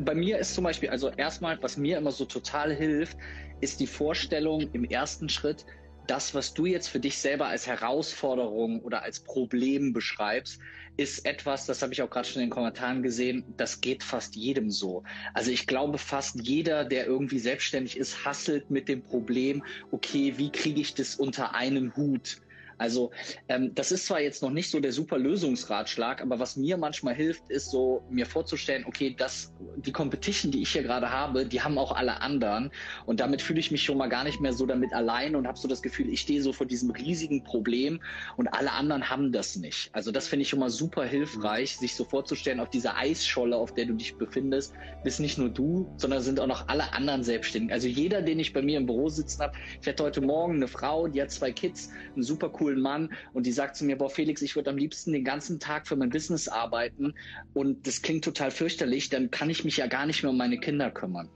bei 0.00 0.14
mir 0.14 0.38
ist 0.38 0.54
zum 0.54 0.64
Beispiel, 0.64 0.90
also 0.90 1.10
erstmal, 1.10 1.60
was 1.62 1.76
mir 1.76 1.98
immer 1.98 2.10
so 2.10 2.24
total 2.24 2.74
hilft, 2.74 3.16
ist 3.60 3.80
die 3.80 3.86
Vorstellung 3.86 4.68
im 4.72 4.84
ersten 4.84 5.28
Schritt, 5.28 5.64
das, 6.06 6.34
was 6.34 6.54
du 6.54 6.66
jetzt 6.66 6.88
für 6.88 6.98
dich 6.98 7.18
selber 7.18 7.46
als 7.46 7.68
Herausforderung 7.68 8.80
oder 8.80 9.04
als 9.04 9.20
Problem 9.20 9.92
beschreibst, 9.92 10.58
ist 10.96 11.24
etwas, 11.24 11.66
das 11.66 11.82
habe 11.82 11.92
ich 11.92 12.02
auch 12.02 12.10
gerade 12.10 12.26
schon 12.26 12.42
in 12.42 12.48
den 12.48 12.54
Kommentaren 12.54 13.02
gesehen, 13.02 13.44
das 13.56 13.80
geht 13.80 14.02
fast 14.02 14.34
jedem 14.34 14.70
so. 14.70 15.04
Also 15.34 15.52
ich 15.52 15.66
glaube, 15.66 15.98
fast 15.98 16.40
jeder, 16.40 16.84
der 16.84 17.06
irgendwie 17.06 17.38
selbstständig 17.38 17.96
ist, 17.96 18.24
hasselt 18.24 18.70
mit 18.70 18.88
dem 18.88 19.02
Problem, 19.02 19.62
okay, 19.92 20.34
wie 20.36 20.50
kriege 20.50 20.80
ich 20.80 20.94
das 20.94 21.14
unter 21.14 21.54
einen 21.54 21.94
Hut? 21.96 22.38
Also 22.80 23.10
ähm, 23.48 23.74
das 23.74 23.92
ist 23.92 24.06
zwar 24.06 24.22
jetzt 24.22 24.42
noch 24.42 24.50
nicht 24.50 24.70
so 24.70 24.80
der 24.80 24.92
super 24.92 25.18
Lösungsratschlag, 25.18 26.22
aber 26.22 26.38
was 26.38 26.56
mir 26.56 26.78
manchmal 26.78 27.14
hilft, 27.14 27.42
ist 27.50 27.70
so 27.70 28.02
mir 28.08 28.24
vorzustellen, 28.24 28.86
okay, 28.86 29.14
das, 29.16 29.52
die 29.76 29.92
Competition, 29.92 30.50
die 30.50 30.62
ich 30.62 30.70
hier 30.70 30.82
gerade 30.82 31.10
habe, 31.10 31.44
die 31.44 31.60
haben 31.60 31.76
auch 31.76 31.92
alle 31.92 32.22
anderen 32.22 32.70
und 33.04 33.20
damit 33.20 33.42
fühle 33.42 33.60
ich 33.60 33.70
mich 33.70 33.82
schon 33.82 33.98
mal 33.98 34.08
gar 34.08 34.24
nicht 34.24 34.40
mehr 34.40 34.54
so 34.54 34.64
damit 34.64 34.94
allein 34.94 35.36
und 35.36 35.46
habe 35.46 35.58
so 35.58 35.68
das 35.68 35.82
Gefühl, 35.82 36.08
ich 36.08 36.22
stehe 36.22 36.42
so 36.42 36.54
vor 36.54 36.66
diesem 36.66 36.90
riesigen 36.90 37.44
Problem 37.44 38.00
und 38.38 38.48
alle 38.48 38.72
anderen 38.72 39.10
haben 39.10 39.30
das 39.30 39.56
nicht. 39.56 39.90
Also 39.92 40.10
das 40.10 40.28
finde 40.28 40.44
ich 40.44 40.48
schon 40.48 40.60
mal 40.60 40.70
super 40.70 41.04
hilfreich, 41.04 41.76
sich 41.76 41.94
so 41.94 42.06
vorzustellen, 42.06 42.60
auf 42.60 42.70
dieser 42.70 42.96
Eisscholle, 42.96 43.56
auf 43.56 43.74
der 43.74 43.84
du 43.84 43.92
dich 43.92 44.16
befindest, 44.16 44.72
bist 45.04 45.20
nicht 45.20 45.36
nur 45.36 45.50
du, 45.50 45.92
sondern 45.98 46.22
sind 46.22 46.40
auch 46.40 46.46
noch 46.46 46.66
alle 46.68 46.94
anderen 46.94 47.24
Selbstständigen. 47.24 47.74
Also 47.74 47.88
jeder, 47.88 48.22
den 48.22 48.38
ich 48.38 48.54
bei 48.54 48.62
mir 48.62 48.78
im 48.78 48.86
Büro 48.86 49.10
sitzen 49.10 49.42
habe, 49.42 49.52
ich 49.82 49.86
hatte 49.86 50.02
heute 50.02 50.22
Morgen 50.22 50.54
eine 50.54 50.68
Frau, 50.68 51.08
die 51.08 51.20
hat 51.20 51.30
zwei 51.30 51.52
Kids, 51.52 51.90
einen 52.14 52.22
super 52.22 52.48
coolen 52.48 52.69
coolen 52.70 52.80
Mann 52.80 53.10
und 53.32 53.46
die 53.46 53.52
sagt 53.52 53.76
zu 53.76 53.84
mir, 53.84 53.96
boah 53.96 54.10
Felix, 54.10 54.42
ich 54.42 54.56
würde 54.56 54.70
am 54.70 54.76
liebsten 54.76 55.12
den 55.12 55.24
ganzen 55.24 55.58
Tag 55.58 55.86
für 55.86 55.96
mein 55.96 56.10
Business 56.10 56.48
arbeiten 56.48 57.14
und 57.54 57.86
das 57.86 58.02
klingt 58.02 58.24
total 58.24 58.50
fürchterlich, 58.50 59.10
dann 59.10 59.30
kann 59.30 59.50
ich 59.50 59.64
mich 59.64 59.76
ja 59.76 59.86
gar 59.86 60.06
nicht 60.06 60.22
mehr 60.22 60.30
um 60.30 60.36
meine 60.36 60.58
Kinder 60.58 60.90
kümmern. 60.90 61.28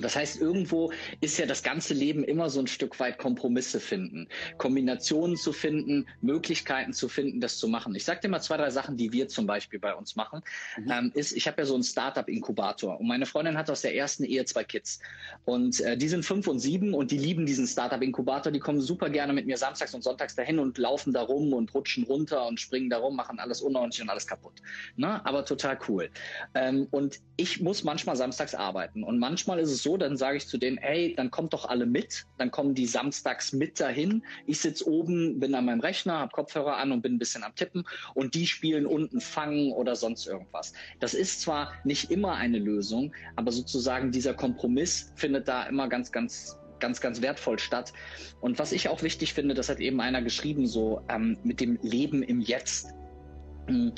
Das 0.00 0.16
heißt, 0.16 0.40
irgendwo 0.40 0.92
ist 1.20 1.38
ja 1.38 1.46
das 1.46 1.62
ganze 1.62 1.94
Leben 1.94 2.24
immer 2.24 2.50
so 2.50 2.60
ein 2.60 2.66
Stück 2.66 2.98
weit 3.00 3.18
Kompromisse 3.18 3.80
finden, 3.80 4.28
Kombinationen 4.58 5.36
zu 5.36 5.52
finden, 5.52 6.06
Möglichkeiten 6.20 6.92
zu 6.92 7.08
finden, 7.08 7.40
das 7.40 7.58
zu 7.58 7.68
machen. 7.68 7.94
Ich 7.94 8.04
sage 8.04 8.20
dir 8.20 8.28
mal 8.28 8.40
zwei, 8.40 8.56
drei 8.56 8.70
Sachen, 8.70 8.96
die 8.96 9.12
wir 9.12 9.28
zum 9.28 9.46
Beispiel 9.46 9.78
bei 9.78 9.94
uns 9.94 10.16
machen. 10.16 10.42
Mhm. 10.76 10.90
Ähm, 10.90 11.12
ist, 11.14 11.32
ich 11.32 11.46
habe 11.46 11.62
ja 11.62 11.66
so 11.66 11.74
einen 11.74 11.82
Startup-Inkubator 11.82 12.98
und 13.00 13.06
meine 13.06 13.26
Freundin 13.26 13.56
hat 13.56 13.70
aus 13.70 13.82
der 13.82 13.94
ersten 13.94 14.24
Ehe 14.24 14.44
zwei 14.44 14.64
Kids 14.64 15.00
und 15.44 15.80
äh, 15.80 15.96
die 15.96 16.08
sind 16.08 16.24
fünf 16.24 16.46
und 16.46 16.60
sieben 16.60 16.94
und 16.94 17.10
die 17.10 17.18
lieben 17.18 17.46
diesen 17.46 17.66
Startup-Inkubator. 17.66 18.52
Die 18.52 18.60
kommen 18.60 18.80
super 18.80 19.10
gerne 19.10 19.32
mit 19.32 19.46
mir 19.46 19.56
samstags 19.56 19.94
und 19.94 20.02
sonntags 20.02 20.34
dahin 20.34 20.58
und 20.58 20.78
laufen 20.78 21.12
da 21.12 21.22
rum 21.22 21.52
und 21.52 21.74
rutschen 21.74 22.04
runter 22.04 22.46
und 22.46 22.60
springen 22.60 22.90
da 22.90 22.98
rum, 22.98 23.16
machen 23.16 23.38
alles 23.38 23.60
unordentlich 23.60 24.02
und 24.02 24.10
alles 24.10 24.26
kaputt. 24.26 24.60
Ne? 24.96 25.24
Aber 25.26 25.44
total 25.44 25.78
cool. 25.88 26.10
Ähm, 26.54 26.86
und 26.90 27.20
ich 27.36 27.60
muss 27.60 27.84
manchmal 27.84 28.16
samstags 28.16 28.54
arbeiten 28.54 29.02
und 29.02 29.18
manchmal 29.18 29.58
ist 29.58 29.70
es 29.70 29.82
so, 29.82 29.87
so, 29.88 29.96
dann 29.96 30.18
sage 30.18 30.36
ich 30.36 30.46
zu 30.46 30.58
denen, 30.58 30.76
hey, 30.76 31.14
dann 31.16 31.30
kommt 31.30 31.54
doch 31.54 31.64
alle 31.64 31.86
mit. 31.86 32.26
Dann 32.36 32.50
kommen 32.50 32.74
die 32.74 32.86
samstags 32.86 33.54
mit 33.54 33.80
dahin. 33.80 34.22
Ich 34.44 34.60
sitze 34.60 34.86
oben, 34.86 35.40
bin 35.40 35.54
an 35.54 35.64
meinem 35.64 35.80
Rechner, 35.80 36.18
habe 36.18 36.30
Kopfhörer 36.30 36.76
an 36.76 36.92
und 36.92 37.00
bin 37.00 37.14
ein 37.14 37.18
bisschen 37.18 37.42
am 37.42 37.54
Tippen 37.54 37.86
und 38.12 38.34
die 38.34 38.46
spielen 38.46 38.84
unten 38.84 39.22
Fangen 39.22 39.72
oder 39.72 39.96
sonst 39.96 40.26
irgendwas. 40.26 40.74
Das 41.00 41.14
ist 41.14 41.40
zwar 41.40 41.72
nicht 41.84 42.10
immer 42.10 42.34
eine 42.34 42.58
Lösung, 42.58 43.14
aber 43.36 43.50
sozusagen 43.50 44.12
dieser 44.12 44.34
Kompromiss 44.34 45.10
findet 45.16 45.48
da 45.48 45.62
immer 45.62 45.88
ganz, 45.88 46.12
ganz 46.12 46.58
ganz, 46.80 47.00
ganz 47.00 47.22
wertvoll 47.22 47.58
statt. 47.58 47.92
Und 48.40 48.60
was 48.60 48.70
ich 48.70 48.88
auch 48.88 49.02
wichtig 49.02 49.34
finde, 49.34 49.54
das 49.54 49.68
hat 49.68 49.80
eben 49.80 50.00
einer 50.00 50.22
geschrieben, 50.22 50.68
so 50.68 51.00
ähm, 51.08 51.36
mit 51.42 51.60
dem 51.60 51.76
Leben 51.82 52.22
im 52.22 52.40
Jetzt. 52.40 52.94
Hm, 53.68 53.92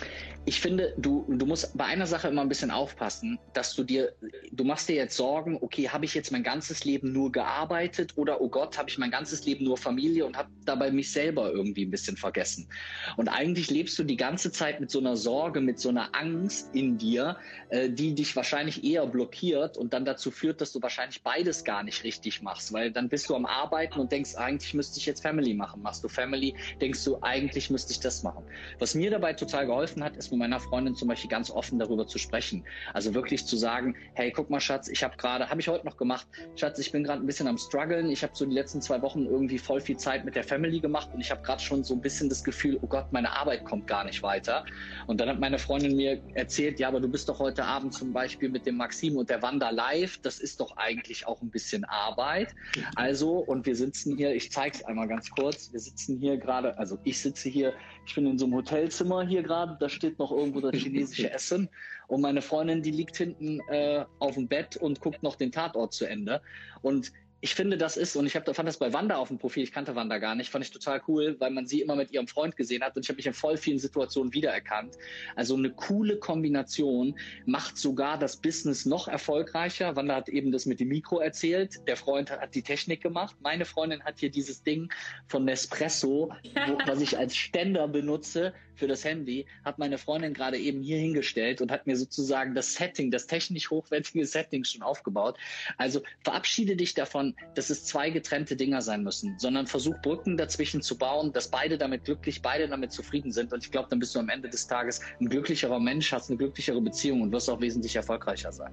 ich 0.46 0.60
finde, 0.60 0.94
du, 0.96 1.26
du 1.28 1.46
musst 1.46 1.76
bei 1.76 1.84
einer 1.84 2.06
Sache 2.06 2.28
immer 2.28 2.40
ein 2.40 2.48
bisschen 2.48 2.70
aufpassen, 2.70 3.38
dass 3.52 3.74
du 3.74 3.84
dir, 3.84 4.12
du 4.50 4.64
machst 4.64 4.88
dir 4.88 4.96
jetzt 4.96 5.16
Sorgen, 5.16 5.58
okay, 5.60 5.88
habe 5.88 6.06
ich 6.06 6.14
jetzt 6.14 6.32
mein 6.32 6.42
ganzes 6.42 6.84
Leben 6.84 7.12
nur 7.12 7.30
gearbeitet 7.30 8.16
oder 8.16 8.40
oh 8.40 8.48
Gott, 8.48 8.78
habe 8.78 8.88
ich 8.88 8.96
mein 8.96 9.10
ganzes 9.10 9.44
Leben 9.44 9.64
nur 9.64 9.76
Familie 9.76 10.24
und 10.24 10.36
habe 10.36 10.48
dabei 10.64 10.90
mich 10.90 11.12
selber 11.12 11.52
irgendwie 11.52 11.84
ein 11.84 11.90
bisschen 11.90 12.16
vergessen. 12.16 12.68
Und 13.16 13.28
eigentlich 13.28 13.70
lebst 13.70 13.98
du 13.98 14.02
die 14.02 14.16
ganze 14.16 14.50
Zeit 14.50 14.80
mit 14.80 14.90
so 14.90 14.98
einer 14.98 15.16
Sorge, 15.16 15.60
mit 15.60 15.78
so 15.78 15.90
einer 15.90 16.08
Angst 16.14 16.74
in 16.74 16.96
dir, 16.96 17.36
äh, 17.68 17.90
die 17.90 18.14
dich 18.14 18.34
wahrscheinlich 18.34 18.82
eher 18.82 19.06
blockiert 19.06 19.76
und 19.76 19.92
dann 19.92 20.04
dazu 20.04 20.30
führt, 20.30 20.60
dass 20.60 20.72
du 20.72 20.80
wahrscheinlich 20.80 21.22
beides 21.22 21.64
gar 21.64 21.82
nicht 21.82 22.02
richtig 22.02 22.40
machst, 22.40 22.72
weil 22.72 22.90
dann 22.90 23.08
bist 23.10 23.28
du 23.28 23.36
am 23.36 23.44
Arbeiten 23.44 24.00
und 24.00 24.10
denkst, 24.10 24.34
eigentlich 24.36 24.72
müsste 24.72 24.98
ich 24.98 25.06
jetzt 25.06 25.20
Family 25.20 25.52
machen. 25.52 25.82
Machst 25.82 26.02
du 26.02 26.08
Family, 26.08 26.56
denkst 26.80 27.04
du, 27.04 27.18
eigentlich 27.20 27.68
müsste 27.68 27.92
ich 27.92 28.00
das 28.00 28.22
machen. 28.22 28.44
Was 28.78 28.94
mir 28.94 29.10
dabei 29.10 29.34
total 29.34 29.59
geholfen 29.64 30.02
hat, 30.02 30.16
ist 30.16 30.30
mit 30.30 30.40
meiner 30.40 30.60
Freundin 30.60 30.94
zum 30.94 31.08
Beispiel 31.08 31.30
ganz 31.30 31.50
offen 31.50 31.78
darüber 31.78 32.06
zu 32.06 32.18
sprechen. 32.18 32.64
Also 32.94 33.14
wirklich 33.14 33.46
zu 33.46 33.56
sagen, 33.56 33.94
hey, 34.14 34.30
guck 34.30 34.50
mal, 34.50 34.60
Schatz, 34.60 34.88
ich 34.88 35.02
habe 35.02 35.16
gerade, 35.16 35.48
habe 35.48 35.60
ich 35.60 35.68
heute 35.68 35.86
noch 35.86 35.96
gemacht, 35.96 36.26
Schatz, 36.56 36.78
ich 36.78 36.92
bin 36.92 37.04
gerade 37.04 37.22
ein 37.22 37.26
bisschen 37.26 37.46
am 37.46 37.58
struggeln. 37.58 38.10
Ich 38.10 38.22
habe 38.22 38.32
so 38.34 38.44
die 38.44 38.54
letzten 38.54 38.80
zwei 38.82 39.00
Wochen 39.02 39.26
irgendwie 39.26 39.58
voll 39.58 39.80
viel 39.80 39.96
Zeit 39.96 40.24
mit 40.24 40.34
der 40.34 40.44
Family 40.44 40.80
gemacht 40.80 41.10
und 41.12 41.20
ich 41.20 41.30
habe 41.30 41.42
gerade 41.42 41.62
schon 41.62 41.84
so 41.84 41.94
ein 41.94 42.00
bisschen 42.00 42.28
das 42.28 42.44
Gefühl, 42.44 42.78
oh 42.82 42.86
Gott, 42.86 43.12
meine 43.12 43.30
Arbeit 43.30 43.64
kommt 43.64 43.86
gar 43.86 44.04
nicht 44.04 44.22
weiter. 44.22 44.64
Und 45.06 45.20
dann 45.20 45.28
hat 45.28 45.40
meine 45.40 45.58
Freundin 45.58 45.96
mir 45.96 46.20
erzählt, 46.34 46.78
ja, 46.80 46.88
aber 46.88 47.00
du 47.00 47.08
bist 47.08 47.28
doch 47.28 47.38
heute 47.38 47.64
Abend 47.64 47.94
zum 47.94 48.12
Beispiel 48.12 48.48
mit 48.48 48.66
dem 48.66 48.76
Maxim 48.76 49.16
und 49.16 49.30
der 49.30 49.42
Wanda 49.42 49.70
live. 49.70 50.18
Das 50.22 50.38
ist 50.38 50.60
doch 50.60 50.76
eigentlich 50.76 51.26
auch 51.26 51.40
ein 51.42 51.50
bisschen 51.50 51.84
Arbeit. 51.84 52.54
Also, 52.96 53.38
und 53.38 53.66
wir 53.66 53.76
sitzen 53.76 54.16
hier, 54.16 54.34
ich 54.34 54.50
zeige 54.50 54.76
es 54.76 54.84
einmal 54.84 55.08
ganz 55.08 55.30
kurz, 55.30 55.72
wir 55.72 55.80
sitzen 55.80 56.18
hier 56.18 56.36
gerade, 56.36 56.76
also 56.78 56.98
ich 57.04 57.20
sitze 57.20 57.48
hier 57.48 57.74
ich 58.10 58.16
bin 58.16 58.26
in 58.26 58.38
so 58.38 58.46
einem 58.46 58.56
Hotelzimmer 58.56 59.24
hier 59.24 59.44
gerade, 59.44 59.76
da 59.78 59.88
steht 59.88 60.18
noch 60.18 60.32
irgendwo 60.32 60.60
das 60.60 60.74
chinesische 60.74 61.30
Essen 61.32 61.68
und 62.08 62.20
meine 62.20 62.42
Freundin, 62.42 62.82
die 62.82 62.90
liegt 62.90 63.16
hinten 63.16 63.60
äh, 63.70 64.04
auf 64.18 64.34
dem 64.34 64.48
Bett 64.48 64.76
und 64.76 65.00
guckt 65.00 65.22
noch 65.22 65.36
den 65.36 65.52
Tatort 65.52 65.92
zu 65.92 66.06
Ende. 66.06 66.42
Und 66.82 67.12
ich 67.42 67.54
finde, 67.54 67.78
das 67.78 67.96
ist, 67.96 68.16
und 68.16 68.26
ich 68.26 68.36
hab, 68.36 68.54
fand 68.54 68.68
das 68.68 68.76
bei 68.76 68.92
Wanda 68.92 69.16
auf 69.16 69.28
dem 69.28 69.38
Profil, 69.38 69.62
ich 69.62 69.72
kannte 69.72 69.94
Wanda 69.94 70.18
gar 70.18 70.34
nicht, 70.34 70.50
fand 70.50 70.64
ich 70.64 70.70
total 70.70 71.00
cool, 71.08 71.36
weil 71.38 71.50
man 71.50 71.66
sie 71.66 71.80
immer 71.80 71.96
mit 71.96 72.10
ihrem 72.10 72.26
Freund 72.26 72.56
gesehen 72.56 72.82
hat 72.82 72.96
und 72.96 73.02
ich 73.04 73.08
habe 73.08 73.16
mich 73.16 73.26
in 73.26 73.32
voll 73.32 73.56
vielen 73.56 73.78
Situationen 73.78 74.34
wiedererkannt. 74.34 74.96
Also 75.36 75.56
eine 75.56 75.70
coole 75.70 76.18
Kombination 76.18 77.18
macht 77.46 77.78
sogar 77.78 78.18
das 78.18 78.36
Business 78.36 78.84
noch 78.84 79.08
erfolgreicher. 79.08 79.96
Wanda 79.96 80.16
hat 80.16 80.28
eben 80.28 80.52
das 80.52 80.66
mit 80.66 80.80
dem 80.80 80.88
Mikro 80.88 81.18
erzählt, 81.18 81.80
der 81.88 81.96
Freund 81.96 82.30
hat, 82.30 82.40
hat 82.40 82.54
die 82.54 82.62
Technik 82.62 83.00
gemacht. 83.00 83.34
Meine 83.40 83.64
Freundin 83.64 84.02
hat 84.02 84.20
hier 84.20 84.30
dieses 84.30 84.62
Ding 84.62 84.92
von 85.28 85.44
Nespresso, 85.44 86.32
wo, 86.42 86.78
was 86.86 87.00
ich 87.00 87.16
als 87.16 87.34
Ständer 87.34 87.88
benutze 87.88 88.52
für 88.74 88.86
das 88.86 89.04
Handy, 89.04 89.46
hat 89.64 89.78
meine 89.78 89.98
Freundin 89.98 90.34
gerade 90.34 90.58
eben 90.58 90.82
hier 90.82 90.96
hingestellt 90.96 91.60
und 91.60 91.70
hat 91.70 91.86
mir 91.86 91.96
sozusagen 91.96 92.54
das 92.54 92.74
Setting, 92.74 93.10
das 93.10 93.26
technisch 93.26 93.70
hochwertige 93.70 94.26
Setting 94.26 94.64
schon 94.64 94.82
aufgebaut. 94.82 95.38
Also 95.76 96.02
verabschiede 96.24 96.76
dich 96.76 96.94
davon, 96.94 97.29
dass 97.54 97.70
es 97.70 97.84
zwei 97.84 98.10
getrennte 98.10 98.56
Dinger 98.56 98.82
sein 98.82 99.02
müssen, 99.02 99.38
sondern 99.38 99.66
versuch 99.66 99.94
Brücken 100.02 100.36
dazwischen 100.36 100.82
zu 100.82 100.96
bauen, 100.96 101.32
dass 101.32 101.48
beide 101.48 101.78
damit 101.78 102.04
glücklich, 102.04 102.42
beide 102.42 102.68
damit 102.68 102.92
zufrieden 102.92 103.32
sind. 103.32 103.52
Und 103.52 103.64
ich 103.64 103.70
glaube, 103.70 103.88
dann 103.90 103.98
bist 103.98 104.14
du 104.14 104.18
am 104.18 104.28
Ende 104.28 104.48
des 104.48 104.66
Tages 104.66 105.00
ein 105.20 105.28
glücklicherer 105.28 105.80
Mensch, 105.80 106.12
hast 106.12 106.30
eine 106.30 106.38
glücklichere 106.38 106.80
Beziehung 106.80 107.22
und 107.22 107.32
wirst 107.32 107.50
auch 107.50 107.60
wesentlich 107.60 107.96
erfolgreicher 107.96 108.52
sein. 108.52 108.72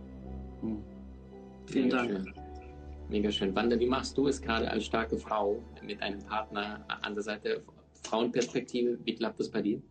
Hm. 0.61 0.83
Vielen 1.67 1.89
Dank. 1.89 2.09
Schön. 2.09 2.33
Mega 3.09 3.31
schön. 3.31 3.55
Wanda, 3.55 3.79
wie 3.79 3.85
machst 3.85 4.17
du 4.17 4.27
es 4.27 4.41
gerade 4.41 4.69
als 4.69 4.85
starke 4.85 5.17
Frau 5.17 5.63
mit 5.81 6.01
einem 6.01 6.19
Partner 6.19 6.83
an 7.01 7.13
der 7.13 7.23
Seite? 7.23 7.63
Frauenperspektive, 8.03 8.97
wie 9.03 9.15
klappt 9.15 9.39
das 9.39 9.49
bei 9.49 9.61
dir? 9.61 9.81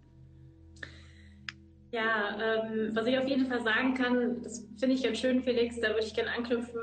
Ja, 1.96 2.36
ähm, 2.38 2.90
was 2.92 3.06
ich 3.06 3.16
auf 3.16 3.26
jeden 3.26 3.46
Fall 3.46 3.62
sagen 3.62 3.94
kann, 3.94 4.42
das 4.42 4.62
finde 4.76 4.96
ich 4.96 5.02
ganz 5.02 5.18
schön, 5.18 5.42
Felix, 5.42 5.80
da 5.80 5.88
würde 5.88 6.04
ich 6.04 6.12
gerne 6.12 6.30
anknüpfen. 6.30 6.78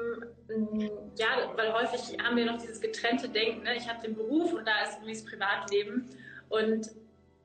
Mm, 0.47 0.87
ja, 1.19 1.53
weil 1.55 1.71
häufig 1.71 2.17
haben 2.19 2.35
wir 2.35 2.47
noch 2.47 2.57
dieses 2.57 2.81
getrennte 2.81 3.29
Denken. 3.29 3.61
Ne? 3.61 3.75
Ich 3.75 3.87
habe 3.87 4.01
den 4.01 4.15
Beruf 4.15 4.53
und 4.53 4.67
da 4.67 4.71
ist 4.81 4.95
irgendwie 4.95 5.13
das 5.13 5.25
Privatleben. 5.25 6.09
Und 6.49 6.89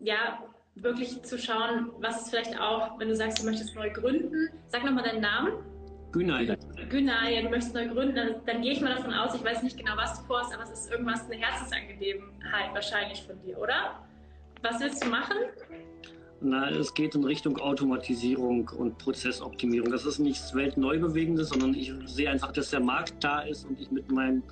ja, 0.01 0.43
wirklich 0.77 1.23
zu 1.25 1.39
schauen, 1.39 1.91
was 1.99 2.23
ist 2.23 2.31
vielleicht 2.31 2.59
auch, 2.59 2.99
wenn 2.99 3.09
du 3.09 3.15
sagst, 3.15 3.43
du 3.43 3.45
möchtest 3.45 3.75
neu 3.75 3.91
gründen. 3.91 4.49
Sag 4.69 4.85
nochmal 4.85 5.05
deinen 5.05 5.21
Namen. 5.21 5.53
Günay. 6.13 6.57
Günay, 6.89 7.35
ja, 7.35 7.43
du 7.43 7.51
möchtest 7.51 7.75
neu 7.75 7.87
gründen, 7.89 8.15
dann, 8.15 8.35
dann 8.47 8.63
gehe 8.63 8.73
ich 8.73 8.81
mal 8.81 8.95
davon 8.95 9.13
aus, 9.13 9.35
ich 9.35 9.45
weiß 9.45 9.63
nicht 9.63 9.77
genau, 9.77 9.93
was 9.95 10.19
du 10.19 10.27
vorhast, 10.27 10.55
aber 10.55 10.63
es 10.63 10.71
ist 10.71 10.91
irgendwas, 10.91 11.27
eine 11.27 11.37
Herzensangelegenheit 11.37 12.73
wahrscheinlich 12.73 13.23
von 13.25 13.39
dir, 13.43 13.59
oder? 13.59 14.03
Was 14.63 14.81
willst 14.81 15.05
du 15.05 15.11
machen? 15.11 15.37
Na, 16.41 16.71
es 16.71 16.95
geht 16.95 17.15
in 17.15 17.25
Richtung 17.25 17.59
Automatisierung 17.59 18.69
und 18.69 18.97
Prozessoptimierung. 18.99 19.91
Das 19.91 20.05
ist 20.05 20.21
nichts 20.21 20.55
Weltneubewegendes, 20.55 21.49
sondern 21.49 21.75
ich 21.75 21.93
sehe 22.07 22.31
einfach, 22.31 22.53
dass 22.53 22.71
der 22.71 22.81
Markt 22.81 23.15
da 23.25 23.41
ist 23.41 23.67
und 23.67 23.81
ich 23.81 23.91
mit 23.91 24.11
meinem 24.13 24.43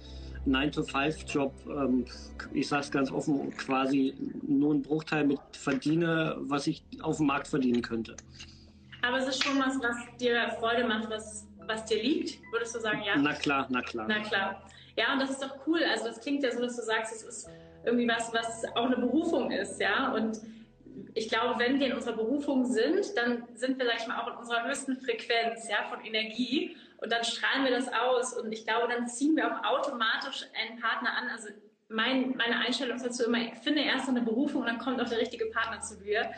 9-to-5-Job, 0.46 1.53
ähm, 1.68 2.05
ich 2.53 2.68
sage 2.68 2.83
es 2.83 2.90
ganz 2.90 3.11
offen, 3.11 3.51
quasi 3.57 4.14
nur 4.42 4.72
einen 4.75 4.83
Bruchteil 4.83 5.27
mit 5.27 5.38
verdiene, 5.53 6.37
was 6.40 6.66
ich 6.66 6.83
auf 7.03 7.18
dem 7.18 7.27
Markt 7.27 7.49
verdienen 7.49 7.83
könnte. 7.83 8.16
Aber 9.03 9.18
es 9.18 9.29
ist 9.29 9.44
schon 9.44 9.59
was, 9.59 9.77
was 9.81 9.96
dir 10.18 10.51
Freude 10.59 10.85
macht, 10.87 11.09
was, 11.11 11.46
was 11.66 11.85
dir 11.85 12.03
liegt, 12.03 12.40
würdest 12.53 12.75
du 12.75 12.81
sagen, 12.81 13.03
ja? 13.05 13.16
Na 13.16 13.35
klar, 13.35 13.66
na 13.70 13.83
klar. 13.83 14.07
Na 14.09 14.20
klar. 14.20 14.62
Ja, 14.96 15.12
und 15.12 15.20
das 15.20 15.31
ist 15.31 15.42
doch 15.42 15.55
cool. 15.66 15.81
Also 15.92 16.07
das 16.07 16.20
klingt 16.20 16.42
ja 16.42 16.51
so, 16.51 16.61
dass 16.61 16.77
du 16.77 16.83
sagst, 16.83 17.14
es 17.14 17.22
ist 17.22 17.49
irgendwie 17.85 18.09
was, 18.09 18.33
was 18.33 18.64
auch 18.75 18.87
eine 18.87 18.96
Berufung 18.96 19.51
ist, 19.51 19.81
ja. 19.81 20.12
Und 20.12 20.40
ich 21.16 21.31
glaube, 21.31 21.59
wenn 21.59 21.81
wir 21.81 21.87
in 21.87 21.94
unserer 21.94 22.14
Berufung 22.14 22.66
sind, 22.66 23.16
dann 23.16 23.48
sind 23.55 23.79
wir, 23.79 23.87
sag 23.87 24.07
mal, 24.07 24.20
auch 24.20 24.29
in 24.29 24.37
unserer 24.37 24.68
höchsten 24.68 24.96
Frequenz 24.98 25.66
ja, 25.68 25.88
von 25.88 26.05
Energie 26.05 26.76
und 26.98 27.11
dann 27.11 27.24
strahlen 27.24 27.64
wir 27.64 27.70
das 27.70 27.88
aus 27.90 28.35
und 28.35 28.52
ich 28.52 28.66
glaube, 28.66 28.92
dann 28.92 29.09
ziehen 29.09 29.35
wir 29.35 29.46
auch 29.46 29.64
automatisch 29.64 30.44
einen 30.55 30.79
Partner 30.79 31.16
an. 31.16 31.31
Also 31.31 31.48
mein, 31.88 32.37
meine 32.37 32.59
Einstellung 32.59 32.96
ist 32.96 33.07
dazu 33.07 33.24
immer, 33.24 33.38
ich 33.38 33.55
finde 33.62 33.81
erst 33.81 34.11
eine 34.11 34.20
Berufung 34.20 34.61
und 34.61 34.66
dann 34.66 34.79
kommt 34.79 35.00
auch 35.00 35.09
der 35.09 35.18
richtige 35.18 35.46
Partner 35.46 35.81
zu 35.81 35.98
dir. 35.98 36.31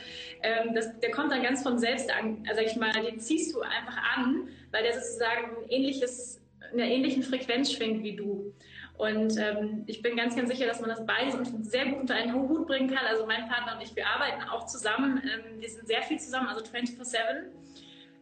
Ähm, 0.45 0.73
das, 0.75 0.97
der 1.01 1.11
kommt 1.11 1.33
dann 1.33 1.43
ganz 1.43 1.65
von 1.65 1.79
selbst 1.79 2.09
an, 2.13 2.45
also 2.49 2.61
ich 2.61 2.77
mal, 2.77 2.93
den 2.93 3.19
ziehst 3.19 3.53
du 3.57 3.61
einfach 3.63 3.97
an, 4.17 4.49
weil 4.71 4.85
der 4.85 4.93
sozusagen 4.93 5.57
ein 5.57 5.71
ähnliches, 5.71 6.41
in 6.73 6.81
einer 6.81 6.89
ähnlichen 6.89 7.25
Frequenz 7.25 7.73
schwingt 7.73 8.05
wie 8.05 8.15
du. 8.15 8.55
Und 8.99 9.37
ähm, 9.39 9.85
ich 9.87 10.03
bin 10.03 10.17
ganz, 10.17 10.35
ganz 10.35 10.51
sicher, 10.51 10.67
dass 10.67 10.81
man 10.81 10.91
das 10.91 11.07
beides 11.07 11.37
sehr 11.63 11.87
gut 11.87 12.01
unter 12.01 12.15
einen 12.17 12.35
Hut 12.35 12.67
bringen 12.67 12.93
kann. 12.93 13.07
Also 13.07 13.27
mein 13.27 13.49
Partner 13.49 13.77
und 13.77 13.83
ich, 13.83 13.95
wir 13.95 14.05
arbeiten 14.09 14.43
auch 14.43 14.67
zusammen. 14.67 15.23
Ähm, 15.23 15.61
wir 15.61 15.71
sind 15.71 15.87
sehr 15.87 16.03
viel 16.03 16.19
zusammen, 16.19 16.49
also 16.49 16.65
24-7. 16.65 17.15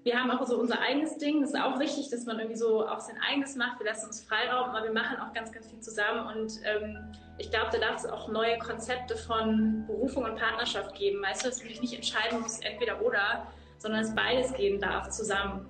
Wir 0.05 0.21
haben 0.21 0.31
auch 0.31 0.47
so 0.47 0.61
unser 0.61 0.79
eigenes 0.81 1.17
Ding. 1.17 1.41
Das 1.41 1.51
ist 1.51 1.59
auch 1.59 1.81
wichtig, 1.81 2.11
dass 2.11 2.27
man 2.27 2.39
irgendwie 2.39 2.59
so 2.59 2.87
auch 2.87 3.01
sein 3.01 3.17
eigenes 3.27 3.57
macht. 3.57 3.81
Wir 3.81 3.87
lassen 3.87 4.07
uns 4.07 4.23
Freiraum, 4.23 4.69
aber 4.69 4.85
wir 4.85 4.93
machen 4.93 5.19
auch 5.19 5.33
ganz, 5.33 5.51
ganz 5.51 5.67
viel 5.67 5.81
zusammen. 5.81 6.37
Und 6.37 6.61
ähm, 6.65 7.11
ich 7.39 7.51
glaube, 7.51 7.71
da 7.73 7.79
darf 7.79 7.97
es 7.97 8.07
auch 8.07 8.29
neue 8.29 8.59
Konzepte 8.59 9.17
von 9.17 9.85
Berufung 9.87 10.25
und 10.25 10.37
Partnerschaft 10.37 10.95
geben. 10.95 11.23
Weißt 11.23 11.43
du, 11.43 11.49
dass 11.49 11.59
du 11.59 11.69
dich 11.69 11.81
nicht 11.81 11.95
entscheiden 11.95 12.43
musst, 12.43 12.63
entweder 12.63 13.01
oder, 13.01 13.47
sondern 13.79 14.03
es 14.03 14.15
beides 14.15 14.53
geben 14.53 14.79
darf 14.79 15.09
zusammen. 15.09 15.65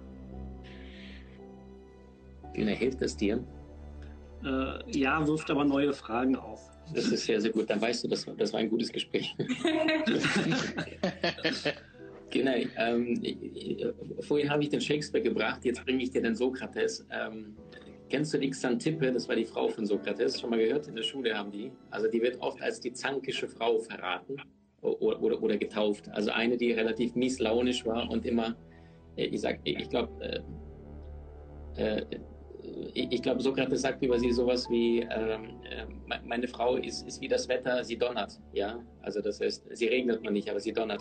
Wie 2.53 2.65
hilft 2.75 3.01
es 3.03 3.17
dir? 3.17 3.43
Äh, 4.45 4.99
ja, 4.99 5.27
wirft 5.27 5.51
aber 5.51 5.65
neue 5.65 5.93
Fragen 5.93 6.37
auf. 6.37 6.61
Das 6.95 7.07
ist 7.07 7.25
sehr, 7.25 7.41
sehr 7.41 7.51
gut. 7.51 7.69
Dann 7.69 7.81
weißt 7.81 8.05
du, 8.05 8.09
das, 8.09 8.27
das 8.37 8.53
war 8.53 8.61
ein 8.61 8.71
gutes 8.71 8.93
Gespräch. 8.93 9.35
genau. 12.31 12.55
Ähm, 12.77 13.21
vorhin 14.21 14.51
habe 14.51 14.63
ich 14.63 14.69
den 14.69 14.81
Shakespeare 14.81 15.23
gebracht, 15.23 15.65
jetzt 15.65 15.85
bringe 15.85 16.03
ich 16.03 16.11
dir 16.11 16.23
den 16.23 16.37
Sokrates. 16.37 17.05
Ähm, 17.11 17.57
kennst 18.09 18.35
du 18.35 18.39
die 18.39 18.51
Xantippe? 18.51 19.13
Das 19.13 19.29
war 19.29 19.35
die 19.35 19.45
Frau 19.45 19.69
von 19.69 19.85
Sokrates. 19.85 20.41
Schon 20.41 20.51
mal 20.51 20.59
gehört? 20.59 20.87
In 20.87 20.95
der 20.95 21.03
Schule 21.03 21.37
haben 21.37 21.51
die. 21.51 21.73
Also 21.91 22.09
die 22.09 22.23
wird 22.23 22.41
oft 22.41 22.63
als 22.63 22.81
die 22.81 22.93
zankische 22.93 23.49
Frau 23.49 23.79
verraten 23.79 24.37
oder, 24.81 25.21
oder, 25.23 25.43
oder 25.43 25.57
getauft. 25.57 26.09
Also 26.11 26.31
eine, 26.31 26.57
die 26.57 26.73
relativ 26.73 27.15
misslaunisch 27.17 27.85
war 27.85 28.09
und 28.11 28.25
immer, 28.25 28.55
äh, 29.17 29.25
ich 29.25 29.41
sag, 29.41 29.59
ich 29.65 29.89
glaube, 29.89 30.45
äh, 31.77 31.99
äh, 31.99 32.07
ich 32.95 33.23
glaube, 33.23 33.43
Sokrates 33.43 33.83
sagt 33.83 34.03
über 34.03 34.19
sie 34.19 34.33
sowas 34.33 34.69
wie, 34.69 35.01
ähm, 35.01 35.61
äh, 35.71 36.19
meine 36.25 36.47
Frau 36.47 36.77
ist, 36.77 37.07
ist 37.07 37.21
wie 37.21 37.29
das 37.29 37.49
Wetter, 37.49 37.83
sie 37.85 37.97
donnert. 37.97 38.39
Ja, 38.53 38.79
also 39.03 39.21
das 39.21 39.41
heißt, 39.41 39.65
sie 39.73 39.87
regnet 39.87 40.23
man 40.23 40.35
nicht, 40.35 40.49
aber 40.51 40.61
sie 40.61 40.73
donnert. 40.73 41.01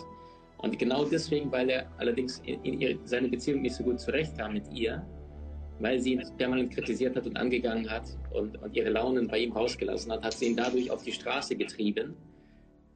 Und 0.58 0.78
genau 0.78 1.04
deswegen, 1.04 1.52
weil 1.52 1.68
er 1.68 1.86
allerdings 1.98 2.40
in, 2.46 2.62
in 2.64 2.80
ihre, 2.80 2.98
seine 3.04 3.28
Beziehung 3.28 3.62
nicht 3.62 3.74
so 3.74 3.84
gut 3.84 4.00
zurechtkam 4.00 4.54
mit 4.54 4.72
ihr, 4.72 5.04
weil 5.78 6.00
sie 6.00 6.12
ihn 6.14 6.22
permanent 6.38 6.72
kritisiert 6.72 7.14
hat 7.14 7.26
und 7.26 7.36
angegangen 7.36 7.90
hat 7.90 8.04
und, 8.32 8.60
und 8.62 8.74
ihre 8.74 8.88
Launen 8.88 9.28
bei 9.28 9.38
ihm 9.40 9.52
rausgelassen 9.52 10.10
hat, 10.12 10.24
hat 10.24 10.32
sie 10.32 10.46
ihn 10.46 10.56
dadurch 10.56 10.90
auf 10.90 11.02
die 11.02 11.12
Straße 11.12 11.56
getrieben. 11.56 12.14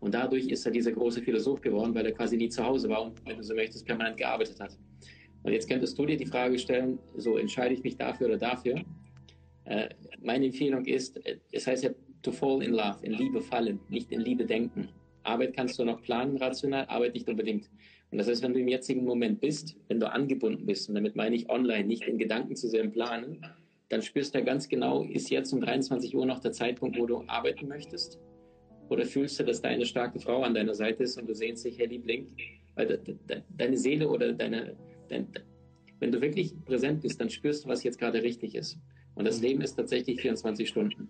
Und 0.01 0.15
dadurch 0.15 0.49
ist 0.49 0.65
er 0.65 0.73
dieser 0.73 0.93
große 0.93 1.21
Philosoph 1.21 1.61
geworden, 1.61 1.95
weil 1.95 2.07
er 2.07 2.13
quasi 2.13 2.39
nie 2.39 2.49
zu 2.49 2.65
Hause 2.65 2.89
war 2.89 3.03
und, 3.03 3.23
wenn 3.27 3.37
du 3.37 3.43
so 3.43 3.55
möchtest, 3.55 3.85
permanent 3.85 4.17
gearbeitet 4.17 4.59
hat. 4.59 4.75
Und 5.43 5.53
jetzt 5.53 5.69
könntest 5.69 5.99
du 5.99 6.07
dir 6.07 6.17
die 6.17 6.27
Frage 6.27 6.59
stellen, 6.59 6.99
so 7.17 7.37
entscheide 7.37 7.75
ich 7.75 7.83
mich 7.83 7.97
dafür 7.97 8.29
oder 8.29 8.39
dafür. 8.39 8.83
Äh, 9.65 9.89
meine 10.23 10.47
Empfehlung 10.47 10.85
ist, 10.85 11.25
äh, 11.27 11.39
es 11.53 11.67
heißt 11.67 11.85
ja 11.85 11.91
to 12.23 12.33
fall 12.33 12.63
in 12.63 12.73
love, 12.73 12.99
in 13.03 13.13
Liebe 13.13 13.41
fallen, 13.41 13.81
nicht 13.89 14.13
in 14.13 14.21
Liebe 14.21 14.45
denken. 14.45 14.89
Arbeit 15.23 15.55
kannst 15.55 15.79
du 15.79 15.85
noch 15.85 16.03
planen, 16.03 16.37
rational, 16.37 16.87
Arbeit 16.87 17.15
nicht 17.15 17.29
unbedingt. 17.29 17.71
Und 18.11 18.19
das 18.19 18.29
heißt, 18.29 18.43
wenn 18.43 18.53
du 18.53 18.61
im 18.61 18.69
jetzigen 18.69 19.05
Moment 19.05 19.41
bist, 19.41 19.77
wenn 19.89 20.01
du 20.01 20.11
angebunden 20.11 20.67
bist, 20.67 20.89
und 20.89 20.95
damit 20.95 21.15
meine 21.15 21.37
ich 21.37 21.49
online, 21.49 21.85
nicht 21.85 22.03
in 22.05 22.19
Gedanken 22.19 22.57
zu 22.57 22.69
sehr 22.69 22.87
planen, 22.89 23.45
dann 23.89 24.03
spürst 24.03 24.35
du 24.35 24.43
ganz 24.45 24.69
genau, 24.69 25.05
ist 25.05 25.31
jetzt 25.31 25.53
um 25.53 25.61
23 25.61 26.15
Uhr 26.15 26.27
noch 26.27 26.41
der 26.41 26.53
Zeitpunkt, 26.53 26.99
wo 26.99 27.07
du 27.07 27.25
arbeiten 27.27 27.69
möchtest? 27.69 28.19
Oder 28.89 29.05
fühlst 29.05 29.39
du, 29.39 29.45
dass 29.45 29.63
deine 29.63 29.87
starke 29.87 30.19
Frau 30.19 30.43
an 30.43 30.55
deiner 30.55 30.75
Seite 30.75 31.05
ist 31.05 31.19
und 31.19 31.29
du 31.29 31.35
sehnst 31.35 31.65
dich, 31.65 31.79
Herr 31.79 31.87
Liebling, 31.87 32.27
weil 32.75 32.87
de, 32.87 32.99
de, 33.29 33.43
deine 33.57 33.77
Seele 33.77 34.09
oder 34.09 34.33
deine, 34.33 34.77
denn 35.11 35.27
wenn 35.99 36.13
du 36.13 36.21
wirklich 36.21 36.55
präsent 36.65 37.03
bist, 37.03 37.21
dann 37.21 37.31
spürst 37.31 37.65
du, 37.65 37.69
was 37.69 37.83
jetzt 37.83 37.99
gerade 37.99 38.23
richtig 38.23 38.55
ist. 38.55 38.79
Und 39.15 39.27
das 39.27 39.41
Leben 39.41 39.61
ist 39.61 39.75
tatsächlich 39.75 40.21
24 40.21 40.69
Stunden. 40.69 41.09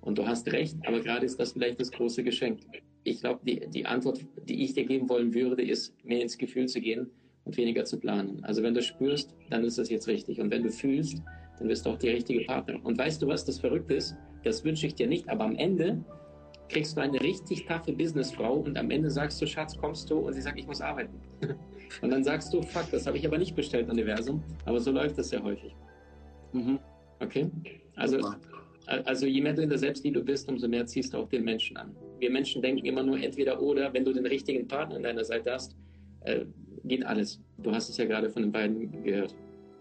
Und 0.00 0.18
du 0.18 0.26
hast 0.26 0.50
recht, 0.52 0.76
aber 0.84 1.00
gerade 1.00 1.26
ist 1.26 1.38
das 1.38 1.52
vielleicht 1.52 1.80
das 1.80 1.92
große 1.92 2.24
Geschenk. 2.24 2.60
Ich 3.04 3.20
glaube, 3.20 3.40
die, 3.46 3.68
die 3.68 3.86
Antwort, 3.86 4.20
die 4.48 4.64
ich 4.64 4.74
dir 4.74 4.84
geben 4.84 5.08
wollen 5.08 5.34
würde, 5.34 5.62
ist, 5.62 5.94
mehr 6.04 6.22
ins 6.22 6.38
Gefühl 6.38 6.66
zu 6.66 6.80
gehen 6.80 7.10
und 7.44 7.56
weniger 7.56 7.84
zu 7.84 7.98
planen. 7.98 8.42
Also 8.42 8.62
wenn 8.62 8.74
du 8.74 8.82
spürst, 8.82 9.34
dann 9.50 9.64
ist 9.64 9.78
das 9.78 9.90
jetzt 9.90 10.08
richtig. 10.08 10.40
Und 10.40 10.50
wenn 10.50 10.62
du 10.62 10.70
fühlst, 10.70 11.22
dann 11.58 11.68
wirst 11.68 11.86
du 11.86 11.90
auch 11.90 11.98
die 11.98 12.08
richtige 12.08 12.44
Partnerin. 12.44 12.80
Und 12.82 12.98
weißt 12.98 13.22
du, 13.22 13.28
was 13.28 13.44
das 13.44 13.60
Verrückte 13.60 13.94
ist? 13.94 14.16
Das 14.44 14.64
wünsche 14.64 14.86
ich 14.86 14.94
dir 14.94 15.06
nicht, 15.06 15.28
aber 15.28 15.44
am 15.44 15.56
Ende 15.56 16.04
kriegst 16.68 16.96
du 16.96 17.00
eine 17.00 17.20
richtig 17.20 17.66
taffe 17.66 17.92
Businessfrau 17.92 18.54
und 18.54 18.76
am 18.78 18.90
Ende 18.90 19.10
sagst 19.10 19.40
du, 19.40 19.46
Schatz, 19.46 19.76
kommst 19.76 20.10
du? 20.10 20.18
Und 20.18 20.32
sie 20.32 20.40
sagt, 20.40 20.58
ich 20.58 20.66
muss 20.66 20.80
arbeiten. 20.80 21.20
Und 22.00 22.10
dann 22.10 22.24
sagst 22.24 22.52
du, 22.52 22.62
fuck, 22.62 22.90
das 22.90 23.06
habe 23.06 23.18
ich 23.18 23.26
aber 23.26 23.38
nicht 23.38 23.54
bestellt, 23.54 23.90
Universum. 23.90 24.42
Aber 24.64 24.80
so 24.80 24.90
läuft 24.90 25.18
das 25.18 25.28
sehr 25.28 25.42
häufig. 25.42 25.74
Mhm. 26.52 26.78
Okay? 27.20 27.50
Also, 27.96 28.34
also 28.86 29.26
je 29.26 29.40
mehr 29.40 29.52
du 29.52 29.62
in 29.62 29.68
der 29.68 29.78
Selbstliebe 29.78 30.20
bist, 30.20 30.48
umso 30.48 30.68
mehr 30.68 30.86
ziehst 30.86 31.14
du 31.14 31.18
auch 31.18 31.28
den 31.28 31.44
Menschen 31.44 31.76
an. 31.76 31.94
Wir 32.18 32.30
Menschen 32.30 32.62
denken 32.62 32.84
immer 32.86 33.02
nur 33.02 33.18
entweder 33.18 33.60
oder, 33.60 33.92
wenn 33.92 34.04
du 34.04 34.12
den 34.12 34.26
richtigen 34.26 34.66
Partner 34.66 34.96
an 34.96 35.02
deiner 35.02 35.24
Seite 35.24 35.52
hast, 35.52 35.76
äh, 36.20 36.44
geht 36.84 37.04
alles. 37.04 37.40
Du 37.58 37.72
hast 37.72 37.88
es 37.88 37.96
ja 37.96 38.04
gerade 38.04 38.30
von 38.30 38.42
den 38.42 38.52
beiden 38.52 39.02
gehört. 39.02 39.34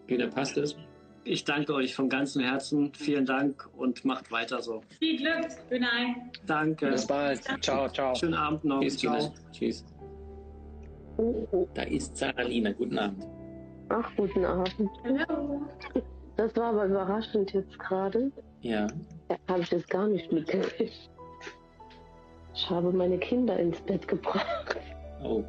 Güner, 0.08 0.28
passt 0.28 0.58
es? 0.58 0.76
Ich 1.24 1.44
danke 1.44 1.74
euch 1.74 1.94
von 1.94 2.10
ganzem 2.10 2.42
Herzen. 2.42 2.92
Vielen 2.94 3.26
Dank 3.26 3.70
und 3.78 4.04
macht 4.06 4.32
weiter 4.32 4.62
so. 4.62 4.82
Viel 4.98 5.18
Glück, 5.18 5.48
Günay. 5.70 6.16
Danke. 6.48 6.90
Bis 6.90 7.06
bald. 7.06 7.42
Ciao, 7.62 7.88
ciao. 7.90 8.16
Schönen 8.16 8.34
Abend 8.34 8.66
noch. 8.66 8.82
Tschüss, 8.82 8.98
Ciao. 8.98 9.34
Tschüss. 9.52 9.86
Da 11.74 11.84
ist 11.84 12.16
Saralina. 12.18 12.72
Guten 12.72 12.98
Abend. 12.98 13.28
Ach, 13.90 14.10
guten 14.16 14.46
Abend. 14.46 14.90
Hallo. 15.04 15.62
Das 16.38 16.56
war 16.56 16.70
aber 16.70 16.86
überraschend 16.86 17.52
jetzt 17.54 17.78
gerade. 17.80 18.32
Ja. 18.62 18.88
Ja, 19.30 19.38
Habe 19.48 19.62
ich 19.62 19.72
jetzt 19.72 19.90
gar 19.90 20.08
nicht 20.08 20.32
mitgekriegt. 20.32 21.10
Ich 22.54 22.70
habe 22.70 22.92
meine 22.92 23.18
Kinder 23.18 23.58
ins 23.60 23.80
Bett 23.82 24.08
gebracht. 24.08 24.78
Oh. 25.24 25.44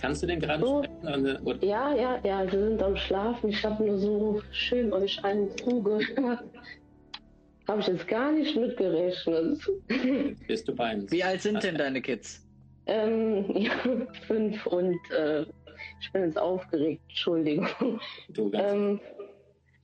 Kannst 0.00 0.22
du 0.22 0.26
denn 0.26 0.40
gerade 0.40 0.64
Oh. 0.64 0.82
sprechen? 0.82 1.24
Oder, 1.24 1.40
oder, 1.44 1.64
Ja, 1.64 1.94
ja, 1.94 2.18
ja, 2.24 2.44
sie 2.48 2.56
sind 2.58 2.82
am 2.82 2.96
Schlafen. 2.96 3.50
Ich 3.50 3.64
habe 3.64 3.84
nur 3.84 3.98
so 3.98 4.40
schön 4.52 4.92
euch 4.92 5.22
allen 5.24 5.48
zugehört. 5.58 6.44
Habe 7.68 7.80
ich 7.80 7.86
jetzt 7.86 8.08
gar 8.08 8.32
nicht 8.32 8.56
mitgerechnet. 8.56 9.58
bist 10.48 10.66
du 10.68 10.74
bei 10.74 10.94
uns? 10.94 11.10
Wie 11.12 11.22
alt 11.22 11.42
sind 11.42 11.62
denn 11.62 11.76
deine 11.76 12.00
Kids? 12.00 12.46
Ähm, 12.86 13.44
ja, 13.56 13.72
fünf 14.26 14.66
und 14.66 14.98
äh, 15.10 15.46
ich 16.00 16.12
bin 16.12 16.24
jetzt 16.24 16.38
aufgeregt, 16.38 17.02
Entschuldigung. 17.08 18.00
Du 18.28 18.50
ganz. 18.50 18.72
Ähm, 18.72 19.00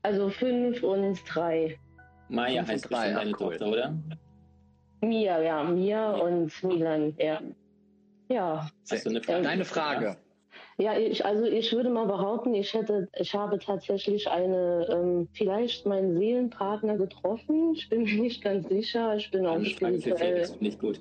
also 0.03 0.29
fünf 0.31 0.83
und 0.83 1.19
drei. 1.27 1.79
Maya 2.29 2.63
fünf 2.63 2.69
heißt 2.69 2.91
drei, 2.91 3.11
ja, 3.11 3.19
deine 3.19 3.31
cool. 3.31 3.57
Tochter, 3.57 3.69
oder? 3.69 3.97
Mia, 5.01 5.41
ja, 5.41 5.65
Mia 5.65 6.13
und 6.13 6.63
Milan, 6.65 7.15
ja. 7.19 7.41
Ja, 8.29 8.69
Hast 8.91 9.07
du 9.07 9.11
eine 9.11 9.23
Frage? 9.23 9.43
Deine 9.43 9.65
Frage. 9.65 10.17
Ja, 10.79 10.99
ich, 10.99 11.25
also 11.25 11.45
ich 11.45 11.73
würde 11.73 11.89
mal 11.89 12.07
behaupten, 12.07 12.55
ich 12.55 12.75
hätte, 12.75 13.09
ich 13.19 13.35
habe 13.35 13.59
tatsächlich 13.59 14.29
eine, 14.29 14.87
ähm, 14.91 15.29
vielleicht 15.33 15.87
meinen 15.87 16.19
Seelenpartner 16.19 16.97
getroffen. 16.99 17.73
Ich 17.75 17.89
bin 17.89 18.03
mir 18.03 18.21
nicht 18.21 18.43
ganz 18.43 18.69
sicher. 18.69 19.17
Ich 19.17 19.31
bin 19.31 19.47
auch 19.47 19.63
spirituell. 19.65 20.49
Ich 20.61 20.79
gut. 20.79 21.01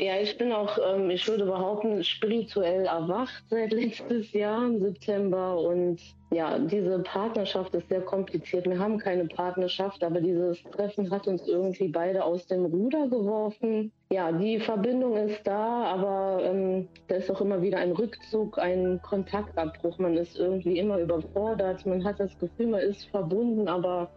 Ja, 0.00 0.16
ich 0.20 0.36
bin 0.36 0.52
auch, 0.52 0.76
ähm, 0.84 1.08
ich 1.08 1.28
würde 1.28 1.44
behaupten, 1.44 2.02
spirituell 2.02 2.86
erwacht 2.86 3.44
seit 3.48 3.72
letztes 3.72 4.32
Jahr 4.32 4.66
im 4.66 4.80
September 4.80 5.56
und 5.56 6.00
ja, 6.32 6.58
diese 6.58 6.98
Partnerschaft 6.98 7.72
ist 7.76 7.88
sehr 7.88 8.00
kompliziert. 8.00 8.68
Wir 8.68 8.76
haben 8.76 8.98
keine 8.98 9.26
Partnerschaft, 9.26 10.02
aber 10.02 10.20
dieses 10.20 10.60
Treffen 10.64 11.08
hat 11.12 11.28
uns 11.28 11.46
irgendwie 11.46 11.86
beide 11.86 12.24
aus 12.24 12.44
dem 12.48 12.64
Ruder 12.64 13.06
geworfen. 13.06 13.92
Ja, 14.10 14.32
die 14.32 14.58
Verbindung 14.58 15.16
ist 15.16 15.46
da, 15.46 15.84
aber 15.84 16.42
ähm, 16.42 16.88
da 17.06 17.14
ist 17.14 17.30
auch 17.30 17.40
immer 17.40 17.62
wieder 17.62 17.78
ein 17.78 17.92
Rückzug, 17.92 18.58
ein 18.58 19.00
Kontaktabbruch. 19.02 19.98
Man 19.98 20.16
ist 20.16 20.36
irgendwie 20.36 20.80
immer 20.80 20.98
überfordert. 20.98 21.86
Man 21.86 22.02
hat 22.02 22.18
das 22.18 22.36
Gefühl, 22.40 22.66
man 22.66 22.80
ist 22.80 23.04
verbunden, 23.10 23.68
aber 23.68 24.10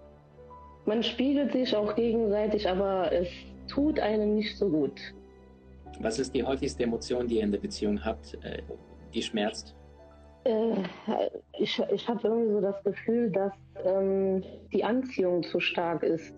man 0.86 1.04
spiegelt 1.04 1.52
sich 1.52 1.76
auch 1.76 1.94
gegenseitig, 1.94 2.68
aber 2.68 3.12
es 3.12 3.28
tut 3.68 4.00
einem 4.00 4.34
nicht 4.34 4.58
so 4.58 4.70
gut. 4.70 5.00
Was 6.00 6.20
ist 6.20 6.34
die 6.34 6.44
häufigste 6.44 6.84
Emotion, 6.84 7.28
die 7.28 7.38
ihr 7.38 7.44
in 7.44 7.52
der 7.52 7.60
Beziehung 7.60 8.04
habt, 8.04 8.36
äh, 8.44 8.62
die 9.14 9.22
schmerzt? 9.22 9.76
Äh, 10.44 10.84
ich 11.60 11.82
ich 11.92 12.08
habe 12.08 12.28
irgendwie 12.28 12.52
so 12.52 12.62
das 12.62 12.84
Gefühl, 12.84 13.32
dass 13.32 13.54
ähm, 13.84 14.44
die 14.72 14.84
Anziehung 14.84 15.44
zu 15.44 15.60
stark 15.60 16.04
ist, 16.04 16.34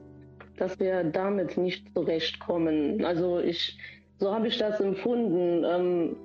dass 0.58 0.80
wir 0.80 1.04
damit 1.04 1.58
nicht 1.58 1.86
zurechtkommen. 1.94 3.04
Also 3.04 3.40
ich, 3.40 3.78
so 4.18 4.34
habe 4.34 4.48
ich 4.48 4.58
das 4.58 4.80
empfunden 4.80 5.64
ähm, 5.64 6.16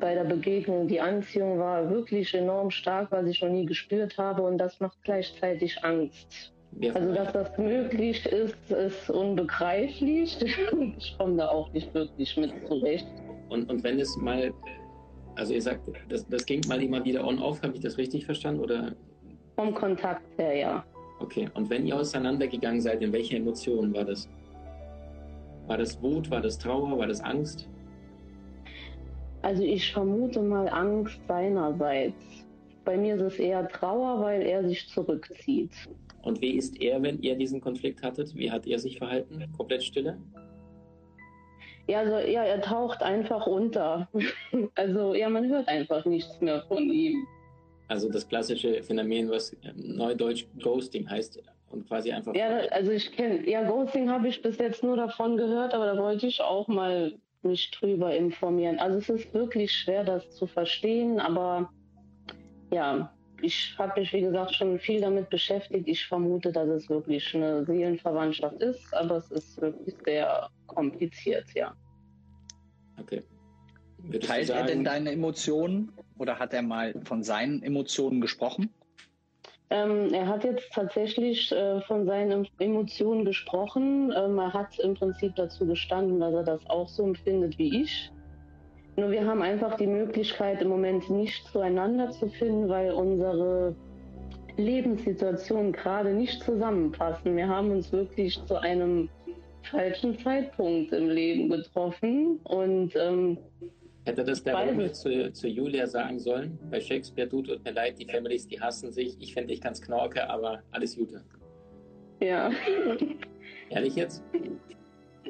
bei 0.00 0.14
der 0.14 0.24
Begegnung. 0.24 0.88
Die 0.88 1.00
Anziehung 1.00 1.58
war 1.58 1.90
wirklich 1.90 2.34
enorm 2.34 2.70
stark, 2.70 3.10
was 3.10 3.26
ich 3.26 3.40
noch 3.42 3.50
nie 3.50 3.66
gespürt 3.66 4.16
habe 4.18 4.42
und 4.42 4.58
das 4.58 4.80
macht 4.80 5.02
gleichzeitig 5.02 5.84
Angst. 5.84 6.52
Wir, 6.72 6.96
Also 6.96 7.14
dass 7.14 7.32
das 7.32 7.58
möglich 7.58 8.24
ist, 8.26 8.70
ist 8.70 9.10
unbegreiflich. 9.10 10.36
Ich 10.98 11.16
komme 11.18 11.36
da 11.36 11.48
auch 11.48 11.72
nicht 11.72 11.92
wirklich 11.94 12.36
mit 12.36 12.52
zurecht. 12.66 13.06
und, 13.50 13.68
und 13.70 13.84
wenn 13.84 14.00
es 14.00 14.16
mal, 14.16 14.52
also 15.36 15.52
ihr 15.54 15.62
sagt, 15.62 15.80
das, 16.08 16.26
das 16.28 16.44
ging 16.46 16.60
mal 16.68 16.82
immer 16.82 17.04
wieder 17.04 17.26
on-off, 17.26 17.62
habe 17.62 17.74
ich 17.74 17.80
das 17.80 17.98
richtig 17.98 18.24
verstanden? 18.24 18.60
Oder 18.62 18.92
Vom 19.56 19.74
Kontakt 19.74 20.22
her, 20.38 20.54
ja. 20.54 20.84
okay, 21.20 21.48
und 21.54 21.68
wenn 21.70 21.86
ihr 21.86 21.96
auseinandergegangen 21.98 22.80
seid, 22.80 23.02
in 23.02 23.12
welcher 23.12 23.36
Emotion 23.36 23.92
war 23.94 24.04
das? 24.04 24.28
War 25.66 25.78
das 25.78 26.00
Wut, 26.02 26.30
war 26.30 26.40
das 26.40 26.58
Trauer, 26.58 26.98
war 26.98 27.06
das 27.06 27.20
Angst? 27.20 27.68
Also 29.42 29.62
ich 29.62 29.92
vermute 29.92 30.40
mal 30.40 30.68
Angst 30.68 31.20
seinerseits. 31.28 32.14
Bei 32.84 32.96
mir 32.96 33.14
ist 33.14 33.22
es 33.22 33.38
eher 33.38 33.68
Trauer, 33.68 34.20
weil 34.22 34.42
er 34.42 34.66
sich 34.68 34.88
zurückzieht. 34.88 35.70
Und 36.22 36.40
wie 36.40 36.52
ist 36.52 36.80
er, 36.80 37.02
wenn 37.02 37.20
ihr 37.20 37.36
diesen 37.36 37.60
Konflikt 37.60 38.02
hattet? 38.02 38.34
Wie 38.36 38.50
hat 38.50 38.66
er 38.66 38.78
sich 38.78 38.98
verhalten? 38.98 39.44
Komplett 39.56 39.82
stille? 39.82 40.18
Ja, 41.88 42.00
also 42.00 42.18
ja, 42.18 42.44
er 42.44 42.60
taucht 42.60 43.02
einfach 43.02 43.46
unter. 43.46 44.08
Also 44.76 45.14
ja, 45.14 45.28
man 45.28 45.48
hört 45.48 45.68
einfach 45.68 46.04
nichts 46.04 46.40
mehr 46.40 46.62
von 46.68 46.90
ihm. 46.90 47.26
Also 47.88 48.08
das 48.08 48.26
klassische 48.26 48.82
Phänomen, 48.82 49.28
was 49.30 49.54
neudeutsch 49.74 50.46
Ghosting 50.62 51.10
heißt 51.10 51.42
und 51.70 51.86
quasi 51.88 52.12
einfach 52.12 52.34
Ja, 52.34 52.48
also 52.70 52.92
ich 52.92 53.12
kenne, 53.12 53.48
ja, 53.48 53.68
Ghosting 53.68 54.08
habe 54.08 54.28
ich 54.28 54.40
bis 54.40 54.58
jetzt 54.58 54.82
nur 54.82 54.96
davon 54.96 55.36
gehört, 55.36 55.74
aber 55.74 55.86
da 55.86 55.98
wollte 55.98 56.26
ich 56.26 56.40
auch 56.40 56.68
mal 56.68 57.18
mich 57.42 57.70
drüber 57.72 58.14
informieren. 58.14 58.78
Also 58.78 58.98
es 58.98 59.08
ist 59.08 59.34
wirklich 59.34 59.72
schwer, 59.72 60.04
das 60.04 60.30
zu 60.30 60.46
verstehen, 60.46 61.18
aber 61.18 61.70
ja, 62.72 63.12
ich 63.42 63.74
habe 63.78 64.00
mich, 64.00 64.12
wie 64.12 64.22
gesagt, 64.22 64.54
schon 64.54 64.78
viel 64.78 65.00
damit 65.00 65.28
beschäftigt. 65.30 65.88
Ich 65.88 66.06
vermute, 66.06 66.52
dass 66.52 66.68
es 66.68 66.88
wirklich 66.88 67.34
eine 67.34 67.64
Seelenverwandtschaft 67.64 68.62
ist, 68.62 68.94
aber 68.94 69.16
es 69.16 69.30
ist 69.30 69.60
wirklich 69.60 69.94
sehr 70.04 70.48
kompliziert, 70.66 71.46
ja. 71.54 71.74
okay. 73.00 73.22
Würdest 73.98 74.30
Teilt 74.30 74.48
du 74.48 74.52
er 74.54 74.64
denn 74.64 74.84
sagen, 74.84 74.84
deine 74.84 75.12
Emotionen 75.12 75.92
oder 76.18 76.38
hat 76.38 76.52
er 76.52 76.62
mal 76.62 76.94
von 77.04 77.22
seinen 77.22 77.62
Emotionen 77.62 78.20
gesprochen? 78.20 78.70
Ähm, 79.70 80.12
er 80.12 80.26
hat 80.26 80.44
jetzt 80.44 80.70
tatsächlich 80.72 81.50
äh, 81.52 81.80
von 81.82 82.04
seinen 82.04 82.46
Emotionen 82.58 83.24
gesprochen. 83.24 84.12
Ähm, 84.14 84.38
er 84.38 84.52
hat 84.52 84.78
im 84.80 84.94
Prinzip 84.94 85.34
dazu 85.36 85.66
gestanden, 85.66 86.20
dass 86.20 86.34
er 86.34 86.42
das 86.42 86.60
auch 86.68 86.88
so 86.88 87.04
empfindet 87.04 87.58
wie 87.58 87.82
ich. 87.82 88.10
Nur 88.96 89.10
wir 89.10 89.26
haben 89.26 89.42
einfach 89.42 89.76
die 89.76 89.86
Möglichkeit, 89.86 90.60
im 90.60 90.68
Moment 90.68 91.08
nicht 91.08 91.46
zueinander 91.48 92.10
zu 92.10 92.28
finden, 92.28 92.68
weil 92.68 92.92
unsere 92.92 93.74
Lebenssituationen 94.56 95.72
gerade 95.72 96.12
nicht 96.12 96.42
zusammenpassen. 96.42 97.36
Wir 97.36 97.48
haben 97.48 97.70
uns 97.70 97.90
wirklich 97.90 98.44
zu 98.44 98.60
einem 98.60 99.08
falschen 99.62 100.18
Zeitpunkt 100.18 100.92
im 100.92 101.08
Leben 101.08 101.48
getroffen 101.48 102.38
und 102.44 102.94
ähm, 102.96 103.38
hätte 104.04 104.24
das 104.24 104.42
der 104.42 104.72
nicht. 104.72 104.96
zu, 104.96 105.32
zu 105.32 105.48
Julia 105.48 105.86
sagen 105.86 106.18
sollen? 106.18 106.58
Bei 106.70 106.80
Shakespeare, 106.80 107.28
du 107.28 107.42
tut 107.42 107.64
mir 107.64 107.72
leid, 107.72 107.98
die 107.98 108.06
Families, 108.06 108.46
die 108.46 108.60
hassen 108.60 108.92
sich. 108.92 109.16
Ich 109.20 109.32
fände 109.32 109.48
dich 109.48 109.60
ganz 109.60 109.80
knorke, 109.80 110.28
aber 110.28 110.62
alles 110.70 110.96
Gute. 110.96 111.22
ja. 112.20 112.50
Ehrlich 113.70 113.96
jetzt? 113.96 114.22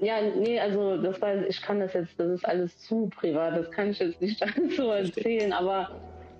Ja, 0.02 0.16
nee, 0.20 0.58
also 0.58 0.96
das 0.96 1.22
war, 1.22 1.46
ich 1.46 1.62
kann 1.62 1.78
das 1.78 1.92
jetzt, 1.94 2.18
das 2.18 2.28
ist 2.28 2.44
alles 2.44 2.76
zu 2.78 3.08
privat, 3.08 3.56
das 3.56 3.70
kann 3.70 3.90
ich 3.90 4.00
jetzt 4.00 4.20
nicht 4.20 4.44
so 4.76 4.90
erzählen, 4.90 5.52
aber 5.52 5.90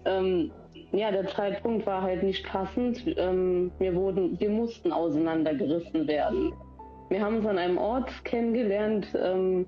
ähm, 0.05 0.51
ja, 0.91 1.13
der 1.13 1.29
Zeitpunkt 1.29 1.87
war 1.87 2.03
halt 2.03 2.25
nicht 2.25 2.45
passend. 2.45 3.05
Ähm, 3.17 3.71
wir 3.79 3.95
wurden, 3.95 4.39
wir 4.41 4.51
mussten 4.51 4.93
auseinandergerissen 4.93 6.09
werden. 6.09 6.53
Wir 7.09 7.21
haben 7.21 7.37
uns 7.37 7.47
an 7.47 7.59
einem 7.59 7.79
Ort 7.79 8.11
kennengelernt, 8.25 9.07
ähm, 9.15 9.67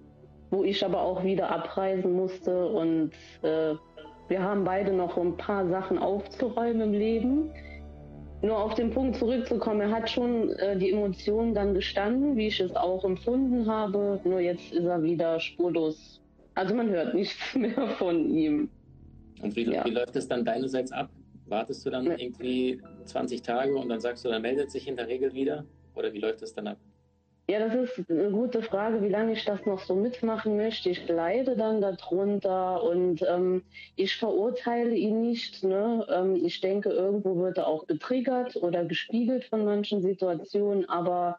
wo 0.50 0.64
ich 0.64 0.84
aber 0.84 1.00
auch 1.00 1.22
wieder 1.22 1.50
abreisen 1.50 2.14
musste 2.14 2.66
und 2.66 3.12
äh, 3.42 3.74
wir 4.26 4.42
haben 4.42 4.64
beide 4.64 4.92
noch 4.92 5.16
ein 5.16 5.36
paar 5.36 5.68
Sachen 5.68 5.98
aufzuräumen 5.98 6.80
im 6.80 6.92
Leben. 6.92 7.50
Nur 8.44 8.58
auf 8.58 8.74
den 8.74 8.90
Punkt 8.90 9.16
zurückzukommen, 9.16 9.80
er 9.80 9.90
hat 9.90 10.10
schon 10.10 10.50
äh, 10.58 10.76
die 10.76 10.90
Emotionen 10.90 11.54
dann 11.54 11.72
gestanden, 11.72 12.36
wie 12.36 12.48
ich 12.48 12.60
es 12.60 12.76
auch 12.76 13.02
empfunden 13.04 13.66
habe. 13.66 14.20
Nur 14.24 14.38
jetzt 14.40 14.70
ist 14.70 14.84
er 14.84 15.02
wieder 15.02 15.40
spurlos. 15.40 16.20
Also 16.54 16.74
man 16.74 16.90
hört 16.90 17.14
nichts 17.14 17.36
mehr 17.54 17.88
von 17.98 18.28
ihm. 18.28 18.68
Und 19.40 19.56
wie, 19.56 19.72
Ja. 19.72 19.84
wie 19.86 19.90
läuft 19.90 20.14
es 20.16 20.28
dann 20.28 20.44
deinerseits 20.44 20.92
ab? 20.92 21.08
Wartest 21.46 21.86
du 21.86 21.90
dann 21.90 22.06
irgendwie 22.06 22.80
20 23.06 23.40
Tage 23.42 23.74
und 23.76 23.88
dann 23.88 24.00
sagst 24.00 24.24
du, 24.24 24.28
dann 24.28 24.42
meldet 24.42 24.70
sich 24.70 24.86
in 24.88 24.96
der 24.96 25.08
Regel 25.08 25.32
wieder? 25.32 25.64
Oder 25.94 26.12
wie 26.12 26.18
läuft 26.18 26.42
es 26.42 26.52
dann 26.54 26.66
ab? 26.68 26.78
Ja, 27.46 27.58
das 27.58 27.74
ist 27.74 28.10
eine 28.10 28.30
gute 28.30 28.62
Frage, 28.62 29.02
wie 29.02 29.10
lange 29.10 29.34
ich 29.34 29.44
das 29.44 29.66
noch 29.66 29.78
so 29.80 29.94
mitmachen 29.94 30.56
möchte. 30.56 30.88
Ich 30.88 31.06
leide 31.08 31.56
dann 31.56 31.82
darunter 31.82 32.82
und 32.82 33.22
ähm, 33.28 33.62
ich 33.96 34.16
verurteile 34.16 34.94
ihn 34.94 35.20
nicht. 35.20 35.62
Ne? 35.62 36.06
Ähm, 36.10 36.36
ich 36.36 36.62
denke, 36.62 36.88
irgendwo 36.88 37.36
wird 37.36 37.58
er 37.58 37.66
auch 37.66 37.86
getriggert 37.86 38.56
oder 38.56 38.86
gespiegelt 38.86 39.44
von 39.44 39.66
manchen 39.66 40.00
Situationen. 40.00 40.88
Aber 40.88 41.38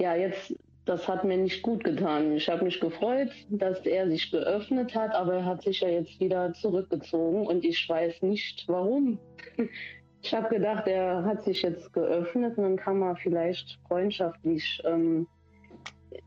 ja, 0.00 0.14
jetzt, 0.14 0.54
das 0.84 1.08
hat 1.08 1.24
mir 1.24 1.36
nicht 1.36 1.62
gut 1.62 1.82
getan. 1.82 2.36
Ich 2.36 2.48
habe 2.48 2.64
mich 2.64 2.78
gefreut, 2.78 3.30
dass 3.48 3.84
er 3.86 4.08
sich 4.08 4.30
geöffnet 4.30 4.94
hat, 4.94 5.16
aber 5.16 5.34
er 5.34 5.44
hat 5.46 5.62
sich 5.62 5.80
ja 5.80 5.88
jetzt 5.88 6.20
wieder 6.20 6.52
zurückgezogen 6.52 7.44
und 7.44 7.64
ich 7.64 7.88
weiß 7.88 8.22
nicht 8.22 8.68
warum. 8.68 9.18
Ich 10.24 10.32
habe 10.32 10.48
gedacht, 10.48 10.86
er 10.86 11.22
hat 11.26 11.44
sich 11.44 11.60
jetzt 11.60 11.92
geöffnet 11.92 12.56
und 12.56 12.64
dann 12.64 12.76
kann 12.76 12.98
man 12.98 13.14
vielleicht 13.14 13.78
freundschaftlich 13.86 14.80
ähm, 14.86 15.26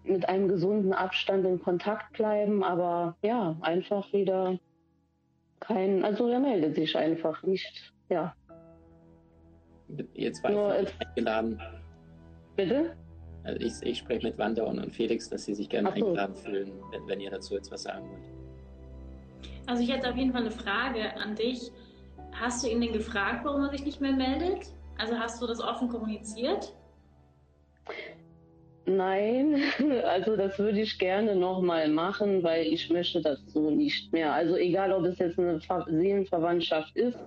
mit 0.03 0.29
einem 0.29 0.47
gesunden 0.47 0.93
Abstand 0.93 1.47
in 1.47 1.59
Kontakt 1.59 2.13
bleiben, 2.13 2.63
aber 2.63 3.17
ja, 3.23 3.57
einfach 3.61 4.13
wieder 4.13 4.59
kein, 5.61 6.05
also 6.05 6.27
er 6.27 6.39
meldet 6.39 6.75
sich 6.75 6.95
einfach 6.95 7.41
nicht, 7.41 7.91
ja. 8.07 8.35
Ihr 10.13 10.31
zwei 10.33 10.51
Nur, 10.51 10.75
eingeladen. 10.99 11.59
Bitte? 12.55 12.95
Also 13.45 13.59
ich, 13.65 13.73
ich 13.81 13.97
spreche 13.97 14.27
mit 14.27 14.37
Wanda 14.37 14.63
und, 14.63 14.91
Felix, 14.91 15.27
dass 15.27 15.45
sie 15.45 15.55
sich 15.55 15.69
gerne 15.69 15.89
so. 15.89 15.95
eingeladen 15.95 16.35
fühlen, 16.35 16.71
wenn, 16.91 17.07
wenn 17.07 17.19
ihr 17.19 17.31
dazu 17.31 17.55
jetzt 17.55 17.71
was 17.71 17.81
sagen 17.81 18.07
wollt. 18.11 19.51
Also 19.65 19.81
ich 19.81 19.91
hätte 19.91 20.07
auf 20.07 20.15
jeden 20.15 20.33
Fall 20.33 20.41
eine 20.41 20.51
Frage 20.51 21.15
an 21.15 21.33
dich. 21.33 21.71
Hast 22.33 22.63
du 22.63 22.69
ihn 22.69 22.81
denn 22.81 22.93
gefragt, 22.93 23.41
warum 23.43 23.63
er 23.63 23.69
sich 23.69 23.83
nicht 23.83 24.01
mehr 24.01 24.13
meldet? 24.13 24.67
Also 24.97 25.17
hast 25.17 25.41
du 25.41 25.47
das 25.47 25.59
offen 25.59 25.89
kommuniziert? 25.89 26.73
Nein, 28.87 29.61
also 30.05 30.37
das 30.37 30.57
würde 30.57 30.79
ich 30.81 30.97
gerne 30.97 31.35
nochmal 31.35 31.89
machen, 31.89 32.41
weil 32.41 32.65
ich 32.65 32.89
möchte 32.89 33.21
das 33.21 33.39
so 33.47 33.69
nicht 33.69 34.13
mehr. 34.13 34.33
Also 34.33 34.55
egal, 34.55 34.93
ob 34.93 35.03
es 35.03 35.19
jetzt 35.19 35.37
eine 35.37 35.59
Seelenverwandtschaft 35.59 36.95
ist 36.95 37.19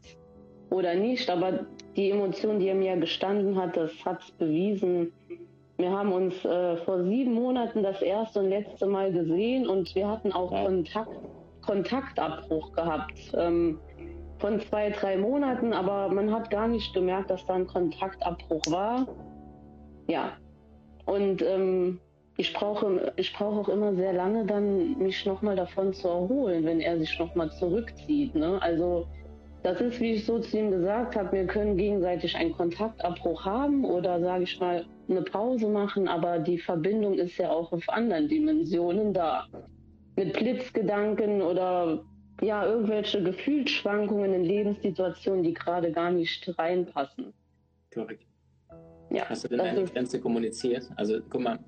oder 0.71 0.95
nicht, 0.95 1.29
aber 1.29 1.67
die 1.97 2.11
Emotion, 2.11 2.61
die 2.61 2.69
er 2.69 2.75
mir 2.75 2.97
gestanden 2.97 3.57
hat, 3.57 3.77
das 3.77 3.93
hat 4.05 4.23
es 4.23 4.31
bewiesen. 4.33 5.13
Wir 5.77 5.91
haben 5.91 6.13
uns 6.13 6.45
äh, 6.45 6.77
vor 6.79 7.05
sieben 7.05 7.35
Monaten 7.35 7.83
das 7.83 8.01
erste 8.01 8.41
und 8.41 8.49
letzte 8.49 8.87
Mal 8.87 9.13
gesehen 9.13 9.69
und 9.69 9.95
wir 9.95 10.09
hatten 10.09 10.33
auch 10.33 10.51
Kontakt, 10.51 11.11
Kontaktabbruch 11.61 12.73
gehabt. 12.73 13.19
Ähm, 13.35 13.79
von 14.41 14.61
zwei, 14.61 14.91
drei 14.91 15.17
Monaten, 15.17 15.73
aber 15.73 16.09
man 16.09 16.33
hat 16.33 16.51
gar 16.51 16.69
nicht 16.69 16.93
gemerkt, 16.95 17.31
dass 17.31 17.45
da 17.47 17.55
ein 17.55 17.67
Kontaktabbruch 17.67 18.63
war. 18.69 19.07
Ja. 20.09 20.33
Und 21.07 21.43
ähm, 21.43 22.01
ich 22.37 22.53
brauche, 22.53 23.13
ich 23.17 23.33
brauche 23.33 23.61
auch 23.61 23.69
immer 23.69 23.95
sehr 23.95 24.13
lange 24.13 24.47
dann, 24.47 24.99
mich 24.99 25.27
nochmal 25.27 25.57
davon 25.57 25.93
zu 25.93 26.09
erholen, 26.09 26.65
wenn 26.65 26.81
er 26.81 26.99
sich 26.99 27.19
nochmal 27.19 27.51
zurückzieht. 27.53 28.35
Ne? 28.35 28.61
Also 28.63 29.07
das 29.63 29.81
ist, 29.81 30.01
wie 30.01 30.13
ich 30.13 30.25
so 30.25 30.39
zu 30.39 30.59
ihm 30.59 30.71
gesagt 30.71 31.17
habe, 31.17 31.33
wir 31.33 31.47
können 31.47 31.77
gegenseitig 31.77 32.35
einen 32.35 32.53
Kontaktabbruch 32.53 33.45
haben 33.45 33.85
oder, 33.85 34.21
sage 34.21 34.45
ich 34.45 34.59
mal, 34.59 34.87
eine 35.09 35.23
Pause 35.23 35.69
machen, 35.69 36.09
aber 36.09 36.39
die 36.39 36.59
Verbindung 36.59 37.15
ist 37.15 37.37
ja 37.37 37.51
auch 37.51 37.73
auf 37.73 37.87
anderen 37.89 38.29
Dimensionen 38.29 39.13
da. 39.13 39.47
Mit 40.17 40.33
Blitzgedanken 40.35 41.43
oder 41.43 42.03
ja, 42.41 42.67
irgendwelche 42.67 43.23
Gefühlsschwankungen 43.23 44.33
in 44.35 44.45
Lebenssituationen, 44.45 45.43
die 45.43 45.55
gerade 45.55 45.93
gar 45.93 46.11
nicht 46.11 46.53
reinpassen. 46.59 47.33
Korrekt. 47.93 48.25
Ja, 49.11 49.29
Hast 49.29 49.45
du 49.45 49.49
denn 49.49 49.61
eine 49.61 49.85
Grenze 49.85 50.21
kommuniziert? 50.21 50.89
Also 50.97 51.19
guck 51.29 51.43
mal, 51.43 51.59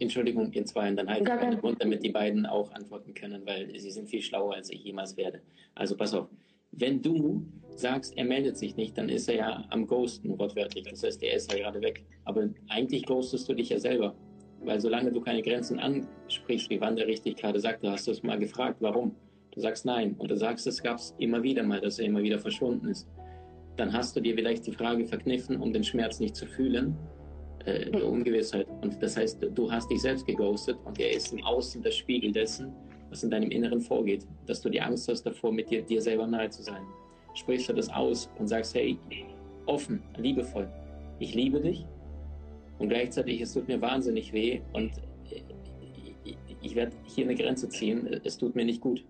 Entschuldigung, 0.00 0.52
ihr 0.52 0.64
zwei, 0.64 0.90
dann 0.90 1.08
halt 1.08 1.26
den 1.26 1.60
Mund, 1.60 1.80
damit 1.80 2.02
die 2.02 2.10
beiden 2.10 2.44
auch 2.44 2.72
antworten 2.72 3.14
können, 3.14 3.46
weil 3.46 3.78
sie 3.78 3.90
sind 3.90 4.08
viel 4.08 4.20
schlauer, 4.20 4.54
als 4.54 4.70
ich 4.70 4.82
jemals 4.82 5.16
werde. 5.16 5.40
Also 5.74 5.96
pass 5.96 6.12
auf, 6.12 6.28
wenn 6.72 7.00
du 7.00 7.46
sagst, 7.76 8.16
er 8.16 8.24
meldet 8.24 8.56
sich 8.56 8.76
nicht, 8.76 8.98
dann 8.98 9.08
ist 9.08 9.28
er 9.28 9.36
ja 9.36 9.64
am 9.70 9.86
Ghosten, 9.86 10.36
wortwörtlich. 10.38 10.86
Das 10.88 11.02
heißt, 11.04 11.22
er 11.22 11.34
ist 11.34 11.52
ja 11.52 11.58
gerade 11.58 11.80
weg. 11.80 12.04
Aber 12.24 12.48
eigentlich 12.68 13.06
ghostest 13.06 13.48
du 13.48 13.54
dich 13.54 13.68
ja 13.68 13.78
selber. 13.78 14.14
Weil 14.60 14.80
solange 14.80 15.12
du 15.12 15.20
keine 15.20 15.42
Grenzen 15.42 15.78
ansprichst, 15.78 16.70
wie 16.70 16.80
Wanda 16.80 17.04
richtig 17.04 17.36
gerade 17.36 17.60
sagte, 17.60 17.90
hast 17.90 18.06
du 18.06 18.12
es 18.12 18.22
mal 18.22 18.38
gefragt, 18.38 18.78
warum? 18.80 19.14
Du 19.54 19.60
sagst 19.60 19.86
nein 19.86 20.16
und 20.18 20.30
du 20.30 20.36
sagst, 20.36 20.66
es 20.66 20.82
gab 20.82 20.98
es 20.98 21.14
immer 21.18 21.40
wieder 21.42 21.62
mal, 21.62 21.80
dass 21.80 22.00
er 22.00 22.06
immer 22.06 22.22
wieder 22.22 22.40
verschwunden 22.40 22.88
ist. 22.88 23.08
Dann 23.76 23.92
hast 23.92 24.16
du 24.16 24.20
dir 24.20 24.34
vielleicht 24.34 24.66
die 24.66 24.72
Frage 24.72 25.04
verkniffen, 25.06 25.60
um 25.60 25.72
den 25.72 25.84
Schmerz 25.84 26.18
nicht 26.18 26.34
zu 26.34 26.46
fühlen, 26.46 26.96
äh, 27.64 27.88
der 27.88 28.04
Ungewissheit. 28.04 28.66
Und 28.82 29.00
das 29.00 29.16
heißt, 29.16 29.38
du 29.54 29.70
hast 29.70 29.88
dich 29.90 30.02
selbst 30.02 30.26
geghostet 30.26 30.76
und 30.84 30.98
er 30.98 31.12
ist 31.12 31.32
im 31.32 31.44
Außen 31.44 31.82
der 31.82 31.92
Spiegel 31.92 32.32
dessen, 32.32 32.72
was 33.10 33.22
in 33.22 33.30
deinem 33.30 33.50
Inneren 33.52 33.80
vorgeht. 33.80 34.26
Dass 34.46 34.60
du 34.60 34.68
die 34.68 34.80
Angst 34.80 35.08
hast 35.08 35.22
davor, 35.22 35.52
mit 35.52 35.70
dir, 35.70 35.82
dir 35.82 36.02
selber 36.02 36.26
nahe 36.26 36.50
zu 36.50 36.64
sein. 36.64 36.82
Sprichst 37.34 37.68
du 37.68 37.74
das 37.74 37.88
aus 37.88 38.28
und 38.38 38.48
sagst, 38.48 38.74
hey, 38.74 38.98
offen, 39.66 40.02
liebevoll, 40.16 40.68
ich 41.20 41.34
liebe 41.34 41.60
dich 41.60 41.86
und 42.78 42.88
gleichzeitig 42.88 43.40
es 43.40 43.52
tut 43.52 43.68
mir 43.68 43.80
wahnsinnig 43.80 44.32
weh 44.32 44.60
und 44.72 44.92
ich 46.60 46.74
werde 46.74 46.96
hier 47.04 47.24
eine 47.24 47.34
Grenze 47.34 47.68
ziehen, 47.68 48.20
es 48.24 48.36
tut 48.36 48.56
mir 48.56 48.64
nicht 48.64 48.80
gut. 48.80 49.04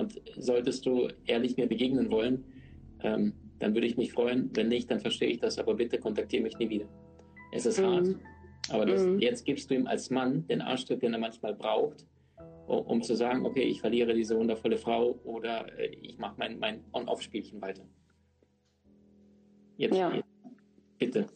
Und 0.00 0.20
solltest 0.36 0.86
du 0.86 1.08
ehrlich 1.26 1.56
mir 1.56 1.66
begegnen 1.66 2.10
wollen, 2.10 2.44
ähm, 3.02 3.34
dann 3.58 3.74
würde 3.74 3.86
ich 3.86 3.96
mich 3.96 4.12
freuen. 4.12 4.50
Wenn 4.54 4.68
nicht, 4.68 4.90
dann 4.90 5.00
verstehe 5.00 5.28
ich 5.28 5.38
das, 5.38 5.58
aber 5.58 5.74
bitte 5.74 5.98
kontaktiere 5.98 6.42
mich 6.42 6.58
nie 6.58 6.68
wieder. 6.68 6.88
Es 7.52 7.66
ist 7.66 7.80
mhm. 7.80 7.84
hart, 7.84 8.08
aber 8.70 8.86
das, 8.86 9.04
mhm. 9.04 9.18
jetzt 9.18 9.44
gibst 9.44 9.70
du 9.70 9.74
ihm 9.74 9.86
als 9.86 10.10
Mann 10.10 10.46
den 10.46 10.60
Arschtritt, 10.60 11.02
den 11.02 11.12
er 11.12 11.18
manchmal 11.18 11.54
braucht, 11.54 12.06
um, 12.66 12.78
um 12.78 13.02
zu 13.02 13.14
sagen, 13.14 13.44
okay, 13.44 13.62
ich 13.62 13.80
verliere 13.80 14.14
diese 14.14 14.36
wundervolle 14.36 14.78
Frau 14.78 15.18
oder 15.24 15.66
äh, 15.78 15.88
ich 16.00 16.18
mache 16.18 16.34
mein, 16.38 16.58
mein 16.58 16.84
On-Off-Spielchen 16.92 17.60
weiter. 17.60 17.82
Jetzt, 19.76 19.96
ja. 19.96 20.12
bitte, 20.98 21.26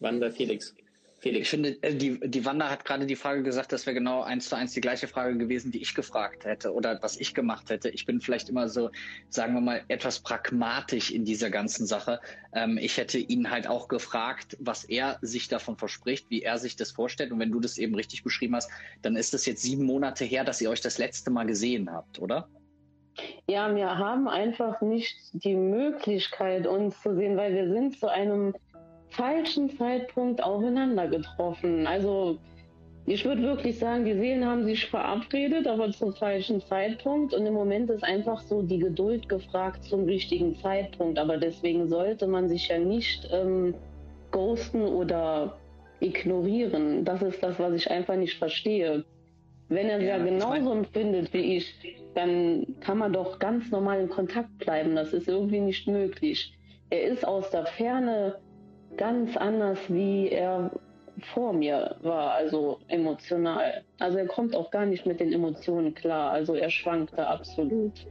Wanda 0.00 0.30
Felix. 0.30 0.74
Felix. 1.20 1.46
Ich 1.46 1.50
finde, 1.50 1.82
äh, 1.82 1.94
die, 1.94 2.20
die 2.20 2.44
Wanda 2.44 2.70
hat 2.70 2.84
gerade 2.84 3.06
die 3.06 3.16
Frage 3.16 3.42
gesagt, 3.42 3.72
das 3.72 3.86
wäre 3.86 3.94
genau 3.94 4.22
eins 4.22 4.48
zu 4.48 4.56
eins 4.56 4.72
die 4.72 4.80
gleiche 4.80 5.08
Frage 5.08 5.36
gewesen, 5.36 5.72
die 5.72 5.82
ich 5.82 5.94
gefragt 5.94 6.44
hätte 6.44 6.72
oder 6.72 6.98
was 7.02 7.18
ich 7.18 7.34
gemacht 7.34 7.70
hätte. 7.70 7.88
Ich 7.88 8.06
bin 8.06 8.20
vielleicht 8.20 8.48
immer 8.48 8.68
so, 8.68 8.90
sagen 9.28 9.54
wir 9.54 9.60
mal, 9.60 9.82
etwas 9.88 10.20
pragmatisch 10.20 11.10
in 11.10 11.24
dieser 11.24 11.50
ganzen 11.50 11.86
Sache. 11.86 12.20
Ähm, 12.52 12.78
ich 12.78 12.96
hätte 12.96 13.18
ihn 13.18 13.50
halt 13.50 13.66
auch 13.66 13.88
gefragt, 13.88 14.56
was 14.60 14.84
er 14.84 15.18
sich 15.20 15.48
davon 15.48 15.76
verspricht, 15.76 16.30
wie 16.30 16.42
er 16.42 16.58
sich 16.58 16.76
das 16.76 16.92
vorstellt. 16.92 17.32
Und 17.32 17.40
wenn 17.40 17.50
du 17.50 17.60
das 17.60 17.78
eben 17.78 17.94
richtig 17.94 18.22
beschrieben 18.22 18.54
hast, 18.54 18.70
dann 19.02 19.16
ist 19.16 19.34
es 19.34 19.44
jetzt 19.46 19.62
sieben 19.62 19.84
Monate 19.84 20.24
her, 20.24 20.44
dass 20.44 20.60
ihr 20.60 20.70
euch 20.70 20.80
das 20.80 20.98
letzte 20.98 21.30
Mal 21.30 21.46
gesehen 21.46 21.90
habt, 21.90 22.20
oder? 22.20 22.48
Ja, 23.48 23.74
wir 23.74 23.98
haben 23.98 24.28
einfach 24.28 24.80
nicht 24.80 25.16
die 25.32 25.56
Möglichkeit, 25.56 26.66
uns 26.66 27.00
zu 27.02 27.16
sehen, 27.16 27.36
weil 27.36 27.54
wir 27.54 27.72
sind 27.72 27.98
zu 27.98 28.08
einem 28.08 28.54
falschen 29.10 29.76
Zeitpunkt 29.76 30.42
aufeinander 30.42 31.08
getroffen. 31.08 31.86
Also 31.86 32.38
ich 33.10 33.24
würde 33.24 33.42
wirklich 33.42 33.78
sagen, 33.78 34.04
die 34.04 34.12
Seelen 34.12 34.44
haben 34.44 34.64
sich 34.64 34.86
verabredet, 34.86 35.66
aber 35.66 35.90
zum 35.92 36.12
falschen 36.14 36.60
Zeitpunkt. 36.60 37.32
Und 37.32 37.46
im 37.46 37.54
Moment 37.54 37.88
ist 37.88 38.04
einfach 38.04 38.40
so 38.42 38.60
die 38.60 38.78
Geduld 38.78 39.28
gefragt 39.30 39.84
zum 39.84 40.04
richtigen 40.04 40.54
Zeitpunkt. 40.56 41.18
Aber 41.18 41.38
deswegen 41.38 41.88
sollte 41.88 42.26
man 42.26 42.50
sich 42.50 42.68
ja 42.68 42.78
nicht 42.78 43.26
ähm, 43.32 43.74
ghosten 44.30 44.82
oder 44.82 45.56
ignorieren. 46.00 47.04
Das 47.04 47.22
ist 47.22 47.42
das, 47.42 47.58
was 47.58 47.72
ich 47.72 47.90
einfach 47.90 48.16
nicht 48.16 48.36
verstehe. 48.36 49.04
Wenn 49.70 49.88
er 49.88 50.02
ja, 50.02 50.18
ja 50.18 50.24
genauso 50.24 50.72
empfindet 50.72 51.32
wie 51.32 51.56
ich, 51.56 51.74
dann 52.14 52.66
kann 52.80 52.98
man 52.98 53.14
doch 53.14 53.38
ganz 53.38 53.70
normal 53.70 54.00
in 54.00 54.08
Kontakt 54.10 54.58
bleiben. 54.58 54.96
Das 54.96 55.14
ist 55.14 55.28
irgendwie 55.28 55.60
nicht 55.60 55.88
möglich. 55.88 56.52
Er 56.90 57.04
ist 57.04 57.26
aus 57.26 57.50
der 57.50 57.64
Ferne 57.64 58.36
ganz 58.96 59.36
anders, 59.36 59.78
wie 59.88 60.28
er 60.30 60.70
vor 61.34 61.52
mir 61.52 61.96
war, 62.02 62.32
also 62.32 62.78
emotional. 62.88 63.82
Also 63.98 64.18
er 64.18 64.26
kommt 64.26 64.54
auch 64.54 64.70
gar 64.70 64.86
nicht 64.86 65.06
mit 65.06 65.20
den 65.20 65.32
Emotionen 65.32 65.94
klar. 65.94 66.30
Also 66.30 66.54
er 66.54 66.70
schwankte 66.70 67.26
absolut. 67.26 68.06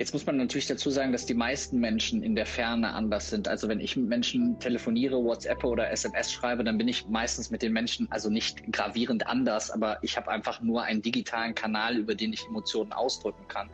Jetzt 0.00 0.14
muss 0.14 0.24
man 0.24 0.38
natürlich 0.38 0.66
dazu 0.66 0.88
sagen, 0.88 1.12
dass 1.12 1.26
die 1.26 1.34
meisten 1.34 1.78
Menschen 1.78 2.22
in 2.22 2.34
der 2.34 2.46
Ferne 2.46 2.94
anders 2.94 3.28
sind. 3.28 3.48
Also 3.48 3.68
wenn 3.68 3.80
ich 3.80 3.96
mit 3.96 4.08
Menschen 4.08 4.58
telefoniere, 4.58 5.22
WhatsApp 5.22 5.62
oder 5.62 5.90
SMS 5.90 6.32
schreibe, 6.32 6.64
dann 6.64 6.78
bin 6.78 6.88
ich 6.88 7.06
meistens 7.06 7.50
mit 7.50 7.60
den 7.60 7.74
Menschen 7.74 8.10
also 8.10 8.30
nicht 8.30 8.62
gravierend 8.72 9.26
anders, 9.26 9.70
aber 9.70 9.98
ich 10.00 10.16
habe 10.16 10.30
einfach 10.30 10.62
nur 10.62 10.84
einen 10.84 11.02
digitalen 11.02 11.54
Kanal, 11.54 11.98
über 11.98 12.14
den 12.14 12.32
ich 12.32 12.46
Emotionen 12.48 12.94
ausdrücken 12.94 13.46
kann. 13.48 13.68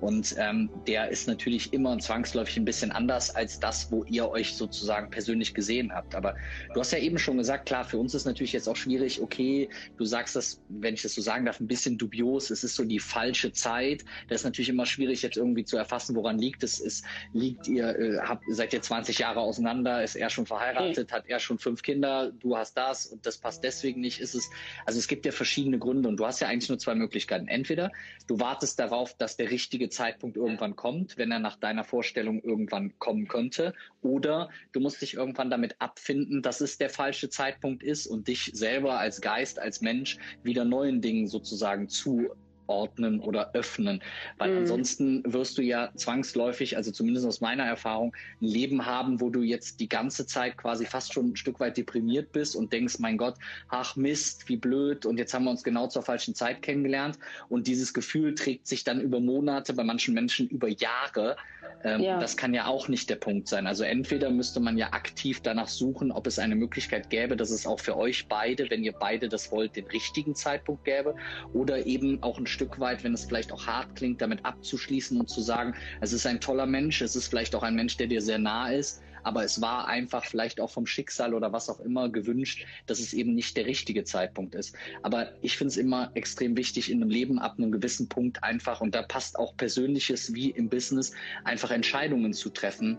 Und 0.00 0.34
ähm, 0.38 0.70
der 0.86 1.08
ist 1.08 1.28
natürlich 1.28 1.72
immer 1.72 1.92
und 1.92 2.02
zwangsläufig 2.02 2.56
ein 2.56 2.64
bisschen 2.64 2.90
anders 2.90 3.34
als 3.34 3.58
das, 3.58 3.90
wo 3.90 4.04
ihr 4.04 4.28
euch 4.28 4.54
sozusagen 4.54 5.10
persönlich 5.10 5.54
gesehen 5.54 5.92
habt. 5.94 6.14
Aber 6.14 6.34
du 6.74 6.80
hast 6.80 6.92
ja 6.92 6.98
eben 6.98 7.18
schon 7.18 7.36
gesagt, 7.36 7.66
klar, 7.66 7.84
für 7.84 7.98
uns 7.98 8.14
ist 8.14 8.24
natürlich 8.24 8.52
jetzt 8.52 8.68
auch 8.68 8.76
schwierig, 8.76 9.20
okay, 9.20 9.68
du 9.96 10.04
sagst 10.04 10.36
das, 10.36 10.60
wenn 10.68 10.94
ich 10.94 11.02
das 11.02 11.14
so 11.14 11.22
sagen 11.22 11.44
darf, 11.44 11.60
ein 11.60 11.66
bisschen 11.66 11.98
dubios, 11.98 12.50
es 12.50 12.64
ist 12.64 12.76
so 12.76 12.84
die 12.84 12.98
falsche 12.98 13.52
Zeit. 13.52 14.04
Das 14.28 14.40
ist 14.40 14.44
natürlich 14.44 14.70
immer 14.70 14.86
schwierig, 14.86 15.22
jetzt 15.22 15.36
irgendwie 15.36 15.64
zu 15.70 15.76
erfassen, 15.76 16.14
woran 16.16 16.38
liegt 16.38 16.62
es. 16.62 16.80
es 16.80 17.02
liegt 17.32 17.66
ihr, 17.68 17.88
äh, 17.98 18.18
habt, 18.18 18.44
seid 18.48 18.72
ihr 18.72 18.82
20 18.82 19.18
Jahre 19.18 19.40
auseinander, 19.40 20.02
ist 20.02 20.16
er 20.16 20.28
schon 20.28 20.46
verheiratet, 20.46 21.06
okay. 21.06 21.14
hat 21.14 21.26
er 21.28 21.38
schon 21.38 21.58
fünf 21.58 21.82
Kinder, 21.82 22.32
du 22.32 22.56
hast 22.56 22.76
das 22.76 23.06
und 23.06 23.24
das 23.24 23.38
passt 23.38 23.64
deswegen 23.64 24.00
nicht, 24.00 24.20
ist 24.20 24.34
es. 24.34 24.50
Also 24.84 24.98
es 24.98 25.08
gibt 25.08 25.24
ja 25.24 25.32
verschiedene 25.32 25.78
Gründe 25.78 26.08
und 26.08 26.18
du 26.18 26.26
hast 26.26 26.40
ja 26.40 26.48
eigentlich 26.48 26.68
nur 26.68 26.78
zwei 26.78 26.94
Möglichkeiten. 26.94 27.48
Entweder 27.48 27.90
du 28.26 28.38
wartest 28.40 28.78
darauf, 28.78 29.14
dass 29.16 29.36
der 29.36 29.50
richtige 29.50 29.88
Zeitpunkt 29.88 30.36
irgendwann 30.36 30.76
kommt, 30.76 31.16
wenn 31.16 31.30
er 31.30 31.38
nach 31.38 31.56
deiner 31.56 31.84
Vorstellung 31.84 32.42
irgendwann 32.42 32.98
kommen 32.98 33.28
könnte. 33.28 33.72
Oder 34.02 34.50
du 34.72 34.80
musst 34.80 35.00
dich 35.00 35.14
irgendwann 35.14 35.50
damit 35.50 35.76
abfinden, 35.80 36.42
dass 36.42 36.60
es 36.60 36.78
der 36.78 36.90
falsche 36.90 37.30
Zeitpunkt 37.30 37.82
ist 37.82 38.06
und 38.06 38.26
dich 38.28 38.50
selber 38.54 38.98
als 38.98 39.20
Geist, 39.20 39.58
als 39.58 39.80
Mensch 39.80 40.18
wieder 40.42 40.64
neuen 40.64 41.00
Dingen 41.00 41.28
sozusagen 41.28 41.88
zu 41.88 42.30
ordnen 42.70 43.20
oder 43.20 43.50
öffnen. 43.54 44.02
Weil 44.38 44.52
mhm. 44.52 44.58
ansonsten 44.58 45.22
wirst 45.26 45.58
du 45.58 45.62
ja 45.62 45.90
zwangsläufig, 45.96 46.76
also 46.76 46.90
zumindest 46.92 47.26
aus 47.26 47.40
meiner 47.40 47.64
Erfahrung, 47.64 48.14
ein 48.40 48.46
Leben 48.46 48.86
haben, 48.86 49.20
wo 49.20 49.28
du 49.28 49.42
jetzt 49.42 49.80
die 49.80 49.88
ganze 49.88 50.26
Zeit 50.26 50.56
quasi 50.56 50.86
fast 50.86 51.12
schon 51.12 51.30
ein 51.30 51.36
Stück 51.36 51.60
weit 51.60 51.76
deprimiert 51.76 52.32
bist 52.32 52.56
und 52.56 52.72
denkst, 52.72 52.98
mein 52.98 53.18
Gott, 53.18 53.34
ach 53.68 53.96
Mist, 53.96 54.48
wie 54.48 54.56
blöd 54.56 55.04
und 55.04 55.18
jetzt 55.18 55.34
haben 55.34 55.44
wir 55.44 55.50
uns 55.50 55.64
genau 55.64 55.88
zur 55.88 56.02
falschen 56.02 56.34
Zeit 56.34 56.62
kennengelernt. 56.62 57.18
Und 57.48 57.66
dieses 57.66 57.92
Gefühl 57.92 58.34
trägt 58.34 58.66
sich 58.66 58.84
dann 58.84 59.00
über 59.00 59.20
Monate, 59.20 59.74
bei 59.74 59.84
manchen 59.84 60.14
Menschen 60.14 60.48
über 60.48 60.68
Jahre. 60.68 61.36
Ähm, 61.82 62.02
ja. 62.02 62.18
Das 62.20 62.36
kann 62.36 62.52
ja 62.52 62.66
auch 62.66 62.88
nicht 62.88 63.08
der 63.08 63.16
Punkt 63.16 63.48
sein. 63.48 63.66
Also 63.66 63.84
entweder 63.84 64.30
müsste 64.30 64.60
man 64.60 64.76
ja 64.76 64.92
aktiv 64.92 65.40
danach 65.42 65.68
suchen, 65.68 66.12
ob 66.12 66.26
es 66.26 66.38
eine 66.38 66.54
Möglichkeit 66.54 67.10
gäbe, 67.10 67.36
dass 67.36 67.50
es 67.50 67.66
auch 67.66 67.80
für 67.80 67.96
euch 67.96 68.28
beide, 68.28 68.68
wenn 68.70 68.84
ihr 68.84 68.92
beide 68.92 69.28
das 69.28 69.50
wollt, 69.50 69.76
den 69.76 69.86
richtigen 69.86 70.34
Zeitpunkt 70.34 70.84
gäbe. 70.84 71.14
Oder 71.52 71.86
eben 71.86 72.22
auch 72.22 72.38
ein 72.38 72.46
Stück 72.46 72.78
weit, 72.80 73.02
wenn 73.02 73.14
es 73.14 73.24
vielleicht 73.24 73.52
auch 73.52 73.66
hart 73.66 73.96
klingt, 73.96 74.20
damit 74.20 74.44
abzuschließen 74.44 75.18
und 75.18 75.28
zu 75.28 75.40
sagen, 75.40 75.74
es 76.00 76.12
ist 76.12 76.26
ein 76.26 76.40
toller 76.40 76.66
Mensch, 76.66 77.00
es 77.00 77.16
ist 77.16 77.28
vielleicht 77.28 77.54
auch 77.54 77.62
ein 77.62 77.74
Mensch, 77.74 77.96
der 77.96 78.08
dir 78.08 78.20
sehr 78.20 78.38
nah 78.38 78.70
ist, 78.70 79.02
aber 79.22 79.44
es 79.44 79.60
war 79.60 79.88
einfach 79.88 80.24
vielleicht 80.24 80.60
auch 80.60 80.70
vom 80.70 80.86
Schicksal 80.86 81.34
oder 81.34 81.52
was 81.52 81.68
auch 81.68 81.80
immer 81.80 82.08
gewünscht, 82.08 82.66
dass 82.86 83.00
es 83.00 83.12
eben 83.12 83.34
nicht 83.34 83.56
der 83.56 83.66
richtige 83.66 84.04
Zeitpunkt 84.04 84.54
ist. 84.54 84.74
Aber 85.02 85.32
ich 85.42 85.56
finde 85.56 85.70
es 85.70 85.76
immer 85.76 86.10
extrem 86.14 86.56
wichtig, 86.56 86.90
in 86.90 87.02
einem 87.02 87.10
Leben 87.10 87.38
ab 87.38 87.54
einem 87.58 87.72
gewissen 87.72 88.08
Punkt 88.08 88.42
einfach, 88.42 88.80
und 88.80 88.94
da 88.94 89.02
passt 89.02 89.38
auch 89.38 89.56
Persönliches 89.56 90.34
wie 90.34 90.50
im 90.50 90.68
Business, 90.68 91.12
einfach 91.44 91.70
Entscheidungen 91.70 92.32
zu 92.32 92.50
treffen, 92.50 92.98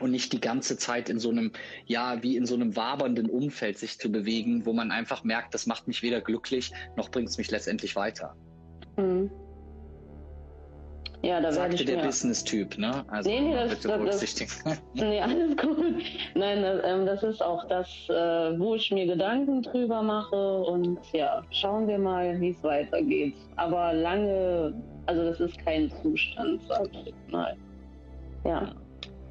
und 0.00 0.10
nicht 0.10 0.32
die 0.32 0.40
ganze 0.40 0.76
Zeit 0.76 1.08
in 1.08 1.18
so 1.18 1.30
einem, 1.30 1.52
ja, 1.86 2.22
wie 2.22 2.36
in 2.36 2.44
so 2.44 2.54
einem 2.54 2.76
wabernden 2.76 3.30
Umfeld 3.30 3.78
sich 3.78 3.98
zu 3.98 4.12
bewegen, 4.12 4.66
wo 4.66 4.74
man 4.74 4.90
einfach 4.90 5.24
merkt, 5.24 5.54
das 5.54 5.66
macht 5.66 5.88
mich 5.88 6.02
weder 6.02 6.20
glücklich, 6.20 6.72
noch 6.96 7.10
bringt 7.10 7.28
es 7.28 7.38
mich 7.38 7.50
letztendlich 7.50 7.96
weiter. 7.96 8.36
Mhm. 8.96 9.30
Ja, 11.22 11.40
da 11.40 11.50
Sagte 11.50 11.84
der 11.84 12.04
Business-Typ, 12.04 12.78
ne? 12.78 13.04
Also 13.08 13.30
nee, 13.30 13.40
nee, 13.40 13.54
das, 13.54 13.70
bitte 13.70 13.88
berücksichtigen. 13.88 14.50
Das, 14.64 14.82
nee, 14.94 15.20
alles 15.20 15.56
gut. 15.56 16.02
Nein, 16.34 16.62
das, 16.62 16.82
ähm, 16.84 17.06
das 17.06 17.22
ist 17.22 17.42
auch 17.42 17.66
das, 17.68 17.88
äh, 18.08 18.58
wo 18.58 18.74
ich 18.74 18.90
mir 18.90 19.06
Gedanken 19.06 19.62
drüber 19.62 20.02
mache 20.02 20.60
und 20.62 20.98
ja, 21.12 21.42
schauen 21.50 21.88
wir 21.88 21.98
mal, 21.98 22.40
wie 22.40 22.50
es 22.50 22.62
weitergeht. 22.62 23.34
Aber 23.56 23.92
lange, 23.92 24.74
also 25.06 25.24
das 25.24 25.40
ist 25.40 25.58
kein 25.64 25.90
Zustand, 26.02 26.62
sag 26.68 26.88
ich 27.04 27.14
mal. 27.32 27.56
Ja, 28.44 28.72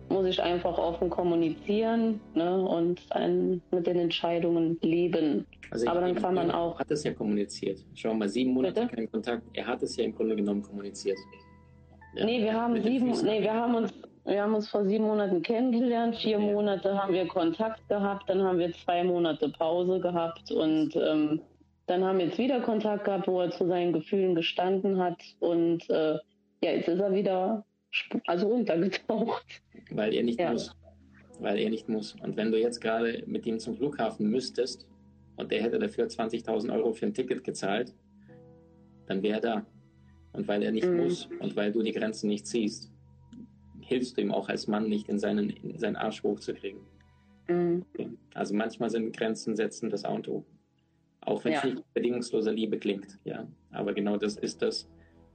muss 0.09 0.25
ich 0.25 0.41
einfach 0.41 0.77
offen 0.77 1.09
kommunizieren 1.09 2.19
ne, 2.33 2.61
und 2.61 3.01
ein, 3.11 3.61
mit 3.71 3.87
den 3.87 3.97
Entscheidungen 3.97 4.77
leben. 4.81 5.45
Also 5.71 5.87
Aber 5.87 6.01
dann 6.01 6.15
kann 6.15 6.35
man 6.35 6.51
auch. 6.51 6.75
Er 6.75 6.79
hat 6.79 6.91
es 6.91 7.03
ja 7.03 7.13
kommuniziert. 7.13 7.83
Schau 7.95 8.13
mal, 8.13 8.29
sieben 8.29 8.51
Monate 8.51 8.81
Bitte? 8.81 8.95
kein 8.95 9.11
Kontakt. 9.11 9.43
Er 9.53 9.65
hat 9.65 9.81
es 9.83 9.95
ja 9.95 10.03
im 10.03 10.13
Grunde 10.13 10.35
genommen 10.35 10.61
kommuniziert. 10.61 11.17
Ja, 12.15 12.25
nee, 12.25 12.41
wir 12.41 12.53
haben 12.53 12.81
sieben, 12.81 13.11
nee, 13.23 13.41
wir 13.41 13.53
haben 13.53 13.75
uns, 13.75 13.93
wir 14.23 14.41
haben 14.41 14.55
uns 14.55 14.69
vor 14.69 14.85
sieben 14.85 15.03
Monaten 15.03 15.41
kennengelernt. 15.41 16.15
Vier 16.15 16.39
ja. 16.39 16.39
Monate 16.39 16.97
haben 16.97 17.13
wir 17.13 17.27
Kontakt 17.27 17.87
gehabt, 17.89 18.29
dann 18.29 18.41
haben 18.41 18.57
wir 18.57 18.71
zwei 18.73 19.03
Monate 19.03 19.49
Pause 19.49 19.99
gehabt 19.99 20.51
und 20.51 20.95
ähm, 20.95 21.41
dann 21.87 22.03
haben 22.03 22.17
wir 22.19 22.27
jetzt 22.27 22.37
wieder 22.37 22.61
Kontakt 22.61 23.05
gehabt, 23.05 23.27
wo 23.27 23.41
er 23.41 23.51
zu 23.51 23.67
seinen 23.67 23.93
Gefühlen 23.93 24.33
gestanden 24.33 24.97
hat 24.97 25.21
und 25.39 25.89
äh, 25.89 26.13
ja, 26.63 26.71
jetzt 26.71 26.87
ist 26.87 26.99
er 26.99 27.13
wieder 27.13 27.65
also 28.27 28.47
runtergetaucht. 28.47 29.61
Weil 29.91 30.13
er 30.13 30.23
nicht 30.23 30.39
ja. 30.39 30.51
muss. 30.51 30.75
Weil 31.39 31.59
er 31.59 31.69
nicht 31.69 31.89
muss. 31.89 32.15
Und 32.23 32.37
wenn 32.37 32.51
du 32.51 32.59
jetzt 32.59 32.79
gerade 32.79 33.23
mit 33.27 33.45
ihm 33.45 33.59
zum 33.59 33.75
Flughafen 33.75 34.29
müsstest 34.29 34.87
und 35.35 35.51
der 35.51 35.61
hätte 35.61 35.79
dafür 35.79 36.05
20.000 36.05 36.73
Euro 36.73 36.93
für 36.93 37.05
ein 37.05 37.13
Ticket 37.13 37.43
gezahlt, 37.43 37.93
dann 39.07 39.21
wäre 39.21 39.35
er 39.35 39.41
da. 39.41 39.65
Und 40.35 40.47
weil 40.47 40.63
er 40.63 40.71
nicht 40.71 40.87
mhm. 40.87 40.97
muss 40.97 41.29
und 41.39 41.55
weil 41.55 41.71
du 41.71 41.81
die 41.81 41.91
Grenzen 41.91 42.27
nicht 42.27 42.45
ziehst, 42.45 42.91
hilfst 43.81 44.17
du 44.17 44.21
ihm 44.21 44.31
auch 44.31 44.49
als 44.49 44.67
Mann 44.67 44.89
nicht 44.89 45.07
in 45.09 45.19
seinen, 45.19 45.49
in 45.49 45.77
seinen 45.77 45.95
Arsch 45.95 46.23
hochzukriegen. 46.23 46.81
Mhm. 47.47 47.85
Also 48.33 48.55
manchmal 48.55 48.89
sind 48.89 49.15
Grenzen 49.15 49.55
setzen 49.55 49.89
das 49.89 50.03
Auto. 50.03 50.43
Auch 51.21 51.43
wenn 51.43 51.53
es 51.53 51.63
ja. 51.63 51.69
nicht 51.69 51.93
bedingungsloser 51.93 52.51
Liebe 52.51 52.77
klingt, 52.77 53.19
ja. 53.23 53.47
Aber 53.71 53.93
genau 53.93 54.17
das 54.17 54.37
ist 54.37 54.61
das, 54.61 54.89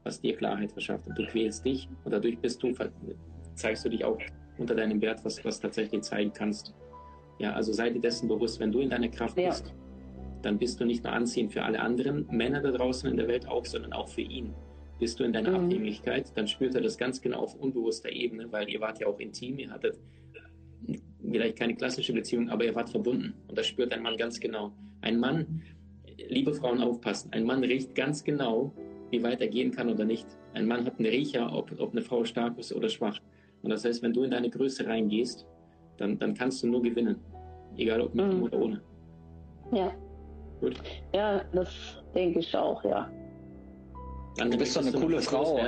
was 0.05 0.21
dir 0.21 0.37
Klarheit 0.37 0.73
verschafft. 0.73 1.07
Und 1.07 1.19
du 1.19 1.27
quälst 1.27 1.65
dich 1.65 1.89
und 2.05 2.13
dadurch 2.13 2.39
bist 2.39 2.63
du, 2.63 2.73
zeigst 3.55 3.85
du 3.85 3.89
dich 3.89 4.05
auch 4.05 4.19
unter 4.59 4.75
deinem 4.75 5.01
Wert, 5.01 5.25
was, 5.25 5.45
was 5.45 5.61
tatsächlich 5.61 6.03
zeigen 6.03 6.33
kannst. 6.33 6.75
Ja, 7.39 7.55
also 7.55 7.73
sei 7.73 7.91
dir 7.91 8.01
dessen 8.01 8.29
bewusst, 8.29 8.61
wenn 8.61 8.71
du 8.71 8.81
in 8.81 8.91
deiner 8.91 9.09
Kraft 9.09 9.39
ja. 9.39 9.49
bist, 9.49 9.75
dann 10.43 10.59
bist 10.59 10.81
du 10.81 10.85
nicht 10.85 11.05
nur 11.05 11.13
anziehend 11.13 11.53
für 11.53 11.63
alle 11.63 11.81
anderen 11.81 12.27
Männer 12.31 12.61
da 12.61 12.71
draußen 12.71 13.09
in 13.11 13.17
der 13.17 13.29
Welt 13.29 13.47
auch, 13.49 13.65
sondern 13.65 13.93
auch 13.93 14.09
für 14.09 14.23
ihn 14.23 14.55
bist 15.01 15.19
du 15.19 15.25
in 15.25 15.33
deiner 15.33 15.51
mhm. 15.51 15.65
Abhängigkeit, 15.65 16.31
dann 16.37 16.47
spürt 16.47 16.75
er 16.75 16.83
das 16.83 16.97
ganz 16.97 17.21
genau 17.21 17.41
auf 17.41 17.55
unbewusster 17.57 18.13
Ebene, 18.13 18.53
weil 18.53 18.69
ihr 18.69 18.81
wart 18.81 19.01
ja 19.01 19.07
auch 19.09 19.19
intim, 19.19 19.59
ihr 19.59 19.71
hattet 19.71 19.99
vielleicht 21.21 21.59
keine 21.59 21.75
klassische 21.75 22.13
Beziehung, 22.13 22.51
aber 22.51 22.65
ihr 22.65 22.75
wart 22.75 22.91
verbunden. 22.91 23.35
Und 23.49 23.59
das 23.59 23.67
spürt 23.67 23.93
ein 23.93 24.03
Mann 24.03 24.17
ganz 24.17 24.39
genau. 24.39 24.73
Ein 25.01 25.19
Mann, 25.19 25.63
liebe 26.29 26.53
Frauen 26.53 26.81
aufpassen, 26.81 27.33
ein 27.33 27.45
Mann 27.45 27.65
riecht 27.65 27.95
ganz 27.95 28.23
genau, 28.23 28.73
wie 29.11 29.23
weit 29.23 29.41
er 29.41 29.49
gehen 29.49 29.71
kann 29.73 29.89
oder 29.89 30.05
nicht. 30.05 30.27
Ein 30.55 30.67
Mann 30.67 30.85
hat 30.85 30.99
einen 30.99 31.09
Riecher, 31.09 31.53
ob, 31.53 31.73
ob 31.81 31.93
eine 31.93 32.03
Frau 32.03 32.25
stark 32.25 32.59
ist 32.59 32.73
oder 32.73 32.89
schwach. 32.89 33.19
Und 33.63 33.71
das 33.71 33.85
heißt, 33.85 34.03
wenn 34.03 34.13
du 34.13 34.23
in 34.23 34.31
deine 34.31 34.51
Größe 34.51 34.87
reingehst, 34.87 35.47
dann, 35.97 36.19
dann 36.19 36.35
kannst 36.35 36.63
du 36.63 36.67
nur 36.67 36.83
gewinnen. 36.83 37.17
Egal 37.77 38.01
ob 38.01 38.15
mit 38.15 38.27
mhm. 38.27 38.33
ihm 38.33 38.43
oder 38.43 38.59
ohne. 38.59 38.83
Ja. 39.73 39.93
Gut. 40.61 40.77
Ja, 41.15 41.43
das 41.53 42.03
denke 42.15 42.41
ich 42.41 42.55
auch, 42.55 42.85
ja. 42.85 43.11
Du 44.37 44.57
bist 44.57 44.77
doch 44.77 44.83
eine 44.83 44.93
coole 44.93 45.21
Frau. 45.21 45.61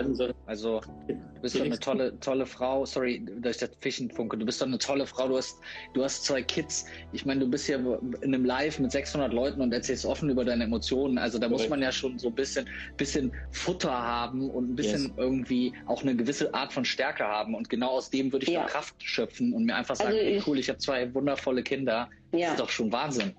Also, 0.46 0.80
du 1.08 1.40
bist 1.42 1.56
doch 1.56 1.64
eine 1.64 1.78
tolle, 1.78 2.18
tolle 2.20 2.46
Frau. 2.46 2.86
Sorry, 2.86 3.24
dass 3.40 3.56
ich 3.56 3.68
das 3.68 3.70
Fischen 3.80 4.10
funke. 4.10 4.38
Du 4.38 4.46
bist 4.46 4.62
doch 4.62 4.66
eine 4.66 4.78
tolle 4.78 5.06
Frau. 5.06 5.28
Du 5.28 5.36
hast, 5.36 5.58
du 5.94 6.02
hast 6.04 6.24
zwei 6.24 6.42
Kids. 6.42 6.86
Ich 7.12 7.26
meine, 7.26 7.40
du 7.40 7.50
bist 7.50 7.68
ja 7.68 7.76
in 7.76 8.16
einem 8.22 8.44
Live 8.44 8.78
mit 8.78 8.92
600 8.92 9.32
Leuten 9.32 9.60
und 9.60 9.72
erzählst 9.72 10.06
offen 10.06 10.30
über 10.30 10.44
deine 10.44 10.64
Emotionen. 10.64 11.18
Also, 11.18 11.38
da 11.38 11.48
muss 11.48 11.68
man 11.68 11.82
ja 11.82 11.90
schon 11.90 12.18
so 12.18 12.28
ein 12.28 12.34
bisschen, 12.34 12.68
bisschen 12.96 13.32
Futter 13.50 13.90
haben 13.92 14.48
und 14.48 14.70
ein 14.70 14.76
bisschen 14.76 15.02
yes. 15.02 15.12
irgendwie 15.16 15.72
auch 15.86 16.02
eine 16.02 16.14
gewisse 16.14 16.52
Art 16.54 16.72
von 16.72 16.84
Stärke 16.84 17.24
haben. 17.24 17.54
Und 17.54 17.68
genau 17.68 17.90
aus 17.90 18.10
dem 18.10 18.32
würde 18.32 18.46
ich 18.46 18.52
ja. 18.52 18.64
Kraft 18.64 18.94
schöpfen 19.02 19.52
und 19.52 19.64
mir 19.64 19.74
einfach 19.74 19.96
sagen, 19.96 20.12
also 20.12 20.20
ich, 20.20 20.46
cool, 20.46 20.58
ich 20.58 20.68
habe 20.68 20.78
zwei 20.78 21.12
wundervolle 21.12 21.62
Kinder. 21.62 22.08
Ja. 22.32 22.38
Das 22.38 22.50
ist 22.52 22.60
doch 22.60 22.70
schon 22.70 22.92
Wahnsinn. 22.92 23.34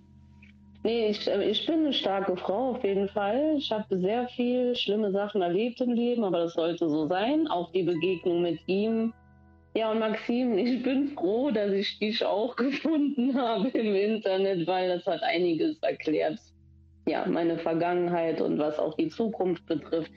Nee, 0.83 1.07
ich, 1.07 1.27
äh, 1.27 1.49
ich 1.49 1.65
bin 1.65 1.79
eine 1.79 1.93
starke 1.93 2.35
Frau 2.35 2.71
auf 2.71 2.83
jeden 2.83 3.07
Fall. 3.07 3.55
Ich 3.57 3.71
habe 3.71 3.97
sehr 3.97 4.27
viel 4.29 4.75
schlimme 4.75 5.11
Sachen 5.11 5.41
erlebt 5.41 5.79
im 5.79 5.93
Leben, 5.93 6.23
aber 6.25 6.39
das 6.39 6.53
sollte 6.53 6.89
so 6.89 7.07
sein. 7.07 7.47
Auch 7.47 7.71
die 7.71 7.83
Begegnung 7.83 8.41
mit 8.41 8.59
ihm. 8.67 9.13
Ja, 9.75 9.91
und 9.91 9.99
Maxim, 9.99 10.57
ich 10.57 10.83
bin 10.83 11.09
froh, 11.09 11.51
dass 11.51 11.71
ich 11.71 11.97
dich 11.99 12.23
auch 12.25 12.55
gefunden 12.57 13.35
habe 13.35 13.69
im 13.69 13.95
Internet, 13.95 14.67
weil 14.67 14.89
das 14.89 15.05
hat 15.07 15.23
einiges 15.23 15.77
erklärt. 15.81 16.39
Ja, 17.07 17.25
meine 17.25 17.57
Vergangenheit 17.57 18.39
und 18.39 18.59
was 18.59 18.77
auch 18.79 18.95
die 18.95 19.09
Zukunft 19.09 19.65
betrifft. 19.65 20.11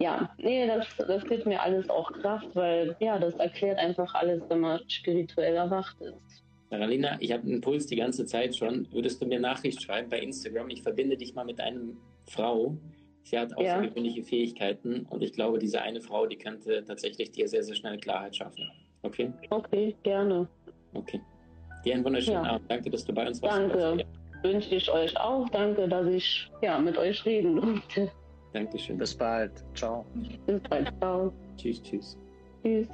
Ja, 0.00 0.30
nee, 0.38 0.66
das, 0.66 0.86
das 0.96 1.24
gibt 1.24 1.46
mir 1.46 1.60
alles 1.60 1.90
auch 1.90 2.12
Kraft, 2.12 2.48
weil 2.54 2.96
ja, 3.00 3.18
das 3.18 3.34
erklärt 3.34 3.78
einfach 3.78 4.14
alles, 4.14 4.42
wenn 4.48 4.60
man 4.60 4.80
spirituell 4.88 5.54
erwacht 5.54 6.00
ist. 6.00 6.27
Maralina, 6.70 7.16
ich 7.20 7.32
habe 7.32 7.44
einen 7.44 7.60
Puls 7.60 7.86
die 7.86 7.96
ganze 7.96 8.26
Zeit 8.26 8.56
schon. 8.56 8.86
Würdest 8.92 9.22
du 9.22 9.26
mir 9.26 9.40
Nachricht 9.40 9.82
schreiben 9.82 10.08
bei 10.08 10.20
Instagram? 10.20 10.68
Ich 10.70 10.82
verbinde 10.82 11.16
dich 11.16 11.34
mal 11.34 11.44
mit 11.44 11.60
einer 11.60 11.80
Frau. 12.26 12.76
Sie 13.22 13.38
hat 13.38 13.56
außergewöhnliche 13.56 14.20
ja. 14.20 14.24
Fähigkeiten 14.26 15.06
und 15.10 15.22
ich 15.22 15.32
glaube, 15.32 15.58
diese 15.58 15.82
eine 15.82 16.00
Frau, 16.00 16.26
die 16.26 16.36
könnte 16.36 16.84
tatsächlich 16.84 17.30
dir 17.30 17.48
sehr, 17.48 17.62
sehr 17.62 17.74
schnell 17.74 17.98
Klarheit 17.98 18.36
schaffen. 18.36 18.70
Okay? 19.02 19.32
Okay, 19.50 19.94
gerne. 20.02 20.48
Okay. 20.94 21.20
Dir 21.84 21.94
einen 21.94 22.04
wunderschönen 22.04 22.44
ja. 22.44 22.52
Abend. 22.52 22.70
Danke, 22.70 22.90
dass 22.90 23.04
du 23.04 23.12
bei 23.12 23.26
uns 23.26 23.42
warst. 23.42 23.58
Danke. 23.58 24.04
Wünsche 24.42 24.74
ich 24.74 24.90
euch 24.90 25.18
auch. 25.18 25.48
Danke, 25.50 25.88
dass 25.88 26.06
ich 26.06 26.50
ja, 26.62 26.78
mit 26.78 26.96
euch 26.96 27.24
reden 27.24 27.56
durfte. 27.56 28.10
Dankeschön. 28.52 28.98
Bis 28.98 29.14
bald. 29.14 29.52
Ciao. 29.74 30.04
Bis 30.46 30.60
bald. 30.68 30.92
Ciao. 30.98 31.32
Tschüss, 31.56 31.82
tschüss. 31.82 32.16
Tschüss. 32.62 32.88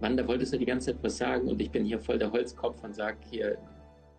Mann, 0.00 0.16
da 0.16 0.26
wolltest 0.26 0.52
du 0.52 0.58
die 0.58 0.66
ganze 0.66 0.92
Zeit 0.92 1.02
was 1.02 1.18
sagen 1.18 1.48
und 1.48 1.60
ich 1.60 1.70
bin 1.70 1.84
hier 1.84 1.98
voll 1.98 2.18
der 2.18 2.32
Holzkopf 2.32 2.82
und 2.82 2.94
sag 2.94 3.18
hier. 3.30 3.58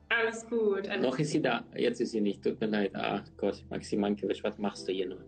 Alles 0.10 0.48
gut. 0.48 0.88
Alles 0.88 1.02
noch 1.02 1.18
ist 1.18 1.32
sie 1.32 1.42
da, 1.42 1.64
jetzt 1.76 2.02
ist 2.02 2.12
sie 2.12 2.22
nicht. 2.22 2.44
Tut 2.44 2.60
mir 2.60 2.68
leid. 2.68 2.92
Ach 2.94 3.24
Gott, 3.38 3.64
Maxim 3.70 4.02
Mankiewicz, 4.02 4.44
was 4.44 4.58
machst 4.58 4.88
du 4.88 4.92
hier 4.92 5.08
nur? 5.08 5.24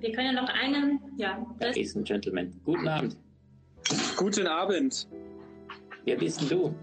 Wir 0.00 0.12
können 0.12 0.34
ja 0.34 0.40
noch 0.40 0.48
einen. 0.48 1.00
Ja, 1.18 1.46
das 1.60 1.76
ist 1.76 1.94
ein 1.96 2.04
Gentleman. 2.04 2.52
Guten 2.64 2.88
Abend. 2.88 3.16
Guten 4.16 4.46
Abend. 4.46 5.06
Wer 6.04 6.16
bist 6.16 6.40
denn 6.40 6.48
du? 6.48 6.74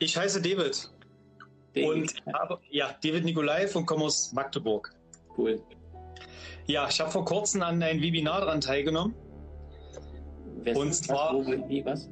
Ich 0.00 0.16
heiße 0.16 0.42
David. 0.42 0.90
David. 1.74 1.88
Und 1.88 2.34
habe, 2.34 2.58
ja, 2.70 2.94
David 3.02 3.24
Nikolai 3.24 3.68
von 3.68 3.86
Kommos 3.86 4.32
Magdeburg. 4.32 4.90
Cool. 5.36 5.62
Ja, 6.66 6.88
ich 6.88 7.00
habe 7.00 7.10
vor 7.10 7.24
kurzem 7.24 7.62
an 7.62 7.82
einem 7.82 8.02
Webinar 8.02 8.40
daran 8.40 8.60
teilgenommen 8.60 9.14
und 10.74 10.94
zwar, 10.94 11.34
wie, 11.68 11.84
was? 11.84 12.08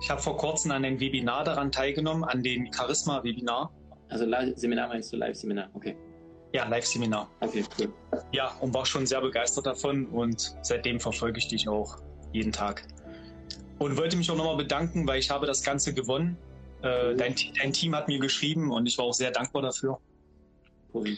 ich 0.00 0.10
habe 0.10 0.20
vor 0.20 0.36
kurzem 0.36 0.70
an 0.70 0.84
einem 0.84 0.98
Webinar 1.00 1.44
daran 1.44 1.70
teilgenommen, 1.70 2.24
an 2.24 2.42
dem 2.42 2.72
Charisma-Webinar. 2.72 3.70
Also 4.08 4.26
Seminar 4.56 4.88
meinst 4.88 5.12
du 5.12 5.16
Live-Seminar, 5.16 5.68
okay. 5.74 5.96
Ja, 6.52 6.66
Live-Seminar. 6.66 7.30
Okay, 7.40 7.64
cool. 7.78 7.92
Ja, 8.32 8.52
und 8.60 8.74
war 8.74 8.84
schon 8.84 9.06
sehr 9.06 9.20
begeistert 9.20 9.66
davon 9.66 10.06
und 10.06 10.56
seitdem 10.62 10.98
verfolge 10.98 11.38
ich 11.38 11.48
dich 11.48 11.68
auch 11.68 11.98
jeden 12.32 12.50
Tag. 12.50 12.86
Und 13.78 13.96
wollte 13.96 14.16
mich 14.16 14.30
auch 14.30 14.36
nochmal 14.36 14.56
bedanken, 14.56 15.06
weil 15.06 15.20
ich 15.20 15.30
habe 15.30 15.46
das 15.46 15.62
Ganze 15.62 15.94
gewonnen. 15.94 16.36
Äh, 16.82 17.14
dein, 17.14 17.34
dein, 17.60 17.72
Team 17.72 17.94
hat 17.94 18.08
mir 18.08 18.18
geschrieben 18.18 18.72
und 18.72 18.86
ich 18.86 18.98
war 18.98 19.04
auch 19.04 19.14
sehr 19.14 19.30
dankbar 19.30 19.62
dafür. 19.62 19.98
Cool. 20.92 21.16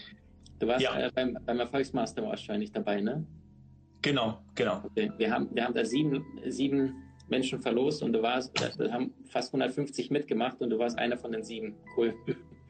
Du 0.59 0.67
warst 0.67 0.83
ja. 0.83 0.99
äh, 0.99 1.11
beim, 1.15 1.39
beim 1.47 1.61
Erfolgsmaster 1.61 2.23
wahrscheinlich 2.23 2.71
dabei, 2.73 3.01
ne? 3.01 3.25
Genau, 4.03 4.39
genau. 4.55 4.83
Okay. 4.85 5.11
Wir, 5.17 5.31
haben, 5.31 5.49
wir 5.55 5.65
haben 5.65 5.75
da 5.75 5.85
sieben, 5.85 6.25
sieben 6.47 6.95
Menschen 7.29 7.61
verlost 7.61 8.03
und 8.03 8.13
du 8.13 8.21
warst, 8.21 8.53
wir 8.79 8.93
haben 8.93 9.15
fast 9.31 9.55
150 9.55 10.11
mitgemacht 10.11 10.61
und 10.61 10.71
du 10.71 10.79
warst 10.79 10.99
einer 10.99 11.17
von 11.17 11.33
den 11.33 11.43
sieben. 11.43 11.77
Cool. 11.97 12.15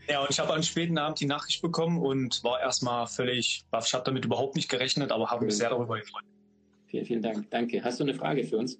Ja, 0.09 0.21
und 0.21 0.31
ich 0.31 0.39
habe 0.39 0.53
am 0.53 0.63
späten 0.63 0.99
Abend 0.99 1.21
die 1.21 1.27
Nachricht 1.27 1.63
bekommen 1.63 1.99
und 1.99 2.43
war 2.45 2.61
erstmal 2.61 3.07
völlig, 3.07 3.65
ich 3.85 3.95
habe 3.95 4.05
damit 4.05 4.25
überhaupt 4.25 4.57
nicht 4.57 4.69
gerechnet, 4.69 5.11
aber 5.11 5.31
habe 5.31 5.45
mich 5.45 5.57
sehr 5.57 5.71
darüber 5.71 5.99
gefreut. 5.99 6.25
Vielen, 6.87 7.07
vielen 7.07 7.23
Dank. 7.23 7.51
Danke. 7.51 7.83
Hast 7.83 8.01
du 8.01 8.05
eine 8.05 8.15
Frage 8.15 8.45
für 8.45 8.59
uns? 8.59 8.79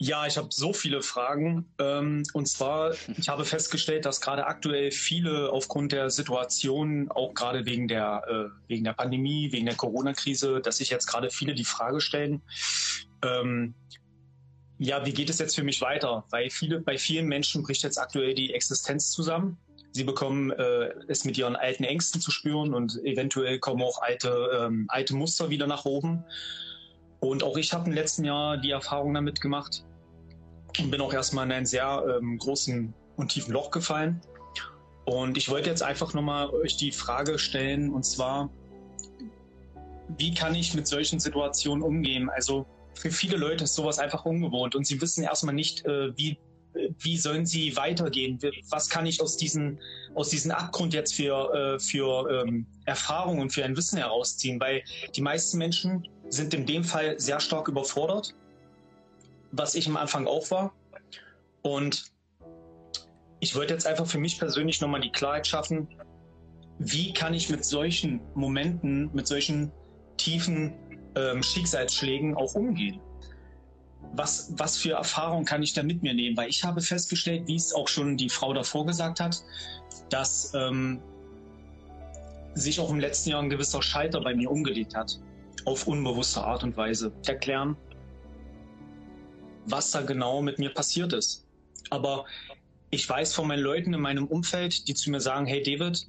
Ja, 0.00 0.26
ich 0.28 0.36
habe 0.36 0.48
so 0.50 0.72
viele 0.72 1.02
Fragen. 1.02 1.66
Ähm, 1.80 2.22
und 2.32 2.46
zwar, 2.46 2.94
ich 3.16 3.28
habe 3.28 3.44
festgestellt, 3.44 4.04
dass 4.04 4.20
gerade 4.20 4.46
aktuell 4.46 4.92
viele 4.92 5.50
aufgrund 5.50 5.90
der 5.90 6.08
Situation, 6.08 7.10
auch 7.10 7.34
gerade 7.34 7.66
wegen 7.66 7.88
der, 7.88 8.22
äh, 8.28 8.68
wegen 8.68 8.84
der 8.84 8.92
Pandemie, 8.92 9.50
wegen 9.50 9.66
der 9.66 9.74
Corona-Krise, 9.74 10.60
dass 10.60 10.76
sich 10.76 10.90
jetzt 10.90 11.06
gerade 11.06 11.30
viele 11.30 11.54
die 11.54 11.64
Frage 11.64 12.00
stellen, 12.00 12.42
ähm, 13.24 13.74
ja, 14.78 15.04
wie 15.04 15.12
geht 15.12 15.28
es 15.28 15.40
jetzt 15.40 15.56
für 15.56 15.64
mich 15.64 15.80
weiter? 15.80 16.24
Weil 16.30 16.50
viele, 16.50 16.80
bei 16.80 16.96
vielen 16.96 17.26
Menschen 17.26 17.64
bricht 17.64 17.82
jetzt 17.82 17.98
aktuell 17.98 18.34
die 18.34 18.54
Existenz 18.54 19.10
zusammen. 19.10 19.58
Sie 19.90 20.04
bekommen 20.04 20.52
äh, 20.52 20.90
es 21.08 21.24
mit 21.24 21.36
ihren 21.36 21.56
alten 21.56 21.82
Ängsten 21.82 22.20
zu 22.20 22.30
spüren 22.30 22.72
und 22.72 22.96
eventuell 23.04 23.58
kommen 23.58 23.82
auch 23.82 24.00
alte, 24.00 24.48
ähm, 24.60 24.84
alte 24.88 25.16
Muster 25.16 25.50
wieder 25.50 25.66
nach 25.66 25.84
oben. 25.84 26.24
Und 27.20 27.42
auch 27.42 27.56
ich 27.56 27.72
habe 27.72 27.88
im 27.88 27.94
letzten 27.94 28.24
Jahr 28.24 28.56
die 28.56 28.70
Erfahrung 28.70 29.14
damit 29.14 29.40
gemacht 29.40 29.84
und 30.78 30.90
bin 30.90 31.00
auch 31.00 31.12
erstmal 31.12 31.46
in 31.46 31.52
einen 31.52 31.66
sehr 31.66 32.04
ähm, 32.20 32.38
großen 32.38 32.94
und 33.16 33.28
tiefen 33.28 33.52
Loch 33.52 33.70
gefallen. 33.70 34.20
Und 35.04 35.36
ich 35.36 35.48
wollte 35.48 35.70
jetzt 35.70 35.82
einfach 35.82 36.14
nochmal 36.14 36.50
euch 36.50 36.76
die 36.76 36.92
Frage 36.92 37.38
stellen, 37.38 37.90
und 37.92 38.04
zwar, 38.04 38.50
wie 40.16 40.34
kann 40.34 40.54
ich 40.54 40.74
mit 40.74 40.86
solchen 40.86 41.18
Situationen 41.18 41.82
umgehen? 41.82 42.28
Also 42.28 42.66
für 42.94 43.10
viele 43.10 43.36
Leute 43.36 43.64
ist 43.64 43.74
sowas 43.74 43.98
einfach 43.98 44.24
ungewohnt 44.24 44.74
und 44.74 44.86
sie 44.86 45.00
wissen 45.00 45.24
erstmal 45.24 45.54
nicht, 45.54 45.84
äh, 45.86 46.16
wie, 46.16 46.38
wie 46.98 47.16
sollen 47.16 47.46
sie 47.46 47.74
weitergehen? 47.76 48.38
Was 48.70 48.88
kann 48.88 49.06
ich 49.06 49.20
aus 49.20 49.36
diesem 49.36 49.78
aus 50.14 50.30
diesen 50.30 50.50
Abgrund 50.50 50.94
jetzt 50.94 51.14
für, 51.14 51.54
äh, 51.54 51.78
für 51.78 52.28
ähm, 52.30 52.66
Erfahrung 52.86 53.40
und 53.40 53.50
für 53.50 53.64
ein 53.64 53.76
Wissen 53.76 53.98
herausziehen? 53.98 54.60
Weil 54.60 54.82
die 55.14 55.20
meisten 55.20 55.58
Menschen 55.58 56.06
sind 56.30 56.54
in 56.54 56.66
dem 56.66 56.84
Fall 56.84 57.18
sehr 57.18 57.40
stark 57.40 57.68
überfordert, 57.68 58.34
was 59.52 59.74
ich 59.74 59.86
am 59.88 59.96
Anfang 59.96 60.26
auch 60.26 60.50
war. 60.50 60.72
Und 61.62 62.12
ich 63.40 63.54
wollte 63.54 63.72
jetzt 63.72 63.86
einfach 63.86 64.06
für 64.06 64.18
mich 64.18 64.38
persönlich 64.38 64.80
nochmal 64.80 65.00
die 65.00 65.10
Klarheit 65.12 65.46
schaffen, 65.46 65.88
wie 66.78 67.12
kann 67.12 67.34
ich 67.34 67.48
mit 67.48 67.64
solchen 67.64 68.20
Momenten, 68.34 69.10
mit 69.12 69.26
solchen 69.26 69.72
tiefen 70.16 70.74
ähm, 71.16 71.42
Schicksalsschlägen 71.42 72.36
auch 72.36 72.54
umgehen? 72.54 73.00
Was, 74.12 74.52
was 74.56 74.76
für 74.76 74.92
Erfahrung 74.92 75.44
kann 75.44 75.62
ich 75.62 75.72
da 75.72 75.82
mit 75.82 76.02
mir 76.02 76.14
nehmen? 76.14 76.36
Weil 76.36 76.48
ich 76.48 76.64
habe 76.64 76.80
festgestellt, 76.80 77.46
wie 77.46 77.56
es 77.56 77.74
auch 77.74 77.88
schon 77.88 78.16
die 78.16 78.28
Frau 78.28 78.52
davor 78.52 78.86
gesagt 78.86 79.20
hat, 79.20 79.42
dass 80.08 80.52
ähm, 80.54 81.00
sich 82.54 82.78
auch 82.80 82.90
im 82.90 83.00
letzten 83.00 83.30
Jahr 83.30 83.42
ein 83.42 83.50
gewisser 83.50 83.82
Scheiter 83.82 84.20
bei 84.20 84.34
mir 84.34 84.50
umgelegt 84.50 84.94
hat 84.94 85.18
auf 85.66 85.86
unbewusste 85.86 86.42
Art 86.42 86.62
und 86.64 86.76
Weise 86.76 87.12
erklären, 87.26 87.76
was 89.66 89.90
da 89.90 90.02
genau 90.02 90.42
mit 90.42 90.58
mir 90.58 90.70
passiert 90.70 91.12
ist. 91.12 91.46
Aber 91.90 92.24
ich 92.90 93.08
weiß 93.08 93.34
von 93.34 93.48
meinen 93.48 93.62
Leuten 93.62 93.94
in 93.94 94.00
meinem 94.00 94.26
Umfeld, 94.26 94.88
die 94.88 94.94
zu 94.94 95.10
mir 95.10 95.20
sagen, 95.20 95.46
hey 95.46 95.62
David, 95.62 96.08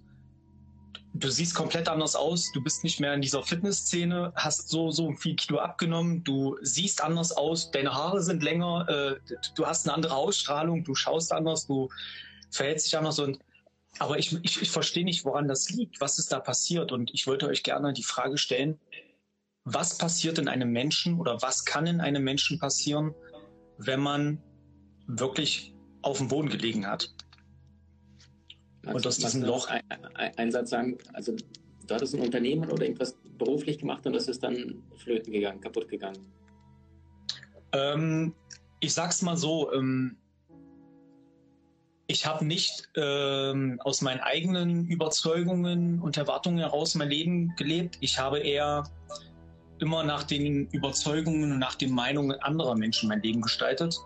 du 1.13 1.29
siehst 1.29 1.55
komplett 1.55 1.89
anders 1.89 2.15
aus, 2.15 2.51
du 2.53 2.61
bist 2.61 2.83
nicht 2.83 2.99
mehr 2.99 3.13
in 3.13 3.21
dieser 3.21 3.43
Fitnessszene, 3.43 4.31
hast 4.35 4.69
so, 4.69 4.91
so 4.91 5.11
viel 5.13 5.35
Kilo 5.35 5.59
abgenommen, 5.59 6.23
du 6.23 6.57
siehst 6.61 7.03
anders 7.03 7.31
aus, 7.31 7.71
deine 7.71 7.93
Haare 7.93 8.21
sind 8.21 8.43
länger, 8.43 8.87
äh, 8.87 9.35
du 9.55 9.65
hast 9.65 9.87
eine 9.87 9.95
andere 9.95 10.15
Ausstrahlung, 10.15 10.83
du 10.83 10.95
schaust 10.95 11.33
anders, 11.33 11.67
du 11.67 11.89
verhältst 12.51 12.87
dich 12.87 12.97
anders 12.97 13.19
und 13.19 13.39
aber 13.97 14.17
ich, 14.17 14.33
ich, 14.43 14.61
ich 14.61 14.71
verstehe 14.71 15.03
nicht, 15.03 15.25
woran 15.25 15.47
das 15.47 15.69
liegt, 15.71 15.99
was 15.99 16.19
ist 16.19 16.31
da 16.31 16.39
passiert 16.39 16.91
und 16.91 17.11
ich 17.13 17.27
wollte 17.27 17.47
euch 17.47 17.63
gerne 17.63 17.91
die 17.91 18.03
Frage 18.03 18.37
stellen, 18.37 18.79
was 19.66 19.97
passiert 19.97 20.39
in 20.39 20.47
einem 20.47 20.72
Menschen 20.72 21.20
oder 21.20 21.41
was 21.41 21.66
kann 21.66 21.86
in 21.88 22.01
einem 22.01 22.24
Menschen 22.24 22.60
passieren, 22.60 23.14
wenn 23.78 23.99
man 23.99 24.41
wirklich 25.07 25.74
auf 26.01 26.18
dem 26.18 26.28
Boden 26.28 26.49
gelegen 26.49 26.88
hat. 26.88 27.14
Also 28.86 28.95
und 28.95 29.07
aus 29.07 29.18
diesem 29.18 29.43
Loch. 29.43 29.68
Ein, 29.68 29.82
ein, 30.16 30.38
ein, 30.38 30.51
Satz 30.51 30.70
sagen, 30.70 30.97
also 31.14 31.36
du 31.88 31.93
hattest 31.93 32.16
ein 32.16 32.22
Unternehmen 32.22 32.70
oder 32.70 32.84
irgendwas 32.84 33.18
beruflich 33.38 33.80
gemacht 33.80 34.05
und 34.05 34.14
das 34.14 34.28
ist 34.28 34.43
dann 34.43 34.82
flöten 34.97 35.34
gegangen, 35.34 35.60
kaputt 35.60 35.89
gegangen. 35.89 36.20
Ähm, 37.74 38.34
ich 38.80 38.93
sag's 38.93 39.22
mal 39.22 39.38
so, 39.38 39.72
ähm, 39.74 40.18
ich 42.07 42.26
habe 42.26 42.43
nicht 42.43 42.89
ähm, 42.95 43.80
aus 43.84 44.01
meinen 44.01 44.20
eigenen 44.22 44.88
Überzeugungen 44.88 46.01
und 46.01 46.18
Erwartungen 46.18 46.57
heraus 46.57 46.95
mein 46.95 47.10
Leben 47.10 47.55
gelebt. 47.55 47.97
Ich 48.01 48.18
habe 48.18 48.39
eher 48.39 48.84
immer 49.80 50.03
nach 50.03 50.23
den 50.23 50.67
Überzeugungen 50.67 51.51
und 51.51 51.59
nach 51.59 51.75
den 51.75 51.93
Meinungen 51.93 52.39
anderer 52.41 52.75
Menschen 52.75 53.09
mein 53.09 53.21
Leben 53.21 53.41
gestaltet, 53.41 53.97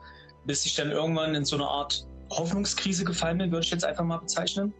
bis 0.45 0.65
ich 0.65 0.76
dann 0.76 0.91
irgendwann 0.91 1.36
in 1.36 1.45
so 1.45 1.55
eine 1.55 1.67
Art 1.67 2.05
Hoffnungskrise 2.30 3.05
gefallen 3.05 3.38
bin, 3.38 3.51
würde 3.51 3.65
ich 3.65 3.71
jetzt 3.71 3.86
einfach 3.86 4.03
mal 4.03 4.17
bezeichnen. 4.17 4.74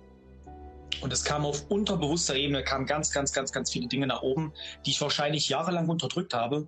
Und 1.02 1.12
es 1.12 1.24
kam 1.24 1.46
auf 1.46 1.70
unterbewusster 1.70 2.36
Ebene, 2.36 2.64
kamen 2.64 2.86
ganz, 2.86 3.12
ganz, 3.12 3.34
ganz, 3.34 3.52
ganz 3.52 3.72
viele 3.72 3.88
Dinge 3.88 4.08
nach 4.08 4.22
oben, 4.22 4.54
die 4.86 4.91
ich 4.91 5.02
wahrscheinlich 5.02 5.50
jahrelang 5.50 5.89
unterdrückt 5.89 6.34
habe. 6.34 6.68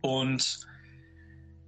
Und 0.00 0.60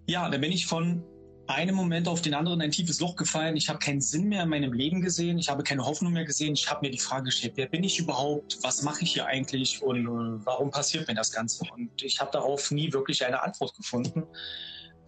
ja, 0.06 0.28
dann 0.28 0.40
bin 0.40 0.52
ich 0.52 0.66
von 0.66 1.04
einem 1.48 1.74
Moment 1.74 2.08
auf 2.08 2.22
den 2.22 2.34
anderen 2.34 2.60
ein 2.60 2.70
tiefes 2.70 3.00
Loch 3.00 3.16
gefallen. 3.16 3.56
Ich 3.56 3.68
habe 3.68 3.78
keinen 3.78 4.00
Sinn 4.00 4.28
mehr 4.28 4.42
in 4.42 4.48
meinem 4.48 4.72
Leben 4.72 5.00
gesehen. 5.00 5.38
Ich 5.38 5.48
habe 5.48 5.62
keine 5.62 5.84
Hoffnung 5.84 6.12
mehr 6.12 6.24
gesehen. 6.24 6.54
Ich 6.54 6.70
habe 6.70 6.86
mir 6.86 6.90
die 6.90 6.98
Frage 6.98 7.24
gestellt, 7.24 7.52
wer 7.56 7.66
bin 7.66 7.84
ich 7.84 7.98
überhaupt? 7.98 8.58
Was 8.62 8.82
mache 8.82 9.02
ich 9.02 9.12
hier 9.12 9.26
eigentlich? 9.26 9.82
Und 9.82 10.06
äh, 10.06 10.44
warum 10.44 10.70
passiert 10.70 11.08
mir 11.08 11.14
das 11.14 11.32
Ganze? 11.32 11.64
Und 11.74 12.02
ich 12.02 12.20
habe 12.20 12.30
darauf 12.32 12.70
nie 12.70 12.92
wirklich 12.92 13.24
eine 13.24 13.42
Antwort 13.42 13.76
gefunden. 13.76 14.24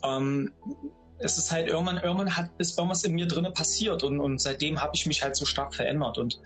Ähm, 0.05 0.53
es 1.19 1.37
ist 1.37 1.51
halt 1.51 1.69
irgendwann, 1.69 1.99
irgendwann 1.99 2.37
hat, 2.37 2.51
ist 2.59 2.79
irgendwas 2.79 3.03
in 3.05 3.15
mir 3.15 3.27
drinne 3.27 3.51
passiert 3.51 4.05
und, 4.05 4.21
und 4.21 4.41
seitdem 4.41 4.81
habe 4.81 4.93
ich 4.95 5.07
mich 5.07 5.23
halt 5.23 5.35
so 5.35 5.45
stark 5.45 5.75
verändert. 5.75 6.19
Und 6.19 6.41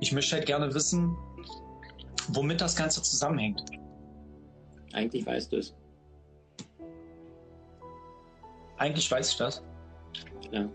ich 0.00 0.12
möchte 0.12 0.36
halt 0.36 0.46
gerne 0.46 0.72
wissen, 0.74 1.14
womit 2.28 2.60
das 2.60 2.74
Ganze 2.74 3.02
zusammenhängt. 3.02 3.62
Eigentlich 4.92 5.26
weißt 5.26 5.52
du 5.52 5.56
es. 5.56 5.74
Eigentlich 8.84 9.10
weiß 9.10 9.30
ich 9.30 9.38
das. 9.38 9.62
Ja. 10.52 10.68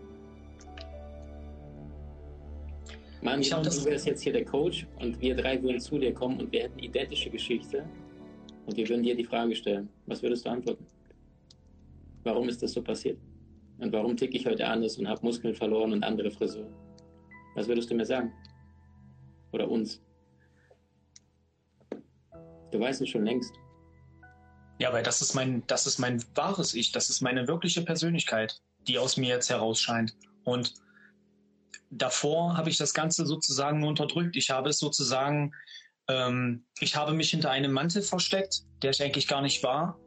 Mann, 3.22 3.40
ich 3.40 3.50
du 3.50 3.84
wärst 3.84 4.04
jetzt 4.04 4.22
hier 4.22 4.32
der 4.32 4.44
Coach 4.44 4.84
und 4.98 5.20
wir 5.20 5.36
drei 5.36 5.62
würden 5.62 5.78
zu 5.78 5.96
dir 5.96 6.12
kommen 6.12 6.40
und 6.40 6.50
wir 6.50 6.64
hätten 6.64 6.80
identische 6.80 7.30
Geschichte 7.30 7.88
und 8.66 8.76
wir 8.76 8.88
würden 8.88 9.04
dir 9.04 9.14
die 9.14 9.22
Frage 9.22 9.54
stellen. 9.54 9.88
Was 10.06 10.24
würdest 10.24 10.44
du 10.44 10.50
antworten? 10.50 10.84
Warum 12.24 12.48
ist 12.48 12.60
das 12.64 12.72
so 12.72 12.82
passiert? 12.82 13.16
Und 13.78 13.92
warum 13.92 14.16
ticke 14.16 14.36
ich 14.36 14.44
heute 14.44 14.66
anders 14.66 14.98
und 14.98 15.06
habe 15.06 15.24
Muskeln 15.24 15.54
verloren 15.54 15.92
und 15.92 16.02
andere 16.02 16.32
Frisur? 16.32 16.66
Was 17.54 17.68
würdest 17.68 17.92
du 17.92 17.94
mir 17.94 18.06
sagen? 18.06 18.32
Oder 19.52 19.70
uns? 19.70 20.02
Du 22.72 22.80
weißt 22.80 23.02
es 23.02 23.08
schon 23.08 23.24
längst. 23.24 23.54
Ja, 24.80 24.94
weil 24.94 25.02
das 25.02 25.20
ist 25.20 25.34
mein, 25.34 25.62
das 25.66 25.86
ist 25.86 25.98
mein 25.98 26.24
wahres 26.34 26.72
Ich, 26.72 26.90
das 26.90 27.10
ist 27.10 27.20
meine 27.20 27.46
wirkliche 27.46 27.82
Persönlichkeit, 27.82 28.62
die 28.88 28.98
aus 28.98 29.18
mir 29.18 29.28
jetzt 29.28 29.50
herausscheint. 29.50 30.16
Und 30.42 30.72
davor 31.90 32.56
habe 32.56 32.70
ich 32.70 32.78
das 32.78 32.94
Ganze 32.94 33.26
sozusagen 33.26 33.80
nur 33.80 33.90
unterdrückt. 33.90 34.36
Ich 34.36 34.48
habe 34.48 34.70
es 34.70 34.78
sozusagen, 34.78 35.52
ähm, 36.08 36.64
ich 36.78 36.96
habe 36.96 37.12
mich 37.12 37.30
hinter 37.30 37.50
einem 37.50 37.72
Mantel 37.72 38.00
versteckt, 38.00 38.62
der 38.82 38.92
ich 38.92 39.02
eigentlich 39.02 39.28
gar 39.28 39.42
nicht 39.42 39.62
war. 39.62 39.98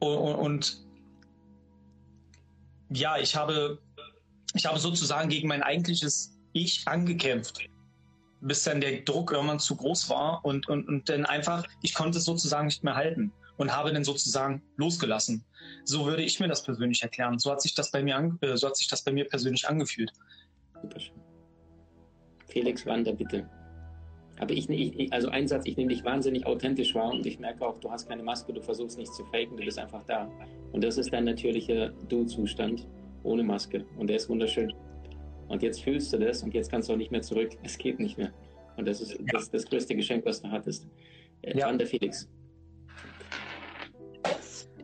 Und, 0.00 0.34
und 0.34 0.84
ja, 2.90 3.16
ich 3.16 3.36
habe, 3.36 3.80
ich 4.54 4.66
habe 4.66 4.80
sozusagen 4.80 5.28
gegen 5.28 5.46
mein 5.46 5.62
eigentliches 5.62 6.36
Ich 6.52 6.88
angekämpft 6.88 7.60
bis 8.46 8.62
dann 8.62 8.80
der 8.80 9.00
Druck 9.02 9.32
irgendwann 9.32 9.58
zu 9.58 9.76
groß 9.76 10.08
war 10.08 10.44
und, 10.44 10.68
und, 10.68 10.88
und 10.88 11.08
dann 11.08 11.24
einfach, 11.26 11.66
ich 11.82 11.94
konnte 11.94 12.18
es 12.18 12.24
sozusagen 12.24 12.66
nicht 12.66 12.84
mehr 12.84 12.94
halten 12.94 13.32
und 13.56 13.74
habe 13.74 13.92
dann 13.92 14.04
sozusagen 14.04 14.62
losgelassen. 14.76 15.44
So 15.84 16.06
würde 16.06 16.22
ich 16.22 16.38
mir 16.40 16.48
das 16.48 16.62
persönlich 16.62 17.02
erklären. 17.02 17.38
So 17.38 17.50
hat 17.50 17.62
sich 17.62 17.74
das 17.74 17.90
bei 17.90 18.02
mir, 18.02 18.16
an, 18.16 18.38
äh, 18.42 18.56
so 18.56 18.68
hat 18.68 18.76
sich 18.76 18.88
das 18.88 19.02
bei 19.02 19.12
mir 19.12 19.24
persönlich 19.24 19.68
angefühlt. 19.68 20.12
Felix 22.48 22.86
Wander, 22.86 23.12
bitte. 23.12 23.48
Aber 24.38 24.52
ich, 24.52 24.68
ich, 24.68 25.12
also 25.12 25.30
ein 25.30 25.48
Satz, 25.48 25.64
ich 25.66 25.76
nehme 25.76 25.92
dich 25.92 26.04
wahnsinnig 26.04 26.44
authentisch 26.46 26.94
wahr 26.94 27.10
und 27.10 27.24
ich 27.24 27.38
merke 27.38 27.66
auch, 27.66 27.78
du 27.80 27.90
hast 27.90 28.08
keine 28.08 28.22
Maske, 28.22 28.52
du 28.52 28.60
versuchst 28.60 28.98
nichts 28.98 29.16
zu 29.16 29.24
faken, 29.24 29.56
du 29.56 29.64
bist 29.64 29.78
einfach 29.78 30.04
da. 30.04 30.30
Und 30.72 30.84
das 30.84 30.98
ist 30.98 31.12
dein 31.12 31.24
natürlicher 31.24 31.88
Du-Zustand 32.08 32.86
ohne 33.22 33.42
Maske. 33.42 33.84
Und 33.96 34.08
der 34.08 34.16
ist 34.16 34.28
wunderschön. 34.28 34.72
Und 35.48 35.62
jetzt 35.62 35.82
fühlst 35.82 36.12
du 36.12 36.18
das 36.18 36.42
und 36.42 36.54
jetzt 36.54 36.70
kannst 36.70 36.88
du 36.88 36.92
auch 36.92 36.96
nicht 36.96 37.10
mehr 37.10 37.22
zurück. 37.22 37.50
Es 37.62 37.78
geht 37.78 37.98
nicht 38.00 38.18
mehr. 38.18 38.32
Und 38.76 38.86
das 38.86 39.00
ist 39.00 39.12
ja. 39.12 39.18
das, 39.32 39.50
das, 39.50 39.64
größte 39.66 39.94
Geschenk, 39.94 40.24
was 40.26 40.42
du 40.42 40.50
hattest. 40.50 40.86
Äh, 41.42 41.58
ja. 41.58 41.72
der 41.72 41.86
Felix. 41.86 42.28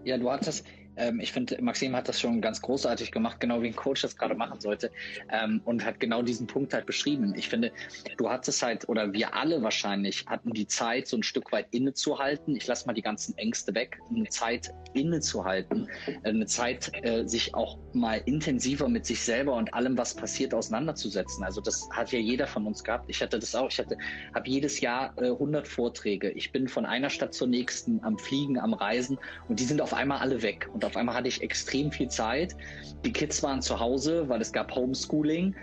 Ja, 0.05 0.19
du 0.19 0.31
hattest, 0.31 0.65
ähm, 0.97 1.21
ich 1.21 1.33
finde, 1.33 1.61
Maxim 1.63 1.97
hat 1.97 2.09
das 2.09 2.21
schon 2.21 2.41
ganz 2.41 2.61
großartig 2.61 3.13
gemacht, 3.13 3.41
genau 3.41 3.63
wie 3.63 3.69
ein 3.69 3.77
Coach 3.77 4.03
das 4.03 4.17
gerade 4.17 4.35
machen 4.35 4.61
sollte 4.61 4.91
ähm, 5.31 5.61
und 5.65 5.85
hat 5.85 6.01
genau 6.01 6.23
diesen 6.23 6.47
Punkt 6.47 6.75
halt 6.75 6.87
beschrieben. 6.87 7.35
Ich 7.37 7.49
finde, 7.49 7.73
du 8.17 8.29
hattest 8.29 8.63
halt, 8.63 8.89
oder 8.89 9.13
wir 9.13 9.35
alle 9.35 9.63
wahrscheinlich, 9.63 10.27
hatten 10.27 10.53
die 10.53 10.67
Zeit, 10.67 11.07
so 11.07 11.17
ein 11.17 11.23
Stück 11.23 11.53
weit 11.53 11.67
innezuhalten. 11.71 12.57
Ich 12.57 12.67
lasse 12.67 12.87
mal 12.87 12.93
die 12.93 13.03
ganzen 13.03 13.37
Ängste 13.39 13.75
weg, 13.75 13.99
eine 14.11 14.29
Zeit 14.29 14.73
innezuhalten, 14.95 15.89
äh, 16.07 16.29
eine 16.29 16.47
Zeit, 16.47 16.93
äh, 17.03 17.27
sich 17.27 17.55
auch 17.55 17.79
mal 17.93 18.23
intensiver 18.27 18.89
mit 18.89 19.07
sich 19.07 19.21
selber 19.21 19.55
und 19.55 19.73
allem, 19.75 19.97
was 19.97 20.15
passiert, 20.15 20.55
auseinanderzusetzen. 20.55 21.45
Also 21.45 21.61
das 21.61 21.89
hat 21.93 22.13
ja 22.13 22.19
jeder 22.19 22.47
von 22.47 22.67
uns 22.67 22.85
gehabt. 22.85 23.07
Ich 23.09 23.23
hatte 23.23 23.39
das 23.39 23.55
auch. 23.55 23.71
Ich 23.71 23.79
hatte, 23.79 23.97
habe 24.35 24.49
jedes 24.49 24.81
Jahr 24.81 25.15
äh, 25.19 25.31
100 25.31 25.67
Vorträge. 25.67 26.31
Ich 26.31 26.53
bin 26.53 26.69
von 26.69 26.85
einer 26.85 27.11
Stadt 27.11 27.35
zur 27.35 27.49
nächsten 27.49 28.03
am 28.05 28.19
Fliegen, 28.19 28.59
am 28.59 28.75
Reisen 28.75 29.19
und 29.49 29.59
die 29.59 29.65
sind 29.65 29.81
auf 29.81 29.95
einmal 29.95 30.19
alle 30.19 30.43
weg. 30.43 30.69
Und 30.73 30.82
und 30.83 30.87
auf 30.89 30.97
einmal 30.97 31.15
hatte 31.15 31.29
ich 31.29 31.43
extrem 31.43 31.93
viel 31.93 32.09
Zeit. 32.09 32.57
Die 33.05 33.13
Kids 33.13 33.43
waren 33.43 33.63
zu 33.63 33.79
Hause, 33.79 34.29
weil 34.29 34.41
es 34.41 34.53
gab 34.53 34.75
Homeschooling. 34.75 35.55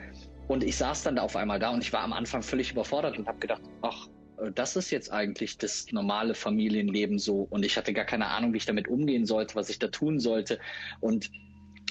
Und 0.47 0.63
ich 0.63 0.78
saß 0.78 1.03
dann 1.03 1.17
da 1.17 1.22
auf 1.22 1.36
einmal 1.36 1.59
da 1.59 1.70
und 1.70 1.84
ich 1.84 1.93
war 1.93 2.01
am 2.01 2.13
Anfang 2.13 2.41
völlig 2.41 2.72
überfordert 2.72 3.17
und 3.17 3.28
habe 3.28 3.38
gedacht, 3.39 3.61
ach, 3.82 4.07
äh, 4.41 4.51
das 4.53 4.76
ist 4.76 4.89
jetzt 4.89 5.11
eigentlich 5.11 5.57
das 5.57 5.86
normale 5.91 6.34
Familienleben 6.34 7.20
so. 7.20 7.47
Und 7.49 7.65
ich 7.65 7.78
hatte 7.78 7.93
gar 7.93 8.05
keine 8.05 8.28
Ahnung, 8.28 8.53
wie 8.53 8.57
ich 8.57 8.65
damit 8.65 8.88
umgehen 8.88 9.26
sollte, 9.26 9.55
was 9.55 9.70
ich 9.70 9.78
da 9.78 9.88
tun 9.88 10.20
sollte. 10.20 10.59
Und 11.01 11.30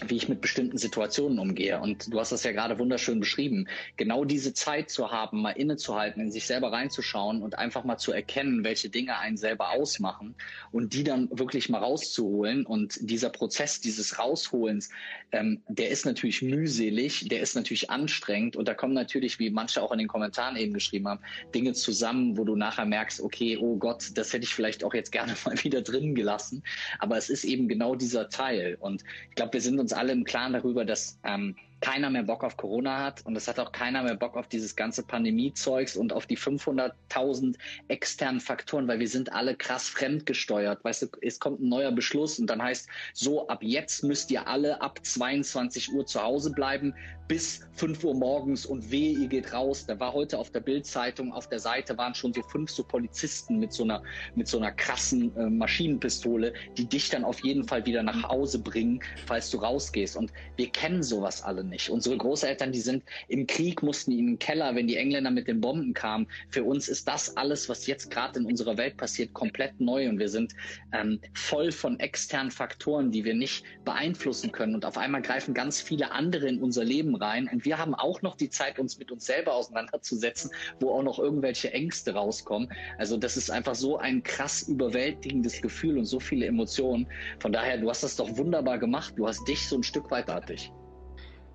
wie 0.07 0.17
ich 0.17 0.29
mit 0.29 0.41
bestimmten 0.41 0.79
Situationen 0.79 1.39
umgehe. 1.39 1.81
Und 1.81 2.13
du 2.13 2.21
hast 2.21 2.31
das 2.31 2.45
ja 2.45 2.53
gerade 2.53 2.79
wunderschön 2.79 3.21
beschrieben. 3.21 3.67
Genau 3.97 4.25
diese 4.25 4.55
Zeit 4.55 4.91
zu 4.91 5.11
haben, 5.11 5.43
mal 5.43 5.51
innezuhalten, 5.51 6.23
in 6.23 6.31
sich 6.31 6.47
selber 6.47 6.73
reinzuschauen 6.73 7.43
und 7.43 7.59
einfach 7.59 7.85
mal 7.85 7.99
zu 7.99 8.13
erkennen, 8.13 8.65
welche 8.65 8.91
Dinge 8.91 9.19
einen 9.19 9.37
selber 9.37 9.71
ausmachen 9.71 10.35
und 10.71 10.93
die 10.93 11.05
dann 11.05 11.29
wirklich 11.33 11.69
mal 11.69 11.79
rauszuholen. 11.79 12.65
Und 12.65 12.99
dieser 13.01 13.31
Prozess 13.31 13.81
dieses 13.81 14.19
Rausholens, 14.19 14.91
ähm, 15.33 15.63
der 15.69 15.91
ist 15.91 16.07
natürlich 16.07 16.43
mühselig, 16.43 17.29
der 17.29 17.41
ist 17.41 17.57
natürlich 17.57 17.91
anstrengend 17.91 18.57
und 18.57 18.69
da 18.69 18.75
kommen 18.75 18.95
natürlich, 18.95 19.39
wie 19.39 19.51
manche 19.51 19.83
auch 19.83 19.93
in 19.93 19.99
den 19.99 20.09
Kommentaren 20.09 20.57
eben 20.57 20.73
geschrieben 20.75 21.09
haben, 21.09 21.21
Dinge 21.55 21.73
zusammen, 21.73 22.37
wo 22.39 22.45
du 22.45 22.57
nachher 22.57 22.87
merkst, 22.87 23.21
okay, 23.21 23.57
oh 23.57 23.77
Gott, 23.77 24.11
das 24.15 24.33
hätte 24.33 24.45
ich 24.45 24.55
vielleicht 24.55 24.85
auch 24.85 24.95
jetzt 24.95 25.13
gerne 25.13 25.35
mal 25.45 25.63
wieder 25.63 25.83
drin 25.83 26.15
gelassen. 26.15 26.63
Aber 26.99 27.17
es 27.17 27.31
ist 27.31 27.45
eben 27.45 27.69
genau 27.69 27.95
dieser 27.95 28.29
Teil. 28.29 28.77
Und 28.81 29.03
ich 29.31 29.35
glaube, 29.35 29.55
wir 29.55 29.61
sind 29.61 29.79
uns 29.79 29.88
uns 29.89 29.95
alle 29.95 30.13
im 30.13 30.25
Klaren 30.25 30.53
darüber, 30.53 30.85
dass 30.85 31.19
ähm, 31.25 31.57
keiner 31.81 32.11
mehr 32.11 32.25
Bock 32.25 32.45
auf 32.45 32.57
Corona 32.57 33.05
hat 33.05 33.25
und 33.25 33.37
es 33.37 33.49
hat 33.49 33.59
auch 33.59 33.73
keiner 33.73 34.03
mehr 34.03 34.17
Bock 34.17 34.37
auf 34.37 34.49
dieses 34.49 34.75
ganze 34.75 35.03
Pandemie-Zeugs 35.03 35.97
und 35.97 36.13
auf 36.13 36.27
die 36.27 36.37
500.000 36.37 37.57
externen 37.89 38.41
Faktoren, 38.41 38.89
weil 38.89 38.99
wir 38.99 39.09
sind 39.09 39.33
alle 39.33 39.55
krass 39.57 39.89
fremdgesteuert. 39.89 40.85
Weißt 40.85 41.03
du, 41.03 41.07
es 41.23 41.39
kommt 41.39 41.61
ein 41.61 41.69
neuer 41.69 41.93
Beschluss 41.93 42.39
und 42.39 42.49
dann 42.49 42.63
heißt, 42.63 42.89
so 43.15 43.49
ab 43.49 43.63
jetzt 43.63 44.03
müsst 44.03 44.31
ihr 44.31 44.47
alle 44.47 44.81
ab 44.81 45.01
22 45.03 45.93
Uhr 45.93 46.07
zu 46.07 46.23
Hause 46.23 46.51
bleiben 46.51 46.95
bis 47.29 47.61
5 47.75 48.03
Uhr 48.05 48.15
morgens 48.15 48.67
und 48.67 48.91
wehe, 48.91 49.13
ihr 49.13 49.29
geht 49.29 49.53
raus. 49.53 49.85
Da 49.87 50.01
war 50.01 50.13
heute 50.15 50.39
auf 50.39 50.51
der 50.51 50.61
Bildzeitung 50.61 51.33
auf 51.33 51.49
der 51.49 51.61
Seite 51.61 51.97
waren 51.99 52.15
schon 52.15 52.33
so 52.33 52.43
fünf 52.43 52.71
so 52.71 52.83
Polizisten 52.83 53.59
mit 53.59 53.73
so 53.73 53.85
einer, 53.85 54.03
mit 54.35 54.49
so 54.49 54.57
einer 54.57 54.73
krassen 54.73 55.37
äh, 55.37 55.49
Maschinenpistole, 55.49 56.55
die 56.77 56.87
dich 56.87 57.11
dann 57.11 57.25
auf 57.25 57.45
jeden 57.45 57.65
Fall 57.65 57.85
wieder 57.85 58.03
nach 58.03 58.23
Hause 58.25 58.59
bringen, 58.59 59.01
falls 59.27 59.51
du 59.51 59.59
rausgehst. 59.59 60.17
Und 60.17 60.33
wir 60.57 60.71
kennen 60.71 61.03
sowas 61.03 61.43
alle 61.43 61.63
nicht. 61.69 61.91
Unsere 61.91 62.17
Großeltern, 62.17 62.73
die 62.73 62.81
sind 62.81 63.05
im 63.29 63.47
Krieg, 63.47 63.83
mussten 63.83 64.13
in 64.13 64.27
den 64.27 64.39
Keller, 64.39 64.75
wenn 64.75 64.87
die 64.87 64.97
Engländer 64.97 65.31
mit 65.31 65.49
den 65.49 65.61
Bomben 65.61 65.95
kamen. 65.95 66.27
Für 66.51 66.65
uns 66.65 66.89
ist 66.89 67.07
das 67.07 67.37
alles, 67.37 67.69
was 67.69 67.87
jetzt 67.87 68.11
gerade 68.11 68.39
in 68.41 68.47
unserer 68.47 68.77
Welt 68.77 68.97
passiert, 68.97 69.33
komplett 69.33 69.81
neu 69.81 70.09
und 70.09 70.19
wir 70.19 70.29
sind 70.29 70.55
ähm, 70.93 71.21
voll 71.35 71.73
von 71.73 71.99
externen 72.01 72.51
Faktoren, 72.51 73.11
die 73.11 73.25
wir 73.25 73.35
nicht 73.35 73.65
beeinflussen 73.85 74.53
können. 74.53 74.75
Und 74.75 74.85
auf 74.85 74.99
einmal 74.99 75.23
greifen 75.23 75.55
ganz 75.55 75.81
viele 75.81 76.11
andere 76.13 76.49
in 76.49 76.63
unser 76.63 76.85
Leben 76.85 77.15
rein. 77.17 77.49
Und 77.53 77.65
wir 77.65 77.79
haben 77.79 77.95
auch 77.95 78.23
noch 78.23 78.37
die 78.37 78.51
Zeit, 78.51 78.79
uns 78.79 78.99
mit 78.99 79.11
uns 79.11 79.27
selber 79.27 79.55
auseinanderzusetzen, 79.55 80.51
wo 80.81 80.91
auch 80.91 81.03
noch 81.03 81.19
irgendwelche 81.19 81.73
Ängste 81.73 82.15
rauskommen. 82.15 82.73
Also 82.99 83.17
das 83.17 83.37
ist 83.37 83.51
einfach 83.51 83.75
so 83.75 83.99
ein 83.99 84.23
krass 84.23 84.63
überwältigendes 84.63 85.61
Gefühl 85.61 85.99
und 85.99 86.05
so 86.05 86.21
viele 86.21 86.47
Emotionen. 86.47 87.07
Von 87.41 87.53
daher, 87.53 87.79
du 87.79 87.89
hast 87.91 88.03
das 88.03 88.17
doch 88.17 88.37
wunderbar 88.37 88.79
gemacht. 88.79 89.15
Du 89.17 89.27
hast 89.27 89.47
dich 89.47 89.67
so 89.69 89.77
ein 89.77 89.83
Stück 89.83 90.11
weit 90.11 90.29
artig 90.31 90.73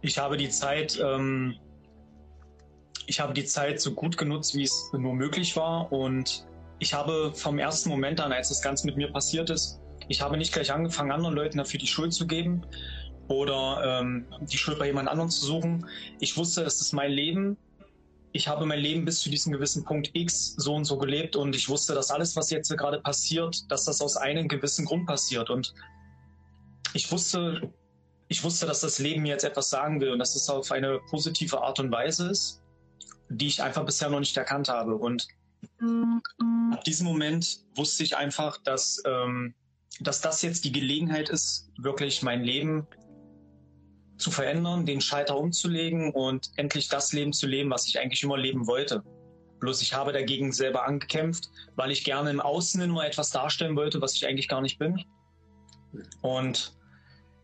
ich 0.03 0.17
habe 0.17 0.35
die 0.37 0.49
Zeit, 0.49 0.99
ähm, 1.01 1.55
ich 3.07 3.19
habe 3.19 3.33
die 3.33 3.45
Zeit 3.45 3.79
so 3.81 3.93
gut 3.93 4.17
genutzt, 4.17 4.53
wie 4.53 4.63
es 4.63 4.91
nur 4.91 5.13
möglich 5.13 5.55
war. 5.55 5.91
Und 5.91 6.45
ich 6.79 6.93
habe 6.93 7.31
vom 7.33 7.57
ersten 7.57 7.89
Moment 7.89 8.19
an, 8.19 8.33
als 8.33 8.49
das 8.49 8.61
Ganze 8.61 8.85
mit 8.85 8.97
mir 8.97 9.11
passiert 9.11 9.49
ist, 9.49 9.79
ich 10.09 10.21
habe 10.21 10.35
nicht 10.35 10.51
gleich 10.51 10.71
angefangen, 10.71 11.11
anderen 11.11 11.33
Leuten 11.33 11.57
dafür 11.57 11.79
die 11.79 11.87
Schuld 11.87 12.13
zu 12.13 12.27
geben 12.27 12.65
oder 13.29 14.01
ähm, 14.01 14.25
die 14.41 14.57
Schuld 14.57 14.77
bei 14.77 14.87
jemand 14.87 15.07
anderem 15.07 15.29
zu 15.29 15.45
suchen. 15.45 15.85
Ich 16.19 16.35
wusste, 16.35 16.63
es 16.63 16.81
ist 16.81 16.91
mein 16.91 17.09
Leben. 17.09 17.55
Ich 18.33 18.49
habe 18.49 18.65
mein 18.65 18.79
Leben 18.79 19.05
bis 19.05 19.21
zu 19.21 19.29
diesem 19.29 19.53
gewissen 19.53 19.85
Punkt 19.85 20.09
X 20.13 20.55
so 20.57 20.75
und 20.75 20.83
so 20.83 20.97
gelebt 20.97 21.37
und 21.37 21.55
ich 21.55 21.69
wusste, 21.69 21.93
dass 21.93 22.11
alles, 22.11 22.35
was 22.35 22.49
jetzt 22.49 22.75
gerade 22.75 22.99
passiert, 22.99 23.71
dass 23.71 23.85
das 23.85 24.01
aus 24.01 24.17
einem 24.17 24.49
gewissen 24.49 24.83
Grund 24.83 25.05
passiert. 25.05 25.49
Und 25.49 25.73
ich 26.93 27.09
wusste, 27.09 27.71
ich 28.33 28.43
wusste, 28.43 28.65
dass 28.65 28.81
das 28.81 28.97
Leben 28.97 29.21
mir 29.21 29.29
jetzt 29.29 29.43
etwas 29.43 29.69
sagen 29.69 30.01
will 30.01 30.09
und 30.09 30.17
dass 30.17 30.35
es 30.35 30.49
auf 30.49 30.71
eine 30.71 30.99
positive 31.11 31.61
Art 31.61 31.79
und 31.79 31.91
Weise 31.91 32.31
ist, 32.31 32.63
die 33.29 33.45
ich 33.45 33.61
einfach 33.61 33.85
bisher 33.85 34.09
noch 34.09 34.19
nicht 34.19 34.35
erkannt 34.35 34.69
habe. 34.69 34.95
Und 34.95 35.27
ab 36.71 36.83
diesem 36.83 37.05
Moment 37.05 37.59
wusste 37.75 38.03
ich 38.03 38.17
einfach, 38.17 38.57
dass, 38.63 39.01
ähm, 39.05 39.53
dass 39.99 40.19
das 40.21 40.41
jetzt 40.41 40.65
die 40.65 40.71
Gelegenheit 40.71 41.29
ist, 41.29 41.69
wirklich 41.77 42.23
mein 42.23 42.43
Leben 42.43 42.87
zu 44.17 44.31
verändern, 44.31 44.87
den 44.87 44.99
Schalter 44.99 45.37
umzulegen 45.37 46.11
und 46.11 46.49
endlich 46.55 46.87
das 46.87 47.13
Leben 47.13 47.33
zu 47.33 47.45
leben, 47.45 47.69
was 47.69 47.87
ich 47.87 47.99
eigentlich 47.99 48.23
immer 48.23 48.37
leben 48.37 48.65
wollte. 48.65 49.03
Bloß 49.59 49.83
ich 49.83 49.93
habe 49.93 50.11
dagegen 50.11 50.51
selber 50.51 50.87
angekämpft, 50.87 51.51
weil 51.75 51.91
ich 51.91 52.03
gerne 52.03 52.31
im 52.31 52.41
Außen 52.41 52.87
nur 52.87 53.05
etwas 53.05 53.29
darstellen 53.29 53.75
wollte, 53.75 54.01
was 54.01 54.15
ich 54.15 54.25
eigentlich 54.25 54.47
gar 54.47 54.61
nicht 54.61 54.79
bin. 54.79 55.03
Und 56.21 56.73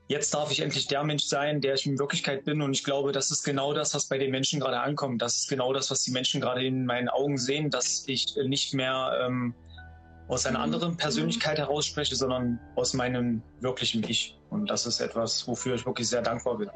jetzt 0.10 0.34
darf 0.34 0.52
ich 0.52 0.60
endlich 0.60 0.88
der 0.88 1.04
Mensch 1.04 1.24
sein, 1.24 1.62
der 1.62 1.76
ich 1.76 1.86
in 1.86 1.98
Wirklichkeit 1.98 2.44
bin. 2.44 2.62
Und 2.62 2.74
ich 2.74 2.84
glaube, 2.84 3.12
das 3.14 3.32
ist 3.32 3.44
genau 3.44 3.74
das, 3.74 3.94
was 3.94 4.08
bei 4.08 4.18
den 4.18 4.32
Menschen 4.32 4.60
gerade 4.60 4.80
ankommt. 4.80 5.22
Das 5.22 5.38
ist 5.38 5.48
genau 5.48 5.72
das, 5.72 5.90
was 5.92 6.04
die 6.04 6.12
Menschen 6.12 6.42
gerade 6.42 6.66
in 6.66 6.86
meinen 6.86 7.08
Augen 7.08 7.38
sehen, 7.38 7.70
dass 7.70 8.04
ich 8.08 8.36
nicht 8.44 8.74
mehr 8.74 9.22
ähm, 9.24 9.54
aus 10.28 10.46
einer 10.46 10.60
anderen 10.60 10.98
Persönlichkeit 10.98 11.60
heraus 11.60 11.86
spreche, 11.86 12.16
sondern 12.16 12.60
aus 12.76 12.94
meinem 12.94 13.42
wirklichen 13.62 14.04
Ich. 14.04 14.36
Und 14.50 14.70
das 14.70 14.86
ist 14.86 15.00
etwas, 15.00 15.48
wofür 15.48 15.76
ich 15.76 15.86
wirklich 15.86 16.10
sehr 16.10 16.24
dankbar 16.24 16.58
bin. 16.58 16.70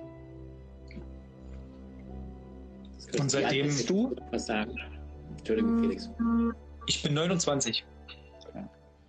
Und 3.20 3.30
seitdem. 3.30 3.52
Wie 3.52 3.62
alt 3.62 3.70
bist 3.70 3.90
du? 3.90 4.16
Was 4.32 4.46
sagen? 4.46 4.80
Entschuldigung, 5.38 5.82
Felix. 5.82 6.10
Ich 6.86 7.02
bin 7.02 7.14
29. 7.16 7.84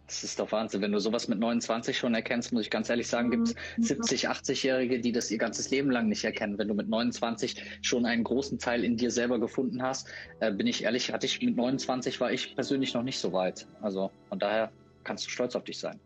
Das 0.06 0.22
ist 0.22 0.38
doch 0.38 0.52
Wahnsinn. 0.52 0.82
Wenn 0.82 0.92
du 0.92 0.98
sowas 0.98 1.28
mit 1.28 1.38
29 1.38 1.96
schon 1.96 2.14
erkennst, 2.14 2.52
muss 2.52 2.62
ich 2.62 2.70
ganz 2.70 2.90
ehrlich 2.90 3.08
sagen, 3.08 3.30
gibt 3.30 3.48
es 3.48 3.54
70, 3.78 4.28
80-Jährige, 4.28 5.00
die 5.00 5.12
das 5.12 5.30
ihr 5.30 5.38
ganzes 5.38 5.70
Leben 5.70 5.90
lang 5.90 6.08
nicht 6.08 6.24
erkennen. 6.24 6.58
Wenn 6.58 6.68
du 6.68 6.74
mit 6.74 6.88
29 6.88 7.56
schon 7.80 8.04
einen 8.04 8.22
großen 8.22 8.58
Teil 8.58 8.84
in 8.84 8.98
dir 8.98 9.10
selber 9.10 9.38
gefunden 9.40 9.82
hast, 9.82 10.08
äh, 10.40 10.52
bin 10.52 10.66
ich 10.66 10.84
ehrlich, 10.84 11.12
hatte 11.12 11.24
ich 11.24 11.40
mit 11.40 11.56
29 11.56 12.20
war 12.20 12.30
ich 12.32 12.54
persönlich 12.54 12.92
noch 12.92 13.02
nicht 13.02 13.18
so 13.18 13.32
weit. 13.32 13.66
Also 13.80 14.10
von 14.28 14.38
daher 14.38 14.70
kannst 15.04 15.26
du 15.26 15.30
stolz 15.30 15.56
auf 15.56 15.64
dich 15.64 15.78
sein. 15.78 15.98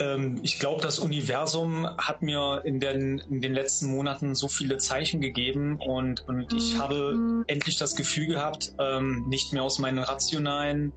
Ähm, 0.00 0.38
ich 0.42 0.58
glaube, 0.58 0.82
das 0.82 0.98
Universum 0.98 1.88
hat 1.96 2.22
mir 2.22 2.60
in 2.64 2.78
den, 2.78 3.18
in 3.30 3.40
den 3.40 3.54
letzten 3.54 3.86
Monaten 3.86 4.34
so 4.34 4.48
viele 4.48 4.76
Zeichen 4.76 5.20
gegeben 5.20 5.78
und, 5.80 6.28
und 6.28 6.52
ich 6.52 6.74
mhm. 6.74 6.78
habe 6.78 7.44
endlich 7.46 7.78
das 7.78 7.96
Gefühl 7.96 8.26
gehabt, 8.26 8.74
ähm, 8.78 9.24
nicht 9.28 9.52
mehr 9.52 9.62
aus 9.62 9.78
meinen 9.78 9.98
rationalen 9.98 10.92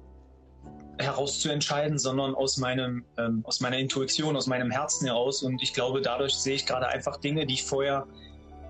herauszuentscheiden, 1.00 1.98
sondern 1.98 2.36
aus 2.36 2.58
meinem, 2.58 3.06
ähm, 3.18 3.42
aus 3.46 3.60
meiner 3.60 3.78
Intuition, 3.78 4.36
aus 4.36 4.48
meinem 4.48 4.72
Herzen 4.72 5.08
heraus. 5.08 5.44
Und 5.44 5.62
ich 5.62 5.74
glaube, 5.74 6.02
dadurch 6.02 6.34
sehe 6.34 6.56
ich 6.56 6.66
gerade 6.66 6.88
einfach 6.88 7.18
Dinge, 7.18 7.46
die 7.46 7.56
ich 7.56 7.64
vorher, 7.64 8.08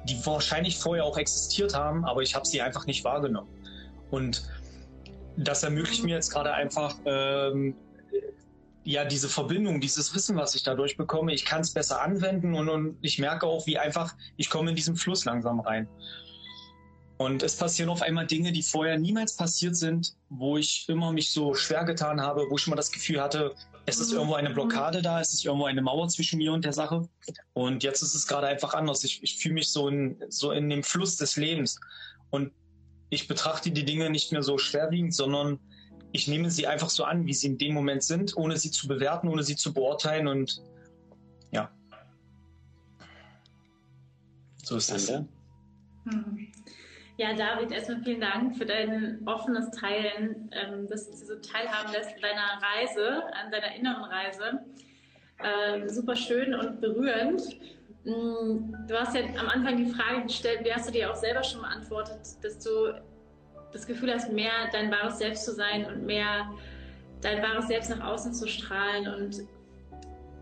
die 0.06 0.26
wahrscheinlich 0.26 0.78
vorher 0.78 1.06
auch 1.06 1.18
existiert 1.18 1.76
haben, 1.76 2.06
aber 2.06 2.22
ich 2.22 2.36
habe 2.36 2.46
sie 2.46 2.62
einfach 2.62 2.86
nicht 2.86 3.04
wahrgenommen. 3.04 3.50
Und 4.10 4.44
das 5.38 5.64
ermöglicht 5.64 6.04
mir 6.04 6.16
jetzt 6.16 6.32
gerade 6.32 6.54
einfach 6.54 6.96
ähm, 7.06 7.76
ja 8.84 9.06
diese 9.06 9.30
Verbindung, 9.30 9.80
dieses 9.80 10.14
Wissen, 10.16 10.36
was 10.38 10.56
ich 10.56 10.64
dadurch 10.64 10.98
bekomme. 10.98 11.34
Ich 11.34 11.46
kann 11.46 11.62
es 11.62 11.72
besser 11.72 12.02
anwenden 12.02 12.56
und, 12.56 12.70
und 12.70 12.98
ich 13.02 13.20
merke 13.20 13.46
auch, 13.46 13.66
wie 13.68 13.78
einfach 13.78 14.16
ich 14.38 14.50
komme 14.50 14.72
in 14.72 14.76
diesen 14.76 14.96
Fluss 14.96 15.26
langsam 15.26 15.60
rein. 15.60 15.88
Und 17.22 17.44
es 17.44 17.56
passieren 17.56 17.92
auf 17.92 18.02
einmal 18.02 18.26
Dinge, 18.26 18.52
die 18.52 18.64
vorher 18.64 18.98
niemals 18.98 19.36
passiert 19.36 19.76
sind, 19.76 20.16
wo 20.30 20.58
ich 20.58 20.86
immer 20.90 21.12
mich 21.12 21.30
so 21.30 21.54
schwer 21.54 21.86
getan 21.86 22.20
habe, 22.20 22.48
wo 22.50 22.58
ich 22.58 22.66
immer 22.66 22.76
das 22.76 22.92
Gefühl 22.92 23.22
hatte, 23.22 23.54
es 23.86 24.00
ist 24.00 24.12
irgendwo 24.12 24.34
eine 24.34 24.50
Blockade 24.50 25.04
da, 25.04 25.22
es 25.22 25.32
ist 25.32 25.46
irgendwo 25.46 25.66
eine 25.66 25.84
Mauer 25.84 26.08
zwischen 26.08 26.40
mir 26.40 26.52
und 26.52 26.66
der 26.66 26.74
Sache. 26.74 27.08
Und 27.54 27.84
jetzt 27.84 28.02
ist 28.02 28.16
es 28.16 28.26
gerade 28.26 28.48
einfach 28.48 28.74
anders. 28.74 29.04
Ich, 29.04 29.22
ich 29.22 29.38
fühle 29.38 29.54
mich 29.54 29.70
so 29.70 29.88
in, 29.88 30.18
so 30.30 30.52
in 30.52 30.68
dem 30.68 30.82
Fluss 30.82 31.16
des 31.16 31.36
Lebens. 31.36 31.80
Und 32.32 32.54
ich 33.12 33.28
betrachte 33.28 33.70
die 33.70 33.86
Dinge 33.86 34.10
nicht 34.10 34.32
mehr 34.32 34.42
so 34.42 34.58
schwerwiegend, 34.58 35.14
sondern 35.14 35.60
ich 36.14 36.28
nehme 36.28 36.50
sie 36.50 36.66
einfach 36.66 36.90
so 36.90 37.04
an, 37.04 37.28
wie 37.28 37.36
sie 37.36 37.48
in 37.48 37.60
dem 37.60 37.76
Moment 37.76 38.02
sind, 38.02 38.36
ohne 38.36 38.58
sie 38.58 38.72
zu 38.72 38.88
bewerten, 38.88 39.28
ohne 39.28 39.44
sie 39.44 39.56
zu 39.56 39.74
beurteilen. 39.74 40.28
Und 40.28 40.60
ja. 41.52 41.70
So 44.64 44.78
ist 44.78 44.90
es. 44.90 45.08
Hm. 45.08 46.48
Ja, 47.22 47.34
David, 47.34 47.72
erstmal 47.72 48.02
vielen 48.02 48.22
Dank 48.22 48.58
für 48.58 48.66
dein 48.66 49.22
offenes 49.28 49.70
Teilen, 49.70 50.50
ähm, 50.54 50.88
dass 50.88 51.06
du 51.06 51.16
so 51.16 51.36
teilhaben 51.36 51.92
lässt 51.92 52.16
an 52.16 52.22
deiner 52.24 52.60
Reise, 52.64 53.24
an 53.36 53.52
deiner 53.52 53.76
inneren 53.76 54.06
Reise. 54.06 54.60
Ähm, 55.44 55.88
super 55.88 56.16
schön 56.16 56.56
und 56.56 56.82
berührend. 56.82 57.44
Mm, 58.06 58.74
du 58.88 59.00
hast 59.00 59.14
ja 59.14 59.22
am 59.38 59.50
Anfang 59.50 59.78
die 59.78 59.92
Frage 59.92 60.24
gestellt, 60.24 60.62
wie 60.64 60.74
hast 60.74 60.90
du 60.90 60.94
dir 60.94 61.12
auch 61.12 61.16
selber 61.16 61.44
schon 61.44 61.62
beantwortet, 61.62 62.22
dass 62.42 62.58
du 62.58 63.00
das 63.72 63.86
Gefühl 63.86 64.12
hast, 64.12 64.32
mehr 64.32 64.72
dein 64.72 64.90
wahres 64.90 65.20
Selbst 65.20 65.46
zu 65.46 65.54
sein 65.54 65.86
und 65.86 66.04
mehr 66.04 66.52
dein 67.22 67.44
wahres 67.44 67.68
Selbst 67.68 67.92
nach 67.92 68.04
außen 68.04 68.34
zu 68.34 68.48
strahlen. 68.48 69.08
Und 69.08 69.44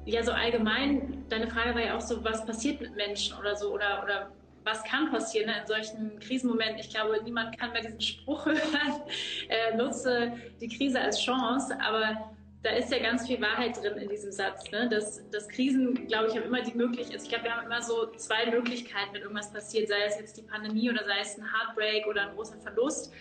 ja, 0.05 0.23
so 0.23 0.31
allgemein, 0.31 1.25
deine 1.27 1.49
Frage 1.49 1.75
war 1.75 1.83
ja 1.83 1.97
auch 1.97 2.01
so, 2.01 2.23
was 2.23 2.45
passiert 2.45 2.79
mit 2.79 2.95
Menschen 2.95 3.37
oder 3.37 3.57
so, 3.57 3.73
oder, 3.73 4.01
oder 4.01 4.31
was 4.69 4.83
kann 4.83 5.11
passieren 5.11 5.47
ne, 5.47 5.61
in 5.61 5.67
solchen 5.67 6.19
Krisenmomenten. 6.19 6.79
Ich 6.79 6.89
glaube, 6.89 7.21
niemand 7.23 7.57
kann 7.57 7.71
mehr 7.71 7.81
diesen 7.81 8.01
Spruch 8.01 8.45
hören, 8.45 9.01
äh, 9.49 9.75
nutze 9.75 10.33
die 10.61 10.67
Krise 10.67 10.99
als 10.99 11.21
Chance, 11.21 11.77
aber 11.81 12.31
da 12.61 12.71
ist 12.71 12.91
ja 12.91 12.99
ganz 12.99 13.25
viel 13.25 13.41
Wahrheit 13.41 13.77
drin 13.81 13.97
in 13.97 14.09
diesem 14.09 14.31
Satz. 14.31 14.69
Ne? 14.71 14.89
Dass, 14.89 15.27
dass 15.29 15.47
Krisen, 15.47 16.07
glaube 16.07 16.27
ich, 16.27 16.35
haben 16.35 16.43
immer 16.43 16.61
die 16.61 16.75
Möglichkeit, 16.75 17.21
ich 17.21 17.29
glaube, 17.29 17.45
wir 17.45 17.55
haben 17.55 17.65
immer 17.65 17.81
so 17.81 18.07
zwei 18.17 18.49
Möglichkeiten, 18.51 19.13
wenn 19.13 19.21
irgendwas 19.21 19.51
passiert, 19.51 19.87
sei 19.87 20.03
es 20.05 20.19
jetzt 20.19 20.37
die 20.37 20.41
Pandemie 20.41 20.89
oder 20.89 21.05
sei 21.05 21.21
es 21.21 21.37
ein 21.37 21.45
Heartbreak 21.45 22.05
oder 22.07 22.23
ein 22.23 22.35
großer 22.35 22.57
Verlust. 22.57 23.13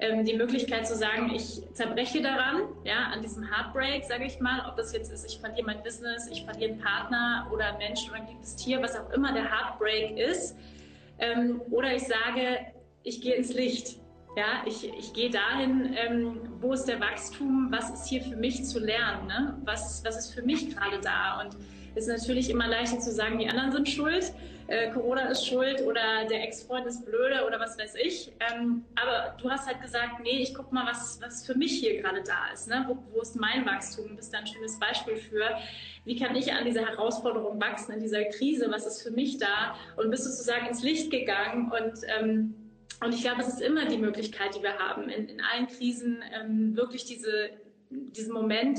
Ähm, 0.00 0.24
die 0.24 0.34
Möglichkeit 0.34 0.86
zu 0.88 0.96
sagen, 0.96 1.32
ich 1.32 1.62
zerbreche 1.72 2.20
daran, 2.20 2.62
ja, 2.82 3.10
an 3.12 3.22
diesem 3.22 3.48
Heartbreak, 3.48 4.04
sage 4.04 4.24
ich 4.24 4.40
mal, 4.40 4.68
ob 4.68 4.76
das 4.76 4.92
jetzt 4.92 5.10
ist, 5.10 5.24
ich 5.24 5.38
verliere 5.38 5.66
mein 5.66 5.82
Business, 5.84 6.26
ich 6.26 6.44
verliere 6.44 6.72
einen 6.72 6.80
Partner 6.80 7.48
oder 7.52 7.66
einen 7.66 7.78
Menschen 7.78 8.10
oder 8.10 8.18
ein 8.18 8.26
geliebtes 8.26 8.56
Tier, 8.56 8.82
was 8.82 8.98
auch 8.98 9.08
immer 9.12 9.32
der 9.32 9.44
Heartbreak 9.44 10.18
ist 10.18 10.56
ähm, 11.18 11.60
oder 11.70 11.94
ich 11.94 12.02
sage, 12.02 12.58
ich 13.02 13.20
gehe 13.20 13.34
ins 13.34 13.52
Licht. 13.52 14.00
Ja, 14.36 14.64
ich, 14.66 14.88
ich 14.98 15.12
gehe 15.12 15.30
dahin, 15.30 15.94
ähm, 15.96 16.40
wo 16.60 16.72
ist 16.72 16.86
der 16.86 16.98
Wachstum, 16.98 17.68
was 17.70 17.90
ist 17.90 18.06
hier 18.08 18.20
für 18.20 18.34
mich 18.34 18.64
zu 18.64 18.80
lernen, 18.80 19.28
ne? 19.28 19.56
was, 19.64 20.04
was 20.04 20.16
ist 20.16 20.34
für 20.34 20.42
mich 20.42 20.74
gerade 20.74 21.00
da. 21.00 21.40
Und 21.40 21.56
ist 21.94 22.08
natürlich 22.08 22.50
immer 22.50 22.68
leichter 22.68 22.98
zu 22.98 23.12
sagen, 23.12 23.38
die 23.38 23.48
anderen 23.48 23.72
sind 23.72 23.88
schuld, 23.88 24.32
äh, 24.66 24.90
Corona 24.92 25.28
ist 25.28 25.46
schuld 25.46 25.82
oder 25.82 26.24
der 26.28 26.42
Ex-Freund 26.44 26.86
ist 26.86 27.04
blöde 27.04 27.46
oder 27.46 27.60
was 27.60 27.78
weiß 27.78 27.96
ich. 28.02 28.32
Ähm, 28.40 28.84
aber 28.94 29.36
du 29.40 29.50
hast 29.50 29.66
halt 29.66 29.82
gesagt, 29.82 30.20
nee, 30.22 30.40
ich 30.40 30.54
guck 30.54 30.72
mal, 30.72 30.86
was, 30.86 31.20
was 31.20 31.44
für 31.44 31.54
mich 31.54 31.80
hier 31.80 32.00
gerade 32.00 32.22
da 32.22 32.52
ist. 32.52 32.68
Ne? 32.68 32.84
Wo, 32.88 32.96
wo 33.12 33.20
ist 33.20 33.36
mein 33.36 33.66
Wachstum? 33.66 34.08
Du 34.08 34.16
bist 34.16 34.32
da 34.32 34.38
ein 34.38 34.46
schönes 34.46 34.78
Beispiel 34.78 35.16
für. 35.16 35.50
Wie 36.04 36.18
kann 36.18 36.34
ich 36.34 36.52
an 36.52 36.64
dieser 36.64 36.86
Herausforderung 36.86 37.60
wachsen, 37.60 37.92
in 37.92 38.00
dieser 38.00 38.24
Krise? 38.24 38.70
Was 38.70 38.86
ist 38.86 39.02
für 39.02 39.10
mich 39.10 39.36
da? 39.38 39.76
Und 39.96 40.10
bist 40.10 40.24
du 40.24 40.30
sozusagen 40.30 40.66
ins 40.66 40.82
Licht 40.82 41.10
gegangen 41.10 41.70
und 41.70 42.00
ähm, 42.18 42.54
und 43.00 43.12
ich 43.12 43.22
glaube, 43.22 43.42
es 43.42 43.48
ist 43.48 43.60
immer 43.60 43.86
die 43.86 43.98
Möglichkeit, 43.98 44.54
die 44.54 44.62
wir 44.62 44.78
haben, 44.78 45.10
in, 45.10 45.28
in 45.28 45.42
allen 45.42 45.66
Krisen 45.66 46.22
ähm, 46.32 46.76
wirklich 46.76 47.04
diese, 47.04 47.50
diesen 47.90 48.32
Moment 48.32 48.78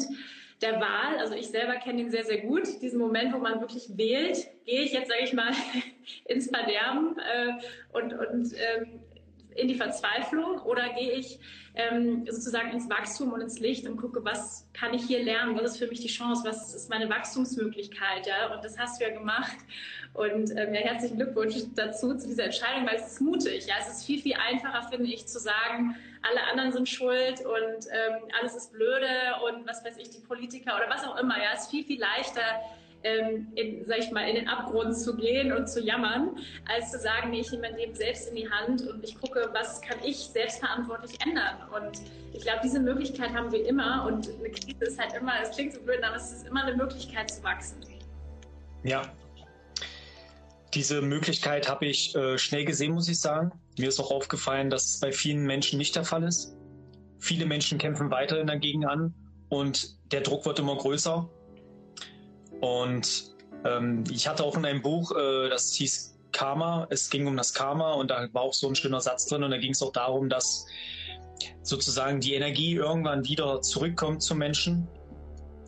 der 0.62 0.80
Wahl, 0.80 1.18
also 1.20 1.36
ich 1.36 1.48
selber 1.48 1.76
kenne 1.76 2.02
ihn 2.02 2.12
sehr, 2.12 2.24
sehr 2.24 2.42
gut, 2.42 2.82
diesen 2.82 3.00
Moment, 3.00 3.34
wo 3.34 3.38
man 3.40 3.60
wirklich 3.60 3.98
wählt, 3.98 4.48
gehe 4.66 4.82
ich 4.82 4.94
jetzt, 4.94 5.10
sage 5.10 5.24
ich 5.24 5.34
mal, 5.34 5.52
ins 6.26 6.50
Verderben 6.50 7.18
äh, 7.20 7.54
und, 7.94 8.14
und 8.14 8.54
ähm, 8.54 9.00
in 9.56 9.68
die 9.68 9.76
Verzweiflung 9.76 10.60
oder 10.62 10.90
gehe 10.90 11.12
ich 11.14 11.40
ähm, 11.76 12.26
sozusagen 12.30 12.72
ins 12.72 12.90
Wachstum 12.90 13.34
und 13.34 13.42
ins 13.42 13.60
Licht 13.60 13.88
und 13.88 13.98
gucke, 13.98 14.24
was 14.24 14.68
kann 14.74 14.94
ich 14.94 15.04
hier 15.04 15.24
lernen, 15.24 15.56
was 15.56 15.72
ist 15.72 15.78
für 15.78 15.88
mich 15.88 16.02
die 16.02 16.08
Chance, 16.08 16.44
was 16.46 16.74
ist 16.74 16.90
meine 16.90 17.10
Wachstumsmöglichkeit, 17.10 18.28
ja, 18.28 18.54
und 18.54 18.64
das 18.64 18.78
hast 18.78 19.00
du 19.00 19.06
ja 19.06 19.14
gemacht. 19.14 19.58
Und 20.14 20.52
ähm, 20.52 20.74
ja, 20.74 20.82
herzlichen 20.82 21.18
Glückwunsch 21.18 21.56
dazu, 21.76 22.16
zu 22.16 22.28
dieser 22.28 22.46
Entscheidung, 22.46 22.88
weil 22.88 22.96
es 22.96 23.14
ist 23.14 23.22
mutig, 23.22 23.68
ja, 23.68 23.76
es 23.82 23.90
ist 23.90 24.06
viel, 24.06 24.22
viel 24.22 24.36
einfacher, 24.36 24.88
finde 24.90 25.08
ich, 25.12 25.28
zu 25.28 25.40
sagen, 25.40 25.96
alle 26.22 26.42
anderen 26.50 26.72
sind 26.72 26.88
schuld 26.88 27.46
und 27.46 27.86
ähm, 27.92 28.30
alles 28.40 28.56
ist 28.56 28.72
blöde 28.72 29.08
und 29.46 29.68
was 29.68 29.84
weiß 29.84 29.98
ich, 29.98 30.10
die 30.10 30.22
Politiker 30.22 30.76
oder 30.76 30.90
was 30.90 31.04
auch 31.04 31.18
immer, 31.18 31.38
ja, 31.38 31.50
es 31.54 31.64
ist 31.64 31.72
viel, 31.72 31.84
viel 31.84 32.00
leichter, 32.00 32.42
ähm, 33.06 33.48
in, 33.56 33.86
sag 33.86 34.00
ich 34.00 34.12
mal, 34.12 34.28
in 34.28 34.36
den 34.36 34.48
Abgrund 34.48 34.98
zu 34.98 35.16
gehen 35.16 35.54
und 35.54 35.70
zu 35.70 35.80
jammern, 35.80 36.38
als 36.66 36.92
zu 36.92 37.00
sagen, 37.00 37.30
nee, 37.30 37.42
ich 37.42 37.52
nehme 37.52 37.70
mein 37.70 37.78
Leben 37.78 37.94
selbst 37.94 38.30
in 38.30 38.36
die 38.36 38.50
Hand 38.50 38.82
und 38.88 39.04
ich 39.04 39.20
gucke, 39.20 39.50
was 39.54 39.80
kann 39.82 39.98
ich 40.04 40.18
selbstverantwortlich 40.18 41.18
ändern. 41.26 41.56
Und 41.74 42.02
ich 42.34 42.42
glaube, 42.42 42.60
diese 42.64 42.80
Möglichkeit 42.80 43.34
haben 43.34 43.52
wir 43.52 43.66
immer 43.66 44.06
und 44.08 44.28
eine 44.28 44.50
Krise 44.50 44.86
ist 44.86 45.00
halt 45.00 45.14
immer, 45.14 45.34
es 45.42 45.52
klingt 45.52 45.74
so 45.74 45.82
blöd, 45.82 46.04
aber 46.04 46.16
es 46.16 46.32
ist 46.32 46.48
immer 46.48 46.66
eine 46.66 46.76
Möglichkeit 46.76 47.30
zu 47.30 47.44
wachsen. 47.44 47.78
Ja, 48.84 49.04
diese 50.76 51.02
Möglichkeit 51.02 51.70
habe 51.70 51.86
ich 51.86 52.14
äh, 52.16 52.38
schnell 52.38 52.66
gesehen, 52.66 52.94
muss 52.94 53.08
ich 53.08 53.20
sagen. 53.20 53.52
Mir 53.78 53.88
ist 53.88 54.00
auch 54.00 54.12
aufgefallen, 54.12 54.70
dass 54.70 54.86
es 54.86 55.00
bei 55.00 55.12
vielen 55.12 55.46
Menschen 55.46 55.78
nicht 55.78 55.96
der 55.96 56.04
Fall 56.04 56.24
ist. 56.24 56.56
Viele 57.20 57.46
Menschen 57.46 57.78
kämpfen 57.78 58.12
weiterhin 58.12 58.48
dagegen 58.48 58.86
an 58.86 59.14
und 59.50 59.96
der 60.12 60.22
Druck 60.22 60.46
wird 60.46 60.60
immer 60.60 60.76
größer. 60.76 61.30
Und 62.66 63.36
ähm, 63.64 64.04
ich 64.10 64.28
hatte 64.28 64.44
auch 64.44 64.58
in 64.58 64.66
einem 64.66 64.82
Buch, 64.82 65.12
äh, 65.12 65.50
das 65.50 65.74
hieß 65.76 66.18
Karma, 66.32 66.88
es 66.90 67.12
ging 67.12 67.28
um 67.28 67.38
das 67.38 67.54
Karma 67.54 67.94
und 67.94 68.10
da 68.10 68.28
war 68.34 68.42
auch 68.42 68.56
so 68.56 68.68
ein 68.68 68.74
schöner 68.74 69.02
Satz 69.02 69.28
drin 69.28 69.44
und 69.44 69.52
da 69.52 69.58
ging 69.58 69.72
es 69.72 69.84
auch 69.84 69.92
darum, 69.92 70.30
dass 70.30 70.66
sozusagen 71.62 72.20
die 72.22 72.34
Energie 72.34 72.74
irgendwann 72.74 73.24
wieder 73.24 73.62
zurückkommt 73.62 74.24
zum 74.24 74.40
Menschen 74.40 74.88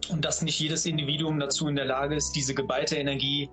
und 0.10 0.26
dass 0.26 0.42
nicht 0.42 0.60
jedes 0.60 0.88
Individuum 0.88 1.40
dazu 1.40 1.68
in 1.68 1.76
der 1.76 1.86
Lage 1.86 2.16
ist, 2.16 2.32
diese 2.32 2.56
geballte 2.56 2.96
Energie 2.96 3.48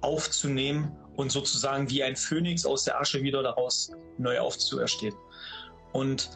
aufzunehmen 0.00 0.90
und 1.14 1.30
sozusagen 1.30 1.88
wie 1.90 2.02
ein 2.02 2.16
Phönix 2.16 2.66
aus 2.66 2.82
der 2.82 3.00
Asche 3.00 3.22
wieder 3.22 3.44
daraus 3.44 3.92
neu 4.18 4.40
aufzuerstehen. 4.40 5.14
Und 5.92 6.30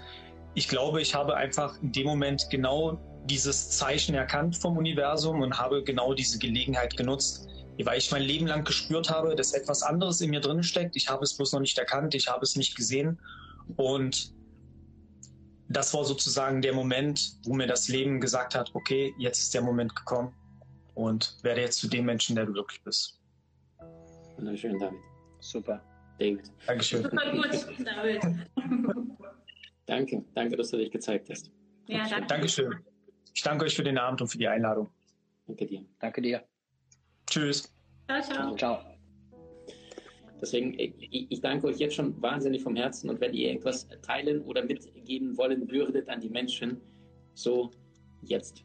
ich 0.55 0.69
glaube, 0.69 1.03
ich 1.03 1.13
habe 1.13 1.35
einfach 1.35 1.83
in 1.83 1.91
dem 1.91 2.07
Moment 2.07 2.47
genau 2.51 3.01
dieses 3.25 3.71
Zeichen 3.71 4.15
erkannt 4.15 4.57
vom 4.57 4.77
Universum 4.77 5.43
und 5.43 5.59
habe 5.59 5.83
genau 5.85 6.15
diese 6.15 6.39
Gelegenheit 6.39 6.97
genutzt, 6.97 7.49
weil 7.85 7.99
ich 7.99 8.11
mein 8.11 8.23
Leben 8.23 8.47
lang 8.47 8.65
gespürt 8.65 9.11
habe, 9.11 9.35
dass 9.35 9.53
etwas 9.53 9.83
anderes 9.83 10.21
in 10.21 10.31
mir 10.31 10.41
drin 10.41 10.63
steckt. 10.63 10.97
Ich 10.97 11.09
habe 11.09 11.25
es 11.25 11.37
bloß 11.37 11.53
noch 11.53 11.61
nicht 11.61 11.79
erkannt, 11.79 12.15
ich 12.15 12.29
habe 12.29 12.43
es 12.43 12.57
nicht 12.57 12.77
gesehen. 12.77 13.19
Und 13.77 14.35
das 15.69 15.95
war 15.95 16.05
sozusagen 16.05 16.63
der 16.63 16.75
Moment, 16.75 17.39
wo 17.45 17.55
mir 17.55 17.67
das 17.67 17.89
Leben 17.89 18.21
gesagt 18.21 18.55
hat, 18.55 18.71
okay, 18.75 19.15
jetzt 19.19 19.39
ist 19.39 19.55
der 19.55 19.63
Moment 19.63 19.97
gekommen 19.97 20.35
und 20.95 21.37
werde 21.43 21.63
jetzt 21.63 21.79
zu 21.79 21.89
dem 21.89 22.05
Menschen, 22.05 22.37
der 22.37 22.47
du 22.47 22.55
wirklich 22.55 22.83
bist. 22.83 23.19
Wunderschön, 24.37 24.79
David. 24.79 24.99
Super. 25.41 25.83
David. 26.19 26.53
Dankeschön. 26.67 27.03
Super 27.03 27.33
gut, 27.33 27.87
David. 27.87 28.23
danke, 29.87 30.25
danke, 30.35 30.57
dass 30.57 30.71
du 30.71 30.77
dich 30.77 30.91
gezeigt 30.91 31.31
hast. 31.31 31.51
Ja, 31.87 32.09
danke. 32.09 32.27
Dankeschön. 32.27 32.92
Ich 33.35 33.43
danke 33.43 33.65
euch 33.65 33.75
für 33.75 33.85
den 33.85 33.99
Abend 33.99 34.21
und 34.21 34.29
für 34.29 34.39
die 34.39 34.49
Einladung. 34.49 34.91
Danke 35.47 35.67
dir. 35.67 35.85
Danke 35.99 36.23
dir. 36.23 36.43
Tschüss. 37.27 37.73
Ciao, 38.07 38.23
ciao. 38.23 38.57
Ciao. 38.57 38.79
Deswegen, 40.41 40.75
ich, 40.77 41.41
danke 41.41 41.69
euch 41.69 41.79
jetzt 41.79 41.95
schon 41.95 42.21
wahnsinnig 42.21 42.63
vom 42.63 42.75
Herzen 42.75 43.09
und 43.09 43.21
wenn 43.21 43.33
ihr 43.33 43.53
etwas 43.53 43.89
teilen 44.03 44.43
oder 44.43 44.65
mitgeben 44.65 45.37
wollen 45.39 45.71
würdet 45.71 46.09
an 46.09 46.21
die 46.21 46.29
Menschen, 46.29 46.81
so 47.35 47.71
jetzt. 48.23 48.65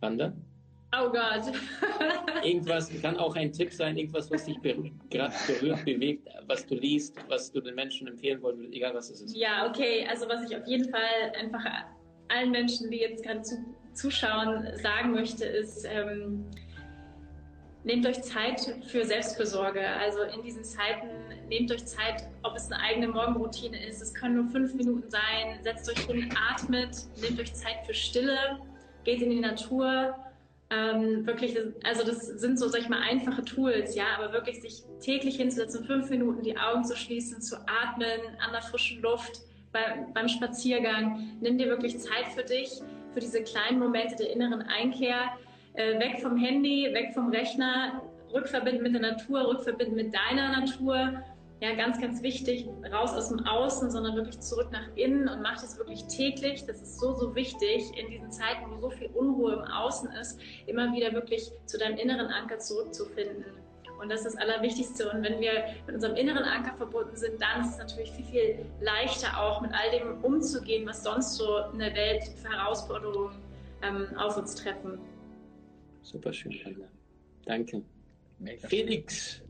Wanda? 0.00 0.32
Oh 0.96 1.10
Gott. 1.10 1.52
irgendwas 2.42 2.90
kann 3.02 3.18
auch 3.18 3.36
ein 3.36 3.52
Tipp 3.52 3.70
sein, 3.70 3.98
irgendwas, 3.98 4.30
was 4.30 4.46
dich 4.46 4.56
gerade 4.62 5.34
berührt, 5.46 5.84
bewegt, 5.84 6.26
was 6.46 6.64
du 6.64 6.76
liest, 6.76 7.14
was 7.28 7.52
du 7.52 7.60
den 7.60 7.74
Menschen 7.74 8.08
empfehlen 8.08 8.40
wolltest, 8.40 8.72
egal 8.72 8.94
was 8.94 9.10
es 9.10 9.20
ist. 9.20 9.36
Ja, 9.36 9.68
okay. 9.68 10.06
Also 10.08 10.26
was 10.26 10.50
ich 10.50 10.56
auf 10.56 10.66
jeden 10.66 10.88
Fall 10.88 11.32
einfach 11.38 11.84
allen 12.28 12.50
Menschen, 12.50 12.90
die 12.90 12.98
jetzt 12.98 13.24
gerade 13.24 13.42
zu, 13.42 13.64
zuschauen, 13.94 14.66
sagen 14.82 15.12
möchte, 15.12 15.44
ist, 15.44 15.84
ähm, 15.84 16.44
nehmt 17.84 18.06
euch 18.06 18.22
Zeit 18.22 18.60
für 18.86 19.04
Selbstfürsorge. 19.04 19.80
Also 19.86 20.22
in 20.22 20.42
diesen 20.42 20.64
Zeiten 20.64 21.08
nehmt 21.48 21.72
euch 21.72 21.84
Zeit, 21.86 22.28
ob 22.42 22.54
es 22.56 22.70
eine 22.70 22.82
eigene 22.82 23.08
Morgenroutine 23.08 23.86
ist. 23.86 24.02
Es 24.02 24.12
können 24.12 24.36
nur 24.36 24.46
fünf 24.48 24.74
Minuten 24.74 25.08
sein. 25.10 25.62
Setzt 25.62 25.88
euch 25.90 26.00
hin, 26.06 26.28
atmet, 26.50 26.96
nehmt 27.20 27.40
euch 27.40 27.54
Zeit 27.54 27.86
für 27.86 27.94
Stille, 27.94 28.58
geht 29.04 29.22
in 29.22 29.30
die 29.30 29.40
Natur 29.40 30.14
Ähm, 30.70 31.26
wirklich, 31.26 31.56
also 31.82 32.04
das 32.04 32.26
sind 32.26 32.58
so, 32.58 32.68
sag 32.68 32.82
ich 32.82 32.90
mal, 32.90 33.00
einfache 33.00 33.42
Tools, 33.42 33.94
ja, 33.94 34.04
aber 34.18 34.34
wirklich 34.34 34.60
sich 34.60 34.82
täglich 35.00 35.36
hinzusetzen, 35.36 35.86
fünf 35.86 36.10
Minuten 36.10 36.42
die 36.42 36.58
Augen 36.58 36.84
zu 36.84 36.94
schließen, 36.94 37.40
zu 37.40 37.56
atmen, 37.56 38.20
an 38.38 38.52
der 38.52 38.60
frischen 38.60 39.00
Luft, 39.00 39.40
bei, 39.72 40.06
beim 40.14 40.28
Spaziergang. 40.28 41.38
Nimm 41.40 41.58
dir 41.58 41.66
wirklich 41.66 41.98
Zeit 41.98 42.28
für 42.34 42.42
dich, 42.42 42.80
für 43.12 43.20
diese 43.20 43.42
kleinen 43.42 43.78
Momente 43.78 44.16
der 44.16 44.32
inneren 44.32 44.62
Einkehr. 44.62 45.30
Äh, 45.74 45.98
weg 45.98 46.20
vom 46.20 46.36
Handy, 46.36 46.88
weg 46.92 47.12
vom 47.14 47.30
Rechner, 47.30 48.02
rückverbinden 48.32 48.82
mit 48.82 48.94
der 48.94 49.12
Natur, 49.12 49.48
rückverbinden 49.48 49.96
mit 49.96 50.14
deiner 50.14 50.60
Natur 50.60 51.22
ja, 51.60 51.74
ganz, 51.74 52.00
ganz 52.00 52.22
wichtig, 52.22 52.68
raus 52.92 53.12
aus 53.12 53.30
dem 53.30 53.44
Außen, 53.44 53.90
sondern 53.90 54.14
wirklich 54.14 54.38
zurück 54.40 54.68
nach 54.70 54.86
innen 54.94 55.28
und 55.28 55.42
macht 55.42 55.64
es 55.64 55.76
wirklich 55.76 56.04
täglich. 56.04 56.64
Das 56.66 56.80
ist 56.80 57.00
so, 57.00 57.14
so 57.14 57.34
wichtig 57.34 57.90
in 57.96 58.10
diesen 58.10 58.30
Zeiten, 58.30 58.70
wo 58.70 58.80
so 58.80 58.90
viel 58.90 59.08
Unruhe 59.08 59.54
im 59.54 59.62
Außen 59.62 60.10
ist, 60.12 60.40
immer 60.66 60.92
wieder 60.92 61.12
wirklich 61.12 61.50
zu 61.66 61.78
deinem 61.78 61.96
inneren 61.96 62.28
Anker 62.28 62.58
zurückzufinden. 62.58 63.44
Und 64.00 64.08
das 64.08 64.24
ist 64.24 64.34
das 64.34 64.36
Allerwichtigste. 64.36 65.10
Und 65.10 65.22
wenn 65.22 65.40
wir 65.40 65.64
mit 65.86 65.96
unserem 65.96 66.16
inneren 66.16 66.44
Anker 66.44 66.74
verbunden 66.76 67.16
sind, 67.16 67.40
dann 67.40 67.62
ist 67.62 67.72
es 67.72 67.78
natürlich 67.78 68.10
viel, 68.12 68.24
viel 68.24 68.66
leichter 68.80 69.38
auch 69.38 69.60
mit 69.60 69.72
all 69.72 69.90
dem 69.98 70.22
umzugehen, 70.22 70.86
was 70.86 71.02
sonst 71.02 71.36
so 71.36 71.58
in 71.72 71.78
der 71.78 71.94
Welt 71.94 72.22
für 72.40 72.50
Herausforderungen 72.50 73.36
ähm, 73.82 74.06
auf 74.16 74.36
uns 74.36 74.54
treffen. 74.54 74.98
Super 76.02 76.32
schön, 76.32 76.58
Anna. 76.64 76.88
Danke. 77.44 77.82
Mega 78.38 78.68
Felix, 78.68 79.42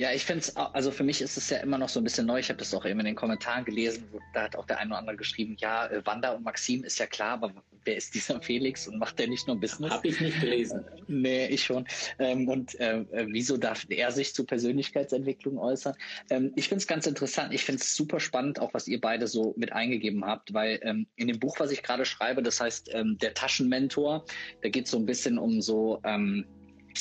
ja, 0.00 0.12
ich 0.12 0.24
finde 0.24 0.40
es, 0.40 0.56
also 0.56 0.90
für 0.90 1.04
mich 1.04 1.20
ist 1.20 1.36
es 1.36 1.50
ja 1.50 1.58
immer 1.58 1.76
noch 1.76 1.90
so 1.90 2.00
ein 2.00 2.04
bisschen 2.04 2.26
neu. 2.26 2.38
Ich 2.38 2.48
habe 2.48 2.58
das 2.58 2.72
auch 2.72 2.86
eben 2.86 3.00
in 3.00 3.04
den 3.06 3.14
Kommentaren 3.14 3.66
gelesen. 3.66 4.08
Da 4.32 4.44
hat 4.44 4.56
auch 4.56 4.64
der 4.64 4.78
eine 4.78 4.90
oder 4.90 4.98
andere 4.98 5.16
geschrieben, 5.16 5.56
ja, 5.58 5.88
äh, 5.88 6.04
Wanda 6.06 6.32
und 6.32 6.42
Maxim 6.42 6.84
ist 6.84 6.98
ja 6.98 7.06
klar, 7.06 7.34
aber 7.34 7.52
wer 7.84 7.96
ist 7.96 8.14
dieser 8.14 8.40
Felix 8.40 8.86
und 8.88 8.98
macht 8.98 9.18
der 9.18 9.28
nicht 9.28 9.46
nur 9.46 9.58
Business? 9.58 9.92
Habe 9.92 10.08
ich 10.08 10.20
nicht 10.20 10.40
gelesen. 10.40 10.84
nee, 11.06 11.46
ich 11.46 11.64
schon. 11.64 11.86
Ähm, 12.18 12.48
und 12.48 12.78
äh, 12.80 13.04
wieso 13.28 13.56
darf 13.56 13.86
er 13.88 14.10
sich 14.12 14.34
zu 14.34 14.44
Persönlichkeitsentwicklung 14.44 15.58
äußern? 15.58 15.94
Ähm, 16.30 16.52
ich 16.56 16.68
finde 16.68 16.82
es 16.82 16.86
ganz 16.86 17.06
interessant. 17.06 17.54
Ich 17.54 17.64
finde 17.64 17.82
es 17.82 17.94
super 17.94 18.20
spannend, 18.20 18.60
auch 18.60 18.74
was 18.74 18.88
ihr 18.88 19.00
beide 19.00 19.26
so 19.26 19.54
mit 19.56 19.72
eingegeben 19.72 20.24
habt, 20.24 20.52
weil 20.52 20.80
ähm, 20.82 21.06
in 21.16 21.28
dem 21.28 21.38
Buch, 21.38 21.58
was 21.58 21.70
ich 21.70 21.82
gerade 21.82 22.04
schreibe, 22.04 22.42
das 22.42 22.60
heißt 22.60 22.90
ähm, 22.92 23.18
der 23.18 23.34
Taschenmentor, 23.34 24.24
da 24.62 24.68
geht 24.68 24.84
es 24.84 24.90
so 24.90 24.98
ein 24.98 25.06
bisschen 25.06 25.38
um 25.38 25.60
so 25.60 26.00
ähm, 26.04 26.44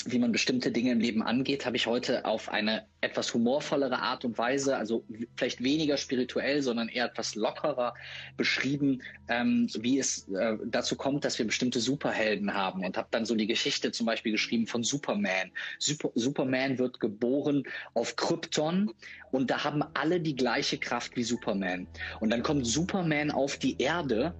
wie 0.05 0.19
man 0.19 0.31
bestimmte 0.31 0.71
Dinge 0.71 0.91
im 0.91 0.99
Leben 0.99 1.23
angeht, 1.23 1.65
habe 1.65 1.75
ich 1.75 1.87
heute 1.87 2.25
auf 2.25 2.49
eine 2.49 2.85
etwas 3.01 3.33
humorvollere 3.33 3.99
Art 3.99 4.25
und 4.25 4.37
Weise, 4.37 4.77
also 4.77 5.05
vielleicht 5.35 5.63
weniger 5.63 5.97
spirituell, 5.97 6.61
sondern 6.61 6.89
eher 6.89 7.05
etwas 7.05 7.35
lockerer 7.35 7.93
beschrieben, 8.37 9.01
ähm, 9.29 9.69
wie 9.79 9.99
es 9.99 10.27
äh, 10.29 10.57
dazu 10.65 10.95
kommt, 10.95 11.25
dass 11.25 11.39
wir 11.39 11.45
bestimmte 11.45 11.79
Superhelden 11.79 12.53
haben 12.53 12.83
und 12.85 12.97
habe 12.97 13.07
dann 13.11 13.25
so 13.25 13.35
die 13.35 13.47
Geschichte 13.47 13.91
zum 13.91 14.05
Beispiel 14.05 14.33
geschrieben 14.33 14.67
von 14.67 14.83
Superman. 14.83 15.51
Super, 15.79 16.11
Superman 16.15 16.77
wird 16.77 16.99
geboren 16.99 17.63
auf 17.93 18.15
Krypton 18.15 18.91
und 19.31 19.49
da 19.49 19.63
haben 19.63 19.83
alle 19.93 20.19
die 20.19 20.35
gleiche 20.35 20.77
Kraft 20.77 21.15
wie 21.15 21.23
Superman. 21.23 21.87
Und 22.19 22.31
dann 22.31 22.43
kommt 22.43 22.67
Superman 22.67 23.31
auf 23.31 23.57
die 23.57 23.77
Erde 23.79 24.33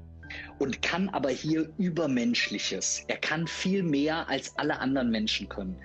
und 0.60 0.82
kann 0.82 1.10
aber 1.10 1.30
hier 1.30 1.70
Übermenschliches. 1.78 3.04
Er 3.08 3.18
kann 3.18 3.48
viel 3.48 3.84
mehr 3.84 4.28
als 4.30 4.58
alle 4.58 4.80
anderen 4.80 5.10
Menschen 5.10 5.48
können. 5.50 5.78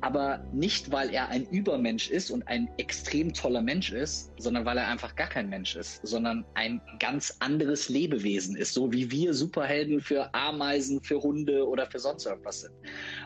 Aber 0.00 0.44
nicht, 0.52 0.90
weil 0.92 1.10
er 1.10 1.28
ein 1.28 1.46
Übermensch 1.46 2.10
ist 2.10 2.30
und 2.30 2.46
ein 2.48 2.68
extrem 2.78 3.32
toller 3.32 3.62
Mensch 3.62 3.92
ist, 3.92 4.32
sondern 4.38 4.64
weil 4.64 4.78
er 4.78 4.88
einfach 4.88 5.14
gar 5.16 5.28
kein 5.28 5.48
Mensch 5.48 5.76
ist, 5.76 6.06
sondern 6.06 6.44
ein 6.54 6.80
ganz 6.98 7.36
anderes 7.40 7.88
Lebewesen 7.88 8.56
ist, 8.56 8.74
so 8.74 8.92
wie 8.92 9.10
wir 9.10 9.34
Superhelden 9.34 10.00
für 10.00 10.32
Ameisen, 10.34 11.02
für 11.02 11.20
Hunde 11.20 11.66
oder 11.66 11.86
für 11.86 11.98
sonst 11.98 12.26
irgendwas 12.26 12.60
sind. 12.60 12.74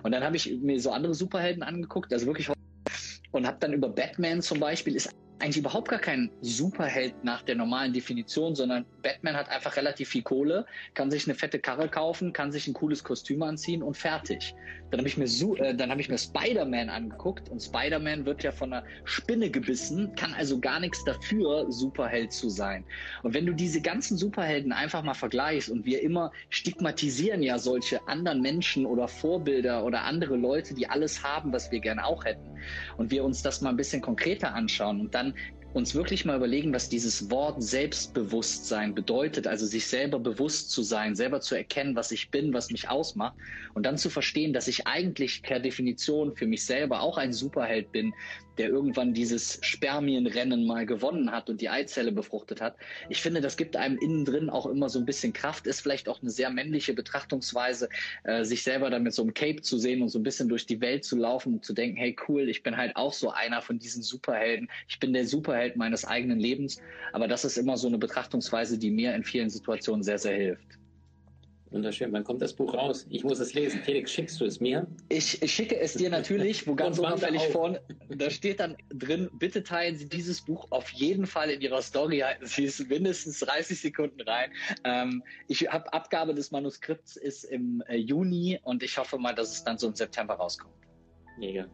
Und 0.03 0.13
dann 0.13 0.23
habe 0.25 0.37
ich 0.37 0.51
mir 0.61 0.81
so 0.81 0.91
andere 0.91 1.15
Superhelden 1.15 1.63
angeguckt, 1.63 2.13
also 2.13 2.27
wirklich 2.27 2.51
und 3.35 3.47
habe 3.47 3.57
dann 3.61 3.73
über 3.73 3.89
Batman 3.89 4.41
zum 4.43 4.61
Beispiel 4.61 4.95
ist 4.95 5.11
eigentlich 5.41 5.59
überhaupt 5.59 5.89
gar 5.89 5.99
kein 5.99 6.31
Superheld 6.41 7.25
nach 7.25 7.43
der 7.43 7.57
normalen 7.57 7.93
Definition, 7.93 8.55
sondern 8.55 8.87
Batman 9.03 9.37
hat 9.37 9.49
einfach 9.49 9.77
relativ 9.77 10.09
viel 10.09 10.23
Kohle, 10.23 10.65
kann 10.95 11.11
sich 11.11 11.27
eine 11.27 11.35
fette 11.35 11.59
Karre 11.59 11.89
kaufen, 11.89 12.33
kann 12.33 12.53
sich 12.53 12.69
ein 12.69 12.75
cooles 12.75 13.03
Kostüm 13.03 13.43
anziehen 13.43 13.83
und 13.83 13.97
fertig. 13.97 14.55
Dann 14.91 15.01
habe 15.01 15.09
ich 15.09 15.17
mir, 15.17 15.25
äh, 15.25 15.77
hab 15.77 15.97
mir 15.97 16.19
Spider-Man 16.19 16.89
angeguckt 16.89 17.49
und 17.49 17.61
Spider-Man 17.61 18.25
wird 18.27 18.45
ja 18.45 18.53
von 18.53 18.73
einer 18.73 18.87
Spinne 19.05 19.51
gebissen, 19.51 20.15
kann 20.15 20.33
also 20.35 20.61
gar 20.61 20.79
nichts 20.79 21.03
dafür, 21.05 21.67
Superheld 21.71 22.33
zu 22.33 22.49
sein. 22.49 22.85
Und 23.23 23.35
wenn 23.35 23.45
du 23.45 23.53
diese 23.53 23.81
ganzen 23.81 24.17
Superhelden 24.17 24.73
einfach 24.73 25.03
mal 25.03 25.15
vergleichst 25.15 25.69
und 25.69 25.85
wir 25.85 26.01
immer 26.03 26.31
stigmatisieren 26.51 27.43
ja 27.43 27.59
solche 27.59 28.07
anderen 28.07 28.41
Menschen 28.41 28.87
oder 28.87 29.09
Vorbilder 29.09 29.85
oder 29.85 30.03
andere 30.03 30.37
Leute, 30.37 30.75
die 30.75 30.89
alles 30.89 31.25
haben, 31.25 31.53
was 31.53 31.73
wir 31.73 31.81
gerne 31.81 32.05
auch 32.05 32.25
hätten, 32.25 32.55
und 32.97 33.11
wir 33.11 33.25
uns 33.25 33.43
das 33.43 33.61
mal 33.61 33.71
ein 33.71 33.77
bisschen 33.77 34.01
konkreter 34.01 34.55
anschauen 34.55 35.01
und 35.01 35.15
dann 35.15 35.24
uns 35.75 35.95
wirklich 35.95 36.25
mal 36.25 36.37
überlegen, 36.37 36.73
was 36.73 36.89
dieses 36.89 37.31
Wort 37.31 37.61
Selbstbewusstsein 37.61 38.95
bedeutet, 38.95 39.49
also 39.49 39.67
sich 39.67 39.87
selber 39.89 40.21
bewusst 40.21 40.71
zu 40.71 40.83
sein, 40.83 41.17
selber 41.17 41.41
zu 41.41 41.57
erkennen, 41.57 41.97
was 41.97 42.13
ich 42.13 42.31
bin, 42.31 42.55
was 42.55 42.71
mich 42.71 42.89
ausmacht. 42.89 43.35
Und 43.75 43.85
dann 43.85 43.99
zu 43.99 44.09
verstehen, 44.09 44.53
dass 44.53 44.69
ich 44.69 44.87
eigentlich 44.87 45.43
per 45.43 45.59
Definition 45.59 46.37
für 46.37 46.47
mich 46.47 46.65
selber 46.65 47.01
auch 47.01 47.19
ein 47.19 47.33
Superheld 47.33 47.91
bin, 47.91 48.15
der 48.59 48.69
irgendwann 48.69 49.15
dieses 49.15 49.59
Spermienrennen 49.63 50.67
mal 50.67 50.87
gewonnen 50.87 51.31
hat 51.31 51.51
und 51.51 51.61
die 51.61 51.69
Eizelle 51.69 52.13
befruchtet 52.13 52.61
hat. 52.61 52.77
Ich 53.09 53.21
finde, 53.21 53.41
das 53.41 53.57
gibt 53.57 53.77
einem 53.77 53.99
innen 53.99 54.25
drin 54.25 54.51
auch 54.51 54.67
immer 54.67 54.89
so 54.89 54.99
ein 54.99 55.05
bisschen 55.05 55.33
Kraft, 55.33 55.67
ist 55.67 55.81
vielleicht 55.81 56.09
auch 56.09 56.23
eine 56.23 56.31
sehr 56.31 56.51
männliche 56.51 56.95
Betrachtungsweise, 56.95 57.89
äh, 58.25 58.45
sich 58.45 58.63
selber 58.63 58.91
dann 58.91 59.03
mit 59.03 59.15
so 59.15 59.23
einem 59.23 59.35
Cape 59.35 59.63
zu 59.63 59.79
sehen 59.79 60.03
und 60.03 60.09
so 60.09 60.19
ein 60.19 60.23
bisschen 60.23 60.49
durch 60.49 60.67
die 60.67 60.81
Welt 60.81 61.05
zu 61.05 61.17
laufen 61.17 61.55
und 61.55 61.65
zu 61.65 61.73
denken, 61.73 61.97
hey 61.97 62.17
cool, 62.29 62.49
ich 62.49 62.63
bin 62.63 62.77
halt 62.77 62.97
auch 62.97 63.13
so 63.13 63.31
einer 63.31 63.63
von 63.63 63.79
diesen 63.79 64.03
Superhelden. 64.03 64.69
Ich 64.89 64.99
bin 65.01 65.13
der 65.13 65.27
Superheld 65.27 65.77
meines 65.77 66.05
eigenen 66.05 66.39
Lebens. 66.39 66.81
Aber 67.13 67.29
das 67.29 67.45
ist 67.45 67.57
immer 67.57 67.77
so 67.77 67.89
eine 67.89 67.99
Betrachtungsweise, 67.99 68.79
die 68.79 68.91
mir 68.91 69.15
in 69.15 69.25
vielen 69.25 69.51
Situationen 69.51 70.03
sehr, 70.03 70.19
sehr 70.19 70.37
hilft. 70.37 70.84
Wunderschön. 71.75 72.13
Wann 72.13 72.23
kommt 72.23 72.41
das 72.41 72.53
Buch 72.53 72.73
raus? 72.73 73.05
Ich 73.11 73.25
muss 73.25 73.41
es 73.41 73.53
lesen. 73.53 73.81
Felix, 73.83 74.13
schickst 74.13 74.41
du 74.41 74.45
es 74.45 74.61
mir? 74.61 74.87
Ich, 75.09 75.43
ich 75.43 75.53
schicke 75.53 75.77
es 75.77 75.95
dir 75.95 76.09
natürlich, 76.09 76.69
wo 76.69 76.77
ganz 76.77 77.01
unauffällig 77.01 77.43
vorne, 77.49 77.81
da 78.11 78.31
steht 78.31 78.61
dann 78.61 78.77
drin, 78.91 79.29
bitte 79.41 79.65
teilen 79.65 79.97
Sie 79.97 80.09
dieses 80.09 80.41
Buch 80.41 80.69
auf 80.71 80.89
jeden 80.91 81.27
Fall 81.27 81.51
in 81.51 81.61
Ihrer 81.61 81.83
Story. 81.83 82.21
Halten 82.21 82.47
Sie 82.47 82.67
es 82.67 82.79
mindestens 82.79 83.41
30 83.41 83.81
Sekunden 83.81 84.21
rein. 84.21 84.53
Ähm, 84.85 85.25
ich 85.49 85.67
habe 85.69 85.93
Abgabe 85.93 86.33
des 86.33 86.53
Manuskripts 86.53 87.17
ist 87.17 87.43
im 87.43 87.83
äh, 87.89 87.97
Juni 87.97 88.61
und 88.63 88.85
ich 88.85 88.97
hoffe 88.97 89.19
mal, 89.19 89.35
dass 89.35 89.51
es 89.51 89.65
dann 89.65 89.77
so 89.77 89.89
im 89.89 89.97
September 89.97 90.35
rauskommt. 90.35 90.77
Mega. 91.39 91.67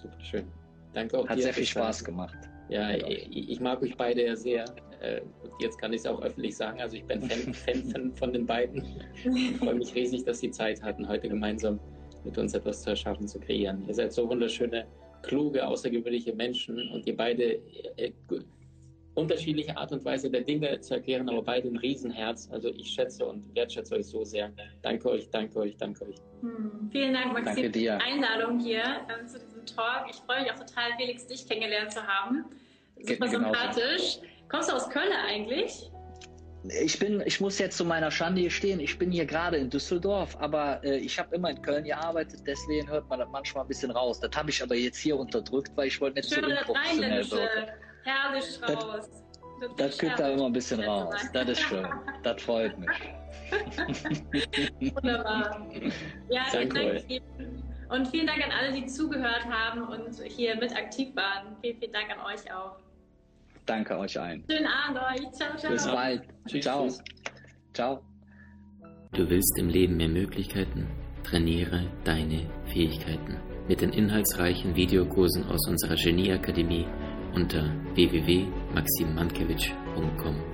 Super 0.00 0.20
schön. 0.24 0.46
Danke 0.94 1.18
auch 1.18 1.28
Hat 1.28 1.36
dir. 1.36 1.42
sehr 1.42 1.52
viel 1.52 1.66
Spaß 1.66 2.02
gemacht. 2.02 2.38
Ja, 2.70 2.90
ich, 2.94 3.50
ich, 3.50 3.60
mag 3.60 3.82
euch 3.82 3.94
beide 3.98 4.34
sehr. 4.34 4.64
Äh, 5.02 5.20
jetzt 5.58 5.78
kann 5.78 5.92
ich 5.92 6.00
es 6.00 6.06
auch 6.06 6.22
öffentlich 6.22 6.56
sagen. 6.56 6.80
Also 6.80 6.96
ich 6.96 7.04
bin 7.04 7.22
Fan, 7.22 7.52
Fan, 7.54 7.84
Fan 7.84 8.12
von 8.14 8.32
den 8.32 8.46
beiden. 8.46 8.84
Ich 9.24 9.56
freue 9.56 9.74
mich 9.74 9.94
riesig, 9.94 10.24
dass 10.24 10.38
sie 10.40 10.50
Zeit 10.50 10.82
hatten, 10.82 11.08
heute 11.08 11.28
gemeinsam 11.28 11.80
mit 12.24 12.38
uns 12.38 12.54
etwas 12.54 12.82
zu 12.82 12.90
erschaffen, 12.90 13.26
zu 13.26 13.40
kreieren. 13.40 13.84
Ihr 13.88 13.94
seid 13.94 14.12
so 14.12 14.28
wunderschöne, 14.28 14.86
kluge, 15.22 15.66
außergewöhnliche 15.66 16.32
Menschen 16.32 16.88
und 16.90 17.06
ihr 17.06 17.16
beide 17.16 17.58
äh, 17.96 18.12
unterschiedliche 19.14 19.76
Art 19.76 19.90
und 19.92 20.04
Weise 20.04 20.30
der 20.30 20.42
Dinge 20.42 20.80
zu 20.80 20.94
erklären, 20.94 21.28
aber 21.28 21.42
beide 21.42 21.68
ein 21.68 21.76
Riesenherz. 21.76 22.48
Also 22.52 22.68
ich 22.68 22.88
schätze 22.88 23.26
und 23.26 23.54
wertschätze 23.56 23.96
euch 23.96 24.06
so 24.06 24.24
sehr. 24.24 24.52
Danke 24.82 25.10
euch, 25.10 25.28
danke 25.30 25.58
euch, 25.58 25.76
danke 25.76 26.06
euch. 26.06 26.16
Hm. 26.40 26.88
Vielen 26.92 27.12
Dank, 27.12 27.32
Maxim, 27.32 27.64
für 27.64 27.70
die 27.70 27.90
Einladung 27.90 28.60
hier 28.60 28.82
äh, 28.82 29.26
zu 29.26 29.40
diesem 29.40 29.66
Talk. 29.66 30.06
Ich 30.08 30.16
freue 30.16 30.42
mich 30.42 30.52
auch 30.52 30.58
total, 30.58 30.92
Felix, 30.96 31.26
dich 31.26 31.46
kennengelernt 31.46 31.92
zu 31.92 32.06
haben 32.06 32.44
super 33.02 33.28
sympathisch. 33.28 34.18
Kommst 34.52 34.70
du 34.70 34.74
aus 34.74 34.88
Köln 34.90 35.12
eigentlich? 35.26 35.90
Ich 36.84 36.98
bin, 36.98 37.22
ich 37.26 37.40
muss 37.40 37.58
jetzt 37.58 37.76
zu 37.76 37.84
meiner 37.84 38.10
Schande 38.10 38.42
hier 38.42 38.50
stehen. 38.50 38.78
Ich 38.78 38.96
bin 38.96 39.10
hier 39.10 39.24
gerade 39.24 39.56
in 39.56 39.68
Düsseldorf, 39.68 40.36
aber 40.38 40.84
äh, 40.84 40.98
ich 40.98 41.18
habe 41.18 41.34
immer 41.34 41.50
in 41.50 41.60
Köln 41.60 41.84
gearbeitet, 41.84 42.42
deswegen 42.46 42.88
hört 42.88 43.08
man 43.08 43.18
das 43.18 43.28
manchmal 43.30 43.64
ein 43.64 43.68
bisschen 43.68 43.90
raus. 43.90 44.20
Das 44.20 44.30
habe 44.36 44.50
ich 44.50 44.62
aber 44.62 44.76
jetzt 44.76 44.98
hier 44.98 45.16
unterdrückt, 45.16 45.72
weil 45.74 45.88
ich 45.88 46.00
wollte 46.00 46.20
nicht 46.20 46.32
Schön, 46.32 46.44
so 46.44 46.50
unprofessionell 46.50 47.30
wirken. 47.30 47.70
Herrlich 48.04 48.60
raus. 48.62 49.10
Das, 49.60 49.70
das 49.76 49.98
geht 49.98 50.18
da 50.18 50.28
immer 50.28 50.46
ein 50.46 50.52
bisschen 50.52 50.82
raus. 50.84 51.14
Das 51.32 51.48
ist 51.48 51.60
schön. 51.60 51.86
Das 52.22 52.42
freut 52.42 52.78
mich. 52.78 52.90
Wunderbar. 54.94 55.66
Ja, 56.28 56.42
Danke 56.52 56.74
Dank 56.74 57.04
euch. 57.08 57.22
Und 57.88 58.08
vielen 58.08 58.26
Dank 58.26 58.44
an 58.44 58.52
alle, 58.52 58.72
die 58.72 58.86
zugehört 58.86 59.44
haben 59.44 59.82
und 59.82 60.20
hier 60.24 60.56
mit 60.56 60.74
aktiv 60.74 61.14
waren. 61.16 61.56
Vielen, 61.60 61.78
vielen 61.78 61.92
Dank 61.92 62.10
an 62.10 62.20
euch 62.20 62.52
auch. 62.52 62.76
Danke 63.66 63.98
euch 63.98 64.18
allen. 64.18 64.42
Schönen 64.50 64.66
Abend 64.66 64.98
euch. 64.98 65.30
Ciao, 65.32 65.54
ciao. 65.56 65.72
Bis 65.72 65.86
bald. 65.86 66.22
Tschüss. 66.48 66.64
Ciao. 66.64 66.88
Ciao. 67.72 68.00
Du 69.12 69.28
willst 69.28 69.56
im 69.58 69.68
Leben 69.68 69.96
mehr 69.96 70.08
Möglichkeiten? 70.08 70.88
Trainiere 71.22 71.86
deine 72.04 72.50
Fähigkeiten. 72.72 73.36
Mit 73.68 73.80
den 73.80 73.92
inhaltsreichen 73.92 74.74
Videokursen 74.74 75.46
aus 75.46 75.68
unserer 75.68 75.94
Genieakademie 75.94 76.86
unter 77.34 77.70
www.maximmankiewicz.com. 77.94 80.51